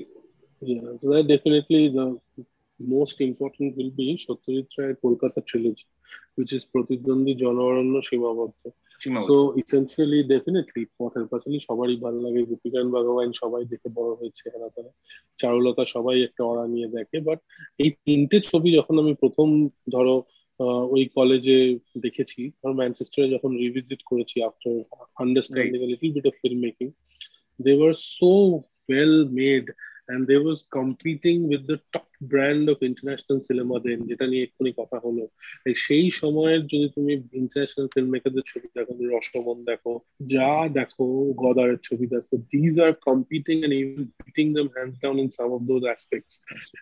yeah 0.71 0.91
so 1.01 1.07
that 1.13 1.25
definitely 1.35 1.83
the 1.97 2.07
most 2.80 3.22
important 3.22 3.70
will 3.78 3.92
be 3.92 4.08
Satyajit 4.26 4.68
রায়ের 4.78 4.98
Kolkata 5.04 5.40
trilogy 5.50 5.88
which 6.38 6.52
is 6.58 6.64
প্রতিদ্বন্দ্বী 6.74 7.34
জনঅরণ্য 7.34 7.96
সীমাবদ্ধ 8.02 8.62
so 9.28 9.36
ইসেন্সিয়ালি 9.64 10.20
definitely 10.24 10.82
Pather 11.00 11.26
Panchali 11.28 11.58
সবারই 11.60 11.98
ভালো 11.98 12.20
লাগে 12.22 12.42
গোপীকান 12.46 12.86
ভগবান 12.92 13.30
সবাই 13.34 13.64
দেখে 13.66 13.90
বড় 13.90 14.12
হয়েছে 14.16 14.44
এরা 14.50 14.68
তারা। 14.70 14.92
চারুলতা 15.40 15.84
সবাই 15.86 16.18
একটা 16.22 16.42
অড়া 16.44 16.66
নিয়ে 16.68 16.88
দেখে 16.88 17.18
বাট 17.20 17.40
এই 17.80 17.90
তিনটে 18.06 18.38
ছবি 18.40 18.70
যখন 18.72 18.96
আমি 19.00 19.14
প্রথম 19.14 19.48
ধরো 19.92 20.16
ওই 20.90 21.04
কলেজে 21.16 21.60
দেখেছি 22.00 22.42
ধর 22.62 22.74
ম্যানচেস্টারে 22.74 23.28
যখন 23.30 23.52
রিভিজিট 23.58 24.02
করেছি 24.04 24.36
after 24.42 24.76
understanding 25.16 25.82
little 25.84 26.10
bit 26.16 26.26
of 26.28 26.36
film 26.42 26.60
making 26.60 26.88
they 27.60 27.72
were 27.80 27.94
so 28.16 28.32
well 28.90 29.16
made 29.30 29.66
and 30.10 30.28
they 30.28 30.38
was 30.38 30.66
competing 30.72 31.48
with 31.50 31.66
the 31.68 31.80
top 31.94 32.08
brand 32.22 32.70
of 32.70 32.78
international 32.82 33.40
cinema 33.48 33.76
then 33.86 34.00
যেটা 34.10 34.26
নিয়ে 34.32 34.44
এক্ষুনি 34.48 34.72
কথা 34.80 34.98
হলো 35.06 35.24
সেই 35.86 36.08
সময়ের 36.22 36.62
যদি 36.72 36.88
তুমি 36.96 37.14
ইন্টারন্যাশনাল 37.42 37.88
ফিল্ম 37.94 38.10
মেকারদের 38.14 38.46
ছবি 38.52 38.68
দেখো 38.78 38.94
রসমন 39.14 39.58
দেখো 39.70 39.94
যা 40.34 40.52
দেখো 40.80 41.06
গদারের 41.44 41.80
ছবি 41.88 42.06
দেখো 42.14 42.34
these 42.54 42.76
are 42.86 42.96
competing 43.10 43.60
and 43.66 43.74
even 43.82 44.04
beating 44.20 44.50
them 44.58 44.70
hands 44.76 44.98
down 45.04 45.18
in 45.24 45.30
some 45.38 45.52
of 45.58 45.62
those 45.70 45.84
aspects 45.96 46.34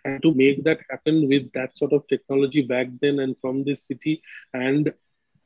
and 0.06 0.16
to 0.24 0.28
make 0.42 0.58
that 0.66 0.80
happen 0.90 1.16
with 1.30 1.44
that 1.56 1.70
sort 1.80 1.92
of 1.96 2.00
technology 2.12 2.62
back 2.74 2.88
then 3.02 3.16
and 3.24 3.32
from 3.42 3.54
this 3.68 3.80
city 3.90 4.14
and 4.66 4.82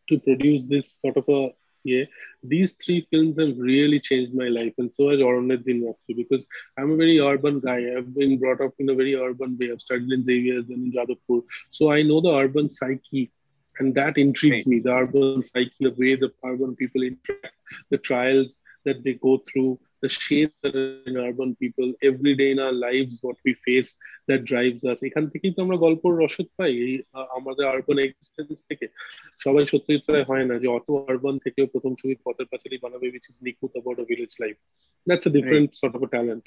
to 0.09 0.15
produce 0.27 0.63
this 0.75 0.87
sort 1.03 1.17
of 1.21 1.27
a 1.39 1.41
yeah, 1.85 2.05
these 2.43 2.73
three 2.73 3.07
films 3.11 3.39
have 3.39 3.59
really 3.59 4.01
changed 4.01 4.35
my 4.35 4.49
life, 4.49 4.75
and 4.79 4.91
so 4.95 5.11
has 5.11 5.21
Arundhati 5.21 5.65
Dinwatsu 5.67 6.17
because 6.17 6.47
I'm 6.77 6.93
a 6.93 6.97
very 6.97 7.19
urban 7.21 7.61
guy. 7.61 7.97
I've 7.97 8.15
been 8.15 8.39
brought 8.39 8.61
up 8.61 8.75
in 8.79 8.91
a 8.91 8.95
very 8.95 9.15
urban 9.15 9.57
way. 9.59 9.71
I've 9.73 9.81
studied 9.81 10.11
in 10.11 10.25
Xavier's 10.25 10.69
and 10.69 10.87
in 10.87 10.93
Jadavpur, 10.93 11.43
so 11.71 11.93
I 11.93 12.03
know 12.03 12.21
the 12.21 12.35
urban 12.35 12.69
psyche, 12.69 13.31
and 13.79 13.95
that 13.95 14.19
intrigues 14.19 14.61
right. 14.61 14.67
me. 14.67 14.81
The 14.81 14.93
urban 14.93 15.43
psyche, 15.43 15.73
the 15.81 15.95
way 15.99 16.17
the 16.17 16.33
urban 16.45 16.77
people 16.77 17.03
interact, 17.03 17.57
the 17.91 17.99
trials 17.99 18.61
that 18.85 19.05
they 19.05 19.15
go 19.15 19.43
through, 19.51 19.79
the 20.03 20.11
shame 20.25 20.53
that 20.63 20.75
in 21.09 21.15
urban 21.29 21.51
people 21.63 21.89
every 22.09 22.35
day 22.41 22.49
in 22.55 22.61
our 22.67 22.77
lives 22.87 23.15
what 23.27 23.39
we 23.47 23.53
face 23.67 23.91
that 24.29 24.41
drives 24.53 24.83
us. 24.91 24.99
এখান 25.09 25.25
থেকেই 25.33 25.53
তো 25.55 25.61
আমরা 25.65 25.79
গল্পর 25.87 26.11
রসদ 26.23 26.49
পাই 26.59 26.73
এই 26.87 26.95
আমাদের 27.39 27.65
urban 27.73 27.99
existence 27.99 28.59
থেকে। 28.71 28.87
সবাই 29.45 29.65
সত্যি 29.73 29.93
প্রায় 30.07 30.25
হয় 30.31 30.45
না 30.51 30.55
যে 30.63 30.69
অত 30.77 30.89
আরবান 31.11 31.35
থেকেও 31.45 31.67
প্রথম 31.73 31.93
ছবি 32.01 32.15
পথের 32.27 32.47
পাঁচালি 32.53 32.77
বানাবে 32.85 33.07
which 33.13 33.25
is 33.31 33.37
নিকুত 33.47 33.73
about 33.75 33.99
village 34.11 34.33
life 34.43 34.57
that's 35.07 35.27
a 35.31 35.33
different 35.37 35.71
sort 35.81 35.95
of 35.97 36.03
talent 36.15 36.45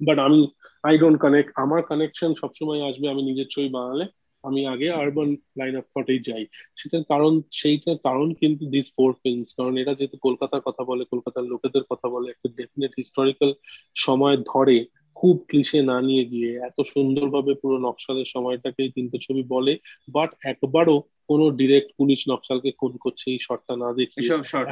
but 0.00 0.18
আমি 0.26 0.40
আই 0.88 0.94
ডোন্ট 1.02 1.18
কানেক্ট 1.24 1.50
আমার 1.64 1.80
কানেকশন 1.90 2.30
সবসময় 2.42 2.80
আসবে 2.88 3.06
আমি 3.12 3.22
নিজের 3.30 3.48
ছবি 3.54 3.68
বানালে। 3.78 4.04
আমি 4.44 4.60
আগে 4.66 4.88
আরবান 4.92 5.28
লাইন 5.58 5.74
অফ 5.76 5.86
থটেই 5.94 6.20
যাই। 6.28 6.44
সেটার 6.76 7.04
কারণ 7.04 7.32
সেইটার 7.52 7.98
কারণ 8.04 8.28
কিন্তু 8.40 8.62
দিস 8.74 8.86
ফোর 8.96 9.10
ফিল্মস 9.20 9.50
কারণ 9.58 9.74
এটা 9.78 9.92
যেহেতু 9.94 10.16
কলকাতার 10.26 10.62
কথা 10.66 10.82
বলে 10.84 11.02
কলকাতার 11.12 11.44
লোকেদের 11.44 11.84
কথা 11.90 12.06
বলে 12.08 12.26
একটা 12.30 12.48
ডেফিনেট 12.58 12.92
হিস্টোরিক্যাল 12.98 13.50
সময় 13.96 14.36
ধরে 14.52 14.76
খুব 15.16 15.36
ক্লিশে 15.48 15.80
না 15.82 15.98
নিয়ে 16.00 16.24
গিয়ে 16.24 16.50
এত 16.68 16.78
সুন্দরভাবে 16.92 17.52
পুরো 17.54 17.76
নকশালের 17.78 18.28
সময়টাকে 18.34 18.80
এই 18.82 18.90
তিনটে 18.96 19.18
ছবি 19.18 19.42
বলে 19.54 19.72
বাট 20.08 20.30
একবারও 20.44 20.96
কোনো 21.28 21.44
ডিরেক্ট 21.60 21.90
পুলিশ 21.98 22.20
নকশালকে 22.30 22.70
খুন 22.72 22.92
করছে 22.98 23.26
এই 23.30 23.40
শটটা 23.40 23.74
না 23.76 23.88
দেখে 23.92 24.20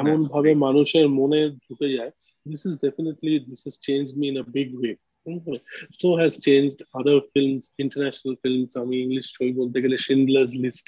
এমন 0.02 0.18
ভাবে 0.32 0.50
মানুষের 0.66 1.06
মনে 1.20 1.40
ঢুকে 1.64 1.88
যায়। 1.96 2.12
This 2.46 2.62
is 2.66 2.74
definitely 2.84 3.32
this 3.48 3.62
is 3.66 3.74
change 3.82 4.04
me 4.18 4.24
in 4.28 4.36
a 4.38 4.46
big 4.56 4.68
way 4.78 4.92
so 5.91 6.17
has 6.17 6.39
changed 6.39 6.83
other 6.93 7.19
films, 7.33 7.71
international 7.79 8.35
films. 8.43 8.75
I 8.77 8.83
mean, 8.89 9.01
English 9.05 9.27
ছবি 9.35 9.51
বলতে 9.61 9.77
গেলে 9.83 9.97
Schindler's 10.05 10.53
List 10.63 10.85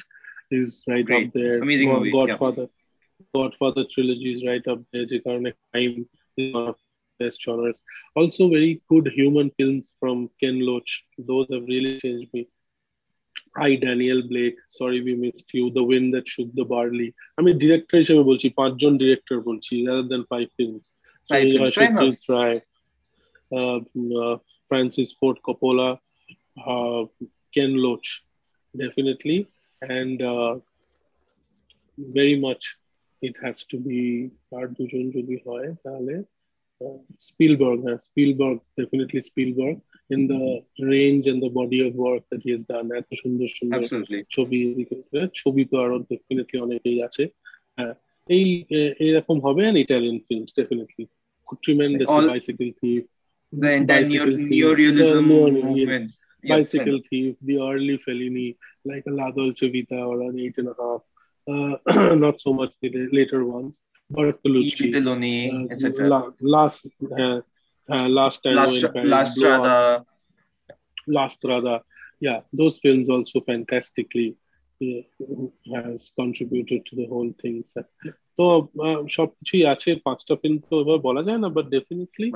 is 0.60 0.72
right, 0.92 1.08
right. 1.10 1.28
up 1.28 1.34
there. 1.40 1.58
Amazing 1.68 1.90
God, 1.92 2.00
movie. 2.00 2.14
Godfather, 2.20 2.66
yeah. 2.68 3.26
Godfather 3.38 3.84
trilogy 3.94 4.32
is 4.36 4.42
right 4.50 4.66
up 4.74 4.82
there. 4.92 5.06
যে 5.12 5.18
কারণে 5.26 5.50
Crime 5.64 5.98
is 6.40 6.48
one 6.58 6.68
of 6.72 6.78
the 6.82 6.88
best 7.22 7.38
genres. 7.46 7.80
Also, 8.20 8.42
very 8.58 8.74
good 8.92 9.06
human 9.20 9.48
films 9.58 9.86
from 10.00 10.18
Ken 10.40 10.58
Loach. 10.68 10.92
Those 11.30 11.48
have 11.54 11.66
really 11.74 11.94
changed 12.04 12.30
me. 12.36 12.44
I, 13.68 13.72
Daniel 13.86 14.22
Blake, 14.32 14.58
sorry 14.80 15.00
we 15.08 15.14
missed 15.24 15.50
you. 15.58 15.66
The 15.78 15.86
Wind 15.92 16.08
That 16.14 16.28
Shook 16.34 16.50
the 16.60 16.68
Barley. 16.74 17.10
I 17.38 17.40
mean, 17.44 17.58
director 17.64 17.98
হিসেবে 18.02 18.24
বলছি 18.30 18.48
পাঁচজন 18.60 18.94
director 19.04 19.38
বলছি 19.50 19.74
rather 19.88 20.08
than 20.12 20.24
five 20.34 20.50
films. 20.58 20.86
So 21.28 21.34
Francis 24.70 25.14
Ford 25.14 25.38
Coppola, 25.46 26.00
uh, 26.66 27.06
Ken 27.54 27.76
Loach, 27.76 28.24
definitely, 28.76 29.48
and 29.82 30.22
very 31.98 32.40
much 32.40 32.78
it 33.22 33.36
has 33.44 33.64
to 33.66 33.78
be 33.80 34.02
আর 34.58 34.66
দুজন 34.78 35.06
যদি 35.18 35.36
হয় 35.46 35.70
তাহলে 35.86 36.16
Spielberg, 37.20 37.80
uh, 37.86 37.98
Spielberg, 37.98 38.58
definitely 38.78 39.22
Spielberg 39.24 39.78
in 40.10 40.28
the 40.28 40.44
range 40.80 41.26
and 41.28 41.42
the 41.42 41.50
body 41.50 41.80
of 41.88 41.94
work 41.96 42.24
that 42.32 42.42
he 42.44 42.52
has 42.52 42.64
done. 42.66 42.88
এত 43.02 43.10
সুন্দর 43.22 43.48
সুন্দর 43.58 43.82
ছবি 44.36 44.60
ছবি 45.40 45.64
তো 45.72 45.76
আরো 45.86 45.96
ডেফিনেটলি 46.12 46.58
অনেকেই 46.66 46.98
আছে 47.08 47.24
হ্যাঁ 47.78 47.94
এই 48.30 48.46
এরকম 49.08 49.38
হবে 49.46 49.62
and 49.70 49.78
Italian 49.86 50.18
films 50.28 50.52
definitely 50.60 51.06
tremendous 51.66 52.10
bicycle 52.32 52.72
thief 52.82 53.04
the 53.53 53.73
entire 53.73 54.05
neorealism 54.05 55.27
movement. 55.27 56.13
Bicycle 56.45 57.01
Thief, 57.09 57.37
the 57.43 57.59
early 57.59 57.99
Fellini, 57.99 58.57
like 58.85 59.05
a 59.07 59.11
La 59.11 59.31
Dolce 59.31 59.71
Vita 59.71 59.95
or 60.03 60.23
an 60.23 60.39
eight 60.41 60.59
and 60.59 60.69
a 60.69 60.75
half. 60.81 61.03
Uh, 61.49 62.15
not 62.15 62.41
so 62.41 62.53
much 62.53 62.73
the 62.81 63.09
later 63.13 63.45
ones. 63.45 63.79
Bertolucci, 64.13 64.93
uh, 65.53 65.73
etc. 65.73 66.09
La, 66.09 66.31
last, 66.41 66.87
uh, 67.19 67.41
uh, 67.89 68.09
last 68.09 68.43
time. 68.43 68.57
Last, 68.57 68.83
last 68.95 69.35
Strada. 69.35 70.05
Last 71.07 71.37
Strada. 71.37 71.83
Yeah, 72.21 72.41
those 72.53 72.79
films 72.81 73.09
also 73.09 73.41
fantastically 73.41 74.37
uh, 74.83 75.03
has 75.75 76.13
contributed 76.17 76.87
to 76.87 76.97
the 76.97 77.07
whole 77.07 77.33
thing. 77.41 77.65
তো 78.39 78.45
সবকিছুই 79.17 79.65
আছে 79.73 79.91
পাঁচটা 80.07 80.35
film 80.43 80.59
তো 80.65 80.75
এবার 80.83 80.99
বলা 80.99 81.23
যায় 81.23 81.41
না 81.43 81.49
but 81.57 81.67
definitely 81.69 82.27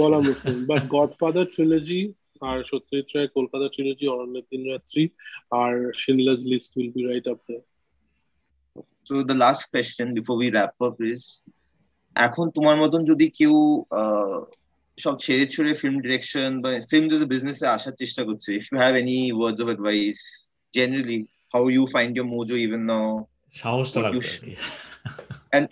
বলা 0.00 0.18
মুশকিল 0.20 0.56
বাট 0.70 0.82
গডফাদার 0.94 1.46
ট্রিলজি 1.54 2.02
আর 2.42 2.58
সত্যজিৎ 2.70 3.08
রায় 3.14 3.30
কলকাতা 3.36 3.66
ট্রিলজি 3.74 4.06
অরণ্যের 4.08 4.46
দিন 4.52 4.62
রাত্রি 4.72 5.02
আর 5.60 5.72
Schindler's 6.02 6.40
list 6.52 6.70
will 6.76 6.90
be 6.96 7.02
right 7.02 7.26
up 7.32 7.40
so 9.06 9.14
the 9.30 9.36
last 9.44 9.64
question 9.72 10.08
before 10.18 10.34
we 10.36 10.48
wrap 10.50 10.74
up 10.88 10.96
is 11.12 11.22
এখন 12.16 12.46
তোমার 12.56 12.76
মতন 12.82 13.00
যদি 13.10 13.26
কেউ 13.38 13.54
সব 14.98 15.14
ছেড়ে 15.24 15.44
ছেড়ে 15.46 15.72
ফিল্ম 15.80 15.96
ডিরেকশন 16.04 16.50
বা 16.62 16.70
ফিল্ম 16.90 17.04
যে 17.10 17.16
বিজনেসে 17.24 17.66
আসার 17.76 17.94
চেষ্টা 18.02 18.22
করছে 18.28 18.48
if 18.58 18.64
you 18.68 18.76
have 18.82 18.94
any 19.02 19.18
words 19.32 19.58
of 19.62 19.68
advice 19.70 20.18
generally 20.74 21.18
how 21.54 21.64
you 21.74 21.82
find 21.94 22.12
your 22.16 22.28
mojo 22.34 22.54
even 22.66 22.82
now 22.90 23.06
সাহসটা 23.61 23.99
লাগবে 24.05 24.21
and 25.55 25.65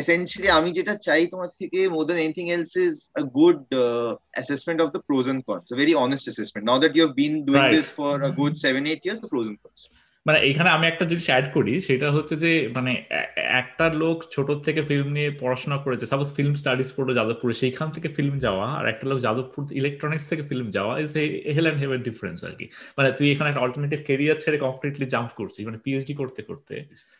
essentially 0.00 0.48
আমি 0.58 0.70
যেটা 0.78 0.94
চাই 1.06 1.22
তোমার 1.32 1.50
থেকে 1.60 1.78
more 1.94 2.04
than 2.08 2.18
anything 2.26 2.48
else 2.56 2.72
is 2.86 2.96
a 3.22 3.24
good 3.40 3.60
uh, 3.84 4.10
assessment 4.42 4.78
of 4.84 4.88
the 4.94 5.00
pros 5.06 5.26
and 5.32 5.40
cons 5.46 5.68
a 5.74 5.76
very 5.82 5.94
honest 6.02 6.24
assessment 6.32 6.64
now 6.70 6.78
that 6.82 6.92
you 6.96 7.02
have 7.06 7.16
been 7.24 7.36
doing 7.48 7.64
right. 7.64 7.74
this 7.76 7.88
for 7.98 8.12
a 8.28 8.32
good 8.40 8.54
7 8.56 8.86
8 8.86 9.06
years 9.06 9.20
the 9.24 9.30
pros 9.32 9.46
and 9.50 9.58
cons 9.62 9.82
মানে 10.27 10.39
এখানে 10.39 10.69
আমি 10.69 10.87
একটা 10.87 11.05
জিনিস 11.05 11.25
add 11.25 11.45
করি 11.53 11.81
সেটা 11.81 12.11
হচ্ছে 12.11 12.35
যে 12.35 12.51
মানে 12.75 13.03
একটা 13.35 13.85
লোক 13.93 14.17
ছোট 14.31 14.47
থেকে 14.65 14.81
ফিল্ম 14.81 15.07
নিয়ে 15.07 15.29
পড়াশোনা 15.39 15.77
করেছে। 15.77 16.05
সাপোজ 16.05 16.33
ফিল্ম 16.35 16.53
স্টাডিজ 16.55 16.89
পড়ল 16.95 17.13
যাদবপুরে 17.13 17.53
সেইখান 17.53 17.91
থেকে 17.91 18.07
ফিল্ম 18.07 18.39
যাওয়া 18.39 18.65
আর 18.65 18.87
একটা 18.87 19.07
লোক 19.07 19.19
যাদবপুর 19.19 19.61
ইলেকট্রনিক্স 19.71 20.25
থেকে 20.29 20.43
ফিল্ম 20.43 20.67
যাওয়া 20.69 20.99
is 20.99 21.11
hell 21.55 21.65
and 21.67 21.79
heaven 21.83 22.01
difference 22.03 22.39
আর 22.43 22.51
কি। 22.51 22.65
মানে 22.97 23.11
তুই 23.11 23.31
এখানে 23.31 23.49
একটা 23.49 23.61
অল্টারনেটিভ 23.61 23.99
কেরিয়ার 24.07 24.37
ছেড়ে 24.39 24.57
কমপ্লিটলি 24.57 25.05
জাম্প 25.05 25.31
করছিস 25.35 25.65
মানে 25.65 25.77
পিএইচডি 25.83 26.13
করতে 26.13 26.41
করতে। 26.41 26.75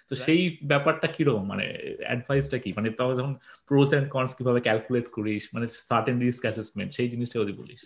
তো 0.10 0.16
সেই 0.16 0.42
ব্যাপারটা 0.64 1.08
কীরকম? 1.08 1.44
মানে 1.48 1.66
অ্যাডভাইসটা 2.06 2.58
কি? 2.58 2.74
মানে 2.76 2.90
তখন 2.90 3.14
যখন 3.20 3.36
প্রোস 3.68 3.90
অ্যান্ড 3.90 4.08
কনস 4.10 4.32
কীভাবে 4.36 4.60
ক্যালকুলেট 4.60 5.08
করিস? 5.12 5.44
মানে 5.54 5.68
সার্টেন 5.90 6.20
রিস্ক 6.20 6.42
অ্যাসেসমেন্ট 6.42 6.90
সেই 6.94 7.10
জিনিসটা 7.10 7.40
যদি 7.40 7.52
বলিস। 7.52 7.82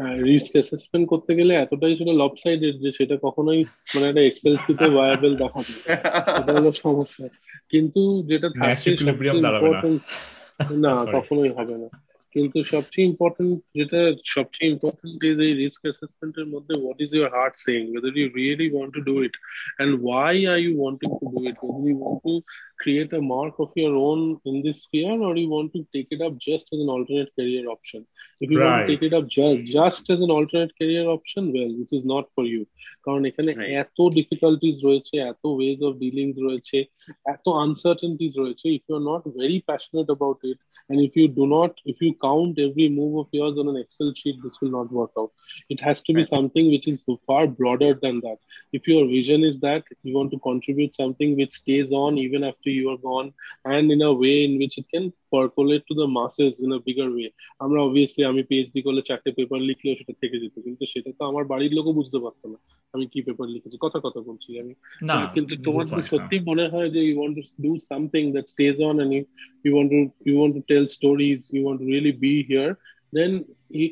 রিস্ক 0.00 0.52
অ্যাসেসমেন্ট 0.52 1.08
করতে 1.08 1.34
গেলে 1.34 1.54
এতটাই 1.54 1.96
সেটা 1.96 2.12
লব 2.12 2.36
সাইডেড 2.42 2.74
যে 2.76 2.92
সেটা 2.92 3.16
কখনোই 3.22 3.64
মানে 3.94 4.08
একটা 4.08 4.20
এক্সেল 4.20 4.56
শিটে 4.56 4.88
ভায়াবল 4.88 5.36
দেখাবে 5.36 5.72
এটা 6.40 6.52
হলো 6.52 6.72
সমস্যা। 6.72 7.28
কিন্তু 7.68 8.22
যেটা 8.28 8.48
থাকছে 8.48 8.90
না। 10.74 10.94
কখনোই 11.12 11.48
হবে 11.48 11.78
না। 11.78 11.88
কিন্তু 12.32 12.64
সবচেয়ে 12.64 13.08
ইম্পর্টেন্ট 13.08 13.64
যেটা 13.74 14.12
সবচেয়ে 14.26 14.70
ইম্পর্টেন্ট 14.70 15.24
ইজ 15.24 15.40
এই 15.40 15.54
রিস্ক 15.54 15.80
অ্যাসেসমেন্টের 15.82 16.46
মধ্যে 16.46 16.74
what 16.74 17.00
is 17.00 17.14
your 17.14 17.28
heart 17.28 17.54
saying 17.56 17.82
whether 17.94 18.12
you 18.20 18.28
really 18.34 18.68
want 18.78 18.92
to 18.94 19.02
do 19.10 19.16
it 19.26 19.34
and 19.78 19.90
why 20.02 20.32
are 20.46 20.62
you 20.66 20.72
wanting 20.84 21.12
to 21.20 21.26
do 21.34 21.40
it? 21.48 21.56
Whether 21.62 21.88
you 21.88 21.96
want 21.96 22.20
to 22.22 22.34
create 22.81 23.11
a 23.13 23.21
mark 23.21 23.55
of 23.59 23.71
your 23.75 23.95
own 23.95 24.39
in 24.45 24.61
this 24.61 24.83
sphere 24.83 25.19
or 25.27 25.35
you 25.35 25.49
want 25.49 25.73
to 25.73 25.85
take 25.93 26.07
it 26.11 26.21
up 26.21 26.37
just 26.37 26.67
as 26.73 26.79
an 26.79 26.89
alternate 26.95 27.31
career 27.35 27.69
option 27.69 28.05
if 28.39 28.51
you 28.51 28.59
right. 28.59 28.69
want 28.69 28.87
to 28.87 28.95
take 28.95 29.03
it 29.03 29.13
up 29.13 29.27
just, 29.27 29.63
just 29.63 30.09
as 30.09 30.19
an 30.19 30.29
alternate 30.29 30.71
career 30.79 31.05
option 31.07 31.51
well 31.53 31.71
this 31.79 31.91
is 31.99 32.05
not 32.05 32.29
for 32.35 32.45
you 32.45 32.65
কারণ 33.05 33.21
এখানে 33.29 33.51
এত 33.83 33.97
difficulties 34.17 34.75
রয়েছে 34.87 35.15
এত 35.31 35.43
ways 35.55 35.79
of 35.87 35.93
dealings 36.03 36.35
রয়েছে 36.47 36.77
এত 37.33 37.45
আনসার্টেনটিজ 37.65 38.31
রয়েছে 38.41 38.65
if 38.77 38.83
you 38.87 38.93
are 38.97 39.03
not 39.11 39.23
very 39.39 39.57
passionate 39.69 40.07
about 40.11 40.39
it 40.51 40.59
and 40.89 41.01
if 41.01 41.15
you 41.15 41.27
do 41.27 41.45
not 41.47 41.71
if 41.85 41.97
you 42.01 42.13
count 42.21 42.59
every 42.59 42.87
move 42.89 43.17
of 43.21 43.27
yours 43.31 43.57
on 43.57 43.67
an 43.67 43.77
excel 43.77 44.13
sheet 44.13 44.37
this 44.43 44.59
will 44.61 44.73
not 44.77 44.91
work 44.91 45.11
out 45.19 45.31
it 45.69 45.79
has 45.87 46.01
to 46.01 46.13
be 46.13 46.25
something 46.25 46.71
which 46.71 46.87
is 46.87 47.03
far 47.25 47.45
broader 47.59 47.93
than 48.03 48.21
that 48.21 48.39
if 48.73 48.87
your 48.87 49.05
vision 49.07 49.43
is 49.43 49.59
that 49.59 49.83
you 50.03 50.13
want 50.17 50.31
to 50.31 50.39
contribute 50.39 50.95
something 50.95 51.35
which 51.35 51.51
stays 51.51 51.91
on 51.91 52.17
even 52.17 52.43
after 52.43 52.69
you 52.78 52.86
are 52.92 53.00
gone 53.10 53.28
and 53.74 53.84
in 53.94 54.00
a 54.10 54.12
way 54.22 54.36
in 54.46 54.52
which 54.60 54.74
it 54.80 54.86
can 54.94 55.04
percolate 55.34 55.84
to 55.88 55.94
the 56.00 56.08
masses 56.18 56.54
in 56.64 56.70
a 56.76 56.80
bigger 56.86 57.08
way. 57.16 57.28
আমরা 57.64 57.78
obviously 57.86 58.22
আমি 58.30 58.42
PhD 58.48 58.80
করলে 58.86 59.02
চারটে 59.08 59.30
paper 59.38 59.60
লিখলেও 59.70 59.98
সেটা 59.98 60.14
থেকে 60.22 60.36
যেত 60.42 60.56
কিন্তু 60.66 60.84
সেটা 60.92 61.10
তো 61.18 61.22
আমার 61.30 61.44
বাড়ির 61.52 61.72
লোকও 61.78 61.98
বুঝতে 62.00 62.18
পারতো 62.24 62.44
না 62.52 62.58
আমি 62.94 63.04
কি 63.12 63.20
পেপার 63.28 63.46
লিখেছি 63.54 63.76
কথা 63.84 63.98
কথা 64.06 64.20
বলছি 64.28 64.50
আমি। 64.62 64.74
কিন্তু 65.34 65.54
তোমার 65.66 65.84
যদি 65.90 66.04
সত্যি 66.12 66.36
মনে 66.50 66.64
হয় 66.72 66.88
যে 66.94 67.00
you 67.08 67.16
want 67.20 67.34
to 67.38 67.44
do 67.64 67.72
something 67.90 68.22
that 68.34 68.46
stage 68.54 68.74
on 68.88 68.94
and 69.04 69.12
you 69.16 69.22
you 69.64 69.72
want 69.76 69.90
to 69.94 70.00
you 70.28 70.34
want 70.40 70.54
to 70.58 70.62
tell 70.70 70.84
stories 70.96 71.40
you 71.54 71.60
want 71.64 71.78
to 71.82 71.86
really 71.92 72.14
be 72.24 72.34
here 72.50 72.70
then 73.12 73.32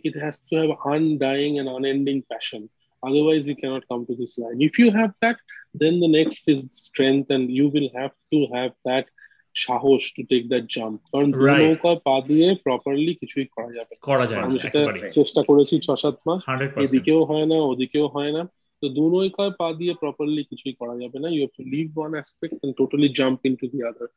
it 0.07 0.15
has 0.25 0.35
to 0.49 0.55
have 0.61 0.73
undying 0.95 1.55
and 1.61 1.69
unending 1.69 2.21
passion. 2.33 2.63
Otherwise 3.09 3.45
you 3.51 3.57
cannot 3.63 3.83
come 3.91 4.03
to 4.09 4.15
this 4.21 4.33
line. 4.43 4.59
If 4.69 4.75
you 4.81 4.89
have 4.99 5.13
that 5.23 5.37
then 5.81 5.95
the 6.05 6.11
next 6.19 6.43
is 6.53 6.61
strength 6.89 7.29
and 7.35 7.45
you 7.59 7.67
will 7.75 7.91
have 7.99 8.15
to 8.33 8.39
have 8.57 8.75
that 8.91 9.07
সাহস 9.55 10.03
to 10.17 10.23
take 10.31 10.43
that 10.51 10.65
jump 10.77 10.99
কারণ 11.13 11.29
নৌকা 11.61 11.93
পা 12.07 12.17
দিয়ে 12.29 12.49
properly 12.67 13.13
কিছুই 13.21 13.47
করা 13.57 13.71
যাবে 13.77 13.95
করা 14.09 14.25
যায় 14.31 14.43
আমি 14.47 14.59
সেটা 14.65 14.81
চেষ্টা 15.17 15.41
করেছি 15.49 15.75
ছ 15.87 15.89
সাত 16.03 16.17
মাস 16.27 16.41
এদিকেও 16.85 17.21
হয় 17.31 17.47
না 17.53 17.57
ওদিকেও 17.73 18.07
হয় 18.15 18.33
না। 18.37 18.43
তো 18.83 18.87
দু 18.97 19.05
নৌকায় 19.15 19.55
পা 19.61 19.69
দিয়ে 19.79 19.93
প্রপারলি 20.03 20.43
কিছুই 20.51 20.75
করা 20.81 20.95
যাবে 21.03 21.19
না। 21.23 21.29
You 21.35 21.41
have 21.43 21.53
to 21.59 21.65
leave 21.75 21.87
one 21.99 22.11
aspect 22.17 22.59
and 22.65 22.75
totally 22.81 23.09
jump 23.19 23.39
into 23.49 23.67
the 23.73 23.79
other 23.91 24.09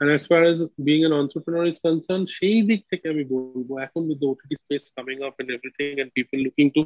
And 0.00 0.10
as 0.10 0.26
far 0.26 0.42
as 0.44 0.62
being 0.84 1.06
an 1.06 1.12
entrepreneur 1.12 1.64
is 1.64 1.78
concerned, 1.78 2.26
সেই 2.38 2.58
দিক 2.68 2.80
থেকে 2.90 3.06
আমি 3.12 3.24
বলবো 3.34 3.72
এখন 3.86 4.02
with 4.08 4.18
the 4.22 4.28
OTT 4.32 4.52
space 4.62 4.86
coming 4.96 5.20
up 5.26 5.34
and 5.40 5.48
everything 5.56 5.94
and 6.00 6.08
people 6.18 6.38
looking 6.46 6.68
to 6.76 6.82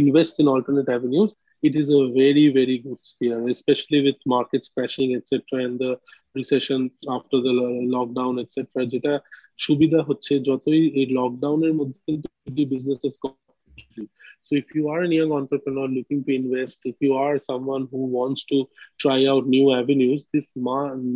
invest 0.00 0.34
in 0.40 0.46
alternate 0.54 0.88
avenues, 0.96 1.30
it 1.68 1.74
is 1.80 1.86
a 2.00 2.02
very, 2.20 2.46
very 2.58 2.76
good 2.86 3.00
sphere, 3.10 3.40
especially 3.56 4.00
with 4.06 4.18
markets 4.34 4.68
crashing, 4.74 5.10
etc. 5.18 5.32
and 5.66 5.74
the 5.84 5.92
recession 6.38 6.80
after 7.16 7.36
the 7.46 7.54
lockdown, 7.94 8.34
etc. 8.44 8.56
যেটা 8.92 9.12
সুবিধা 9.66 10.00
হচ্ছে 10.08 10.32
যতই 10.48 10.82
এই 11.00 11.06
লকডাউনের 11.18 11.74
মধ্যে 11.78 11.98
কিন্তু 12.06 12.62
businesses 12.72 13.14
So 14.46 14.52
if 14.62 14.68
you 14.76 14.84
are 14.92 15.02
a 15.04 15.14
young 15.20 15.32
entrepreneur 15.40 15.86
looking 15.96 16.20
to 16.26 16.30
invest, 16.42 16.78
if 16.92 16.96
you 17.06 17.12
are 17.24 17.36
someone 17.50 17.84
who 17.92 18.00
wants 18.18 18.40
to 18.52 18.58
try 19.02 19.20
out 19.30 19.44
new 19.56 19.66
avenues, 19.80 20.20
this 20.34 20.48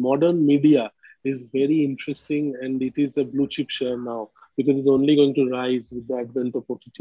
modern 0.06 0.36
media 0.52 0.84
is 1.30 1.38
very 1.58 1.78
interesting 1.84 2.44
and 2.62 2.82
it 2.82 2.96
is 3.04 3.12
a 3.16 3.24
blue 3.32 3.48
chip 3.54 3.70
share 3.70 3.98
now 3.98 4.22
because 4.56 4.76
it's 4.78 4.88
only 4.88 5.14
going 5.20 5.34
to 5.34 5.50
rise 5.50 5.86
with 5.94 6.06
the 6.08 6.16
advent 6.24 6.52
of 6.58 6.64
OTT. 6.74 6.98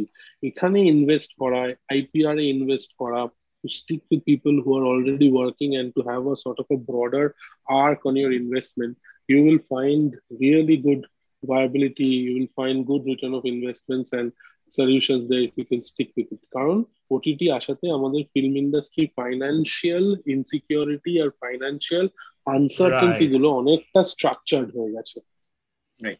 এখানে 0.49 0.79
invest 0.95 1.29
করা, 1.41 1.61
IPR 1.99 2.35
এ 2.43 2.45
invest 2.55 2.91
করা, 3.01 3.21
to 3.63 3.69
stick 3.81 4.01
with 4.11 4.23
people 4.31 4.55
who 4.63 4.71
are 4.77 4.85
already 4.85 5.29
working 5.31 5.71
and 5.79 5.93
to 5.95 6.01
have 6.09 6.23
a 6.27 6.37
sort 6.37 6.59
of 6.59 6.67
a 6.71 6.77
broader 6.89 7.25
arc 7.67 7.99
on 8.05 8.15
your 8.15 8.31
investment, 8.31 8.93
you 9.31 9.39
will 9.45 9.61
find 9.73 10.15
really 10.43 10.77
good 10.77 11.01
viability, 11.43 12.11
you 12.25 12.33
will 12.37 12.51
find 12.55 12.85
good 12.85 13.03
return 13.05 13.33
of 13.33 13.43
investments 13.45 14.13
and 14.13 14.31
solutions 14.69 15.29
there 15.29 15.43
if 15.47 15.53
you 15.59 15.65
can 15.71 15.81
stick 15.91 16.09
with 16.17 16.29
it. 16.35 16.41
কারণ 16.55 16.77
OTT 17.15 17.45
আসাতে 17.57 17.85
আমাদের 17.97 18.21
film 18.33 18.53
industry 18.63 19.03
financial 19.17 20.05
insecurity 20.33 21.13
আর 21.23 21.29
financial 21.41 22.05
Uncertainty 22.50 23.26
গুলো 23.26 23.50
অনেকটা 23.50 24.04
structured 24.04 24.76
হয়ে 24.76 24.92
গেছে। 24.92 25.20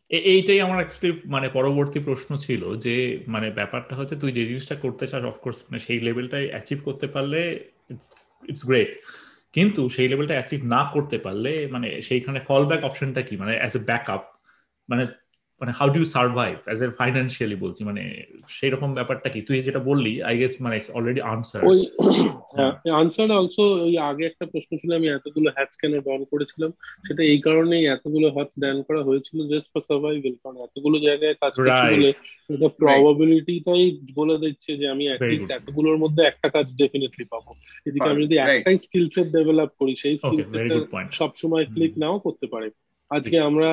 এইটাই 0.09 0.61
আমার 0.61 0.77
actually 0.77 1.21
মানে 1.25 1.49
পরবর্তী 1.49 2.01
প্রশ্ন 2.01 2.37
ছিল 2.37 2.77
যে 2.77 3.25
মানে 3.29 3.51
ব্যাপারটা 3.51 3.97
হচ্ছে 3.97 4.17
তুই 4.17 4.33
যে 4.33 4.47
জিনিসটা 4.47 4.75
করতে 4.75 5.07
চাস 5.07 5.25
অফকোর্স 5.25 5.63
মানে 5.63 5.79
সেই 5.79 6.01
লেভেলটাই 6.01 6.49
অ্যাচিভ 6.49 6.79
করতে 6.85 7.07
পারলে 7.07 7.71
ইটস 8.49 8.67
গ্রেট 8.67 8.99
কিন্তু 9.53 9.89
সেই 9.89 10.09
লেভেলটা 10.09 10.35
অ্যাচিভ 10.35 10.65
না 10.65 10.91
করতে 10.93 11.19
পারলে 11.19 11.69
মানে 11.71 12.01
সেইখানে 12.01 12.41
ফল 12.41 12.67
ব্যাক 12.67 12.85
অপশনটা 12.85 13.23
কি? 13.23 13.37
মানে 13.37 13.57
অ্যাজ 13.57 13.77
এ 13.77 13.79
ব্যাকআপ 13.79 14.23
মানে 14.89 15.07
মানে 15.61 15.73
how 15.73 15.89
do 15.89 16.03
survive 16.17 16.57
as 16.65 16.79
a 16.83 16.89
financially 16.91 17.57
বলছি 17.57 17.83
মানে 17.85 18.03
সেই 18.49 18.71
রকম 18.71 18.91
ব্যাপারটা 18.95 19.29
কি? 19.29 19.41
তুই 19.43 19.57
যেটা 19.63 19.81
বললি 19.81 20.13
আই 20.23 20.35
গেস 20.39 20.53
মানে 20.61 20.77
অলরেডি 20.93 21.21
আনসার 21.33 21.61
ওই 21.65 21.79
আনসার 23.01 23.29
অলসো 23.31 23.65
ওই 23.87 23.95
আগে 23.99 24.25
একটা 24.27 24.45
প্রশ্ন 24.47 24.71
ছিল 24.77 24.91
আমি 24.93 25.09
এতগুলো 25.09 25.49
হ্যাচ 25.57 25.73
কেন 25.77 25.93
ডাউন 26.01 26.23
করেছিলাম 26.25 26.71
সেটা 27.05 27.23
এই 27.23 27.39
কারণেই 27.41 27.85
এতগুলো 27.87 28.27
হ্যাচ 28.31 28.51
ডাউন 28.57 28.79
করা 28.83 29.01
হয়েছিল 29.03 29.39
জাস্ট 29.49 29.69
ফর 29.73 29.83
সার্ভাইভাল 29.83 30.35
কারণ 30.35 30.57
এতগুলো 30.57 30.97
জায়গায় 30.99 31.35
কাজ 31.35 31.53
করছি 31.57 31.87
বলে 31.95 32.11
এটা 32.51 32.69
প্রবাবিলিটিটাই 32.79 33.85
বলে 34.15 34.37
দিচ্ছে 34.39 34.71
যে 34.77 34.87
আমি 34.89 35.05
অ্যাটলিস্ট 35.09 35.51
এতগুলোর 35.51 35.99
মধ্যে 35.99 36.23
একটা 36.23 36.49
কাজ 36.49 36.67
ডেফিনেটলি 36.75 37.25
পাবো। 37.25 37.51
এদিকে 37.87 38.09
আমি 38.09 38.21
যদি 38.27 38.37
একটাই 38.39 38.79
স্কিল 38.79 39.07
সেট 39.09 39.29
ডেভেলপ 39.29 39.71
করি 39.81 39.93
সেই 39.97 40.17
স্কিল 40.19 40.45
সেটটা 40.45 40.77
সবসময় 41.11 41.65
ক্লিক 41.65 41.93
নাও 41.99 42.19
করতে 42.19 42.47
পারে। 42.47 42.69
আজকে 43.11 43.37
আমরা 43.41 43.69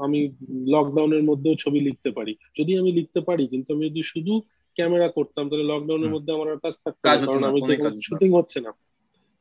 আমি 0.00 0.28
লকডাউনের 0.68 1.22
মধ্যেও 1.22 1.54
ছবি 1.54 1.80
লিখতে 1.80 2.10
পারি। 2.10 2.36
যদি 2.58 2.78
আমি 2.78 2.92
লিখতে 2.92 3.20
পারি 3.20 3.46
কিন্তু 3.46 3.74
আমি 3.74 3.90
যদি 3.90 4.02
শুধু 4.02 4.40
ক্যামেরা 4.76 5.08
করতাম 5.08 5.48
তাহলে 5.48 5.64
লকডাউনের 5.64 6.10
মধ্যে 6.10 6.32
আমার 6.32 6.58
কাজ 6.58 6.74
থাকতো 6.84 7.26
কারণ 7.26 7.44
আমি 7.44 7.60
শুটিং 8.02 8.32
হচ্ছে 8.32 8.60
না। 8.60 8.72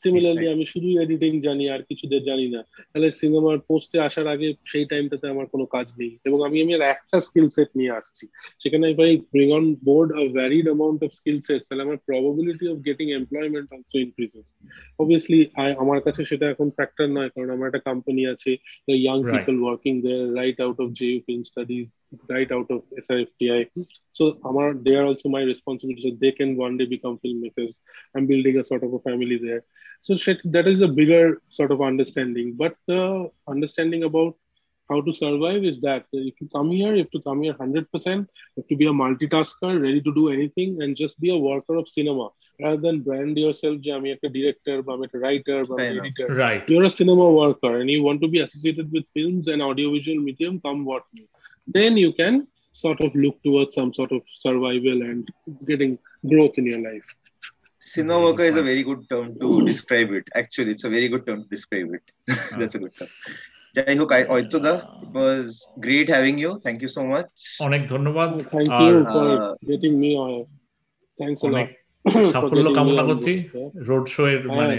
সিমিলারলি 0.04 0.46
আমি 0.48 0.66
শুধু 0.66 0.88
এডিটিং 1.04 1.32
জানি 1.42 1.64
আর 1.70 1.82
কিছুদের 1.90 2.22
জানি 2.24 2.46
না। 2.48 2.62
তাহলে 2.92 3.10
সিনেমার 3.12 3.58
পোস্টে 3.70 3.98
আসার 4.00 4.28
আগে 4.28 4.48
সেই 4.72 4.86
টাইমটাতে 4.86 5.26
আমার 5.28 5.48
কোনো 5.54 5.66
কাজ 5.66 5.88
নেই। 6.00 6.12
এবং 6.26 6.40
আমি 6.48 6.58
আমি 6.64 6.72
আর 6.74 6.84
একটা 6.94 7.18
স্কিল 7.20 7.48
সেট 7.50 7.70
নিয়ে 7.76 7.92
আসছি। 7.92 8.24
সেখানে 8.64 8.86
ভাই 8.94 9.12
bring 9.34 9.48
on 9.52 9.66
board 9.84 10.10
a 10.12 10.24
varied 10.38 10.66
amount 10.68 11.00
of 11.04 11.12
skill 11.20 11.40
set 11.42 11.62
তাহলে 11.68 11.84
আমার 11.84 11.98
probability 12.08 12.66
of 12.68 12.78
getting 12.88 13.08
employment 13.12 13.68
also 13.74 13.98
increases 14.00 14.46
obviously 15.00 15.40
আমার 15.84 16.00
কাছে 16.02 16.22
সেটা 16.26 16.46
এখন 16.50 16.68
ফ্যাক্টর 16.70 17.08
নয় 17.10 17.30
কারণ 17.30 17.50
আমার 17.50 17.68
একটা 17.68 17.86
কোম্পানি 17.90 18.22
আছে 18.34 18.52
young 18.96 19.18
people 19.32 19.56
working 19.64 19.94
there 20.02 20.26
right 20.36 20.58
out 20.62 20.78
of 20.84 20.88
JU 21.00 21.18
film 21.28 21.44
studies 21.44 21.86
right 22.34 22.50
out 22.52 22.70
of 22.72 22.82
S 23.00 23.08
I 23.12 23.22
so 24.16 24.24
আমার 24.44 24.68
they 24.86 24.92
are 24.98 25.06
also 25.06 25.28
my 25.30 25.44
responsibility 25.46 26.12
they 26.24 26.30
can 26.32 26.50
one 26.58 26.72
day 26.78 26.84
become 26.86 27.14
film 27.22 27.38
makers 27.46 27.74
I 28.14 28.18
am 28.22 28.26
building 28.28 28.54
a 28.58 28.64
sort 28.70 28.82
of 28.84 28.92
a 28.94 29.02
family 29.08 29.38
there 29.44 29.62
so 30.02 30.16
that 30.44 30.68
is 30.68 30.82
a 30.82 30.88
bigger 30.88 31.42
sort 31.50 31.72
of 31.72 31.82
understanding 31.82 32.54
but 32.54 32.76
the 32.88 33.30
understanding 33.48 34.04
about 34.04 34.36
how 34.92 35.00
to 35.08 35.14
survive 35.14 35.64
is 35.64 35.80
that 35.88 36.04
if 36.12 36.36
you 36.42 36.48
come 36.54 36.70
here, 36.72 36.94
you 36.94 37.04
have 37.04 37.12
to 37.12 37.22
come 37.22 37.42
here 37.44 37.54
100%. 37.54 37.88
You 38.06 38.28
have 38.58 38.68
to 38.68 38.76
be 38.76 38.88
a 38.88 38.96
multitasker, 39.02 39.82
ready 39.82 40.02
to 40.02 40.14
do 40.14 40.30
anything, 40.30 40.82
and 40.82 40.98
just 40.98 41.20
be 41.20 41.30
a 41.32 41.38
worker 41.38 41.76
of 41.76 41.88
cinema 41.88 42.30
rather 42.62 42.82
than 42.86 43.00
brand 43.02 43.38
yourself. 43.38 43.78
I'm 43.94 44.06
a 44.06 44.16
director, 44.38 44.80
I'm 44.80 45.04
a 45.04 45.20
writer, 45.24 45.62
I'm 45.62 45.80
an 45.80 46.00
editor. 46.00 46.28
Right. 46.46 46.68
You're 46.70 46.84
a 46.84 46.90
cinema 46.90 47.32
worker 47.32 47.80
and 47.80 47.90
you 47.90 48.04
want 48.04 48.22
to 48.22 48.28
be 48.28 48.42
associated 48.42 48.92
with 48.92 49.06
films 49.14 49.48
and 49.48 49.62
audiovisual 49.62 50.20
medium, 50.20 50.60
come 50.60 50.84
what 50.84 51.04
me. 51.14 51.28
Then 51.68 51.96
you 51.96 52.12
can 52.14 52.48
sort 52.74 53.02
of 53.02 53.16
look 53.16 53.42
towards 53.44 53.76
some 53.76 53.94
sort 53.94 54.12
of 54.12 54.22
survival 54.38 55.02
and 55.10 55.28
getting 55.68 55.98
growth 56.28 56.58
in 56.58 56.66
your 56.66 56.82
life. 56.82 57.08
Cinema 57.94 58.18
worker 58.26 58.46
is 58.52 58.56
a 58.56 58.64
very 58.64 58.84
good 58.84 59.02
term 59.10 59.28
to 59.40 59.48
describe 59.66 60.12
it. 60.12 60.26
Actually, 60.34 60.72
it's 60.72 60.86
a 60.86 60.90
very 60.90 61.08
good 61.10 61.24
term 61.28 61.40
to 61.44 61.50
describe 61.50 61.90
it. 61.98 62.06
That's 62.60 62.76
a 62.76 62.82
good 62.84 62.96
term. 63.00 63.12
যাই 63.76 63.96
হোক 64.00 64.10
অয়তদা 64.34 64.74
it 65.04 65.12
was 65.18 65.46
great 65.86 66.08
having 66.14 66.36
you 66.44 66.52
thank 66.64 66.78
you 66.84 66.90
so 66.98 67.02
much 67.12 67.28
অনেক 67.68 67.82
ধন্যবাদ 67.94 68.30
thank 68.54 68.70
you 68.84 68.96
for 69.14 69.28
getting 69.70 69.92
me 70.04 70.12
on 70.24 70.32
thanks 71.20 71.42
lot 71.54 71.70
সাফল্য 72.34 72.68
কামনা 72.78 73.04
করছি। 73.10 73.34
Road 73.90 74.06
show 74.14 74.24
এর 74.34 74.42
মানে 74.60 74.76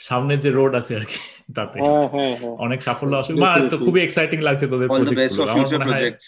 সামনে 0.00 0.34
যে 0.44 0.50
রোড 0.58 0.72
আছে 0.80 0.92
আর 0.98 1.04
কি 1.10 1.18
তাতে। 1.58 1.76
অনেক 2.64 2.80
সাফল্য 2.86 3.14
আসবে। 3.20 3.40
মানে 3.44 3.62
তো 3.72 3.76
খুবই 3.86 4.00
এক্সাইটিং 4.02 4.38
লাগছে 4.48 4.66
তোদের 4.72 4.88
প্রজেক্ট 4.88 6.22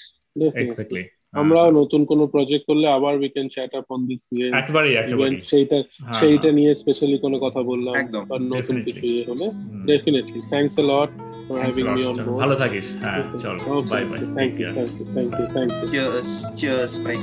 এক্স্যাক্টলি 0.62 1.02
আমরাও 1.40 1.68
নতুন 1.80 2.00
কোন 2.10 2.20
প্রজেক্ট 2.34 2.64
করলে 2.70 2.86
আবার 2.96 3.12
we 3.20 3.28
can 3.34 3.48
chat 3.54 3.72
up 3.78 3.86
on 3.94 4.00
this 4.08 4.24
ইয়ে 4.34 4.46
একবারই 4.60 4.92
একবারই। 5.02 5.36
সেইটা 5.50 5.78
সেইটা 6.18 6.48
নিয়ে 6.58 6.70
স্পেশালি 6.82 7.16
কোনো 7.24 7.36
কথা 7.44 7.60
বললাম 7.70 7.94
আর 8.34 8.40
নতুন 8.54 8.76
কিছু 8.86 9.02
ইয়ে 9.12 9.24
হলে। 9.30 9.46
Definitely 9.90 10.40
thanks 10.52 10.76
a 10.82 10.84
lot 10.90 11.10
for 11.46 11.56
having 11.64 11.84
me 11.96 12.02
on 12.10 12.16
board 12.26 12.38
ভালো 12.42 12.54
থাকিস। 12.62 12.86
হ্যাঁ 13.02 13.20
চল। 13.42 13.56
Bye 13.92 14.02
bye 14.10 14.20
thank 14.36 14.54
you 14.60 14.68
thank 14.76 14.92
you 14.98 15.04
thank 15.14 15.30
you 15.38 15.46
thank 15.54 15.70
you 15.72 15.86
cheers 15.90 16.28
cheers 16.58 16.92
bye 17.04 17.16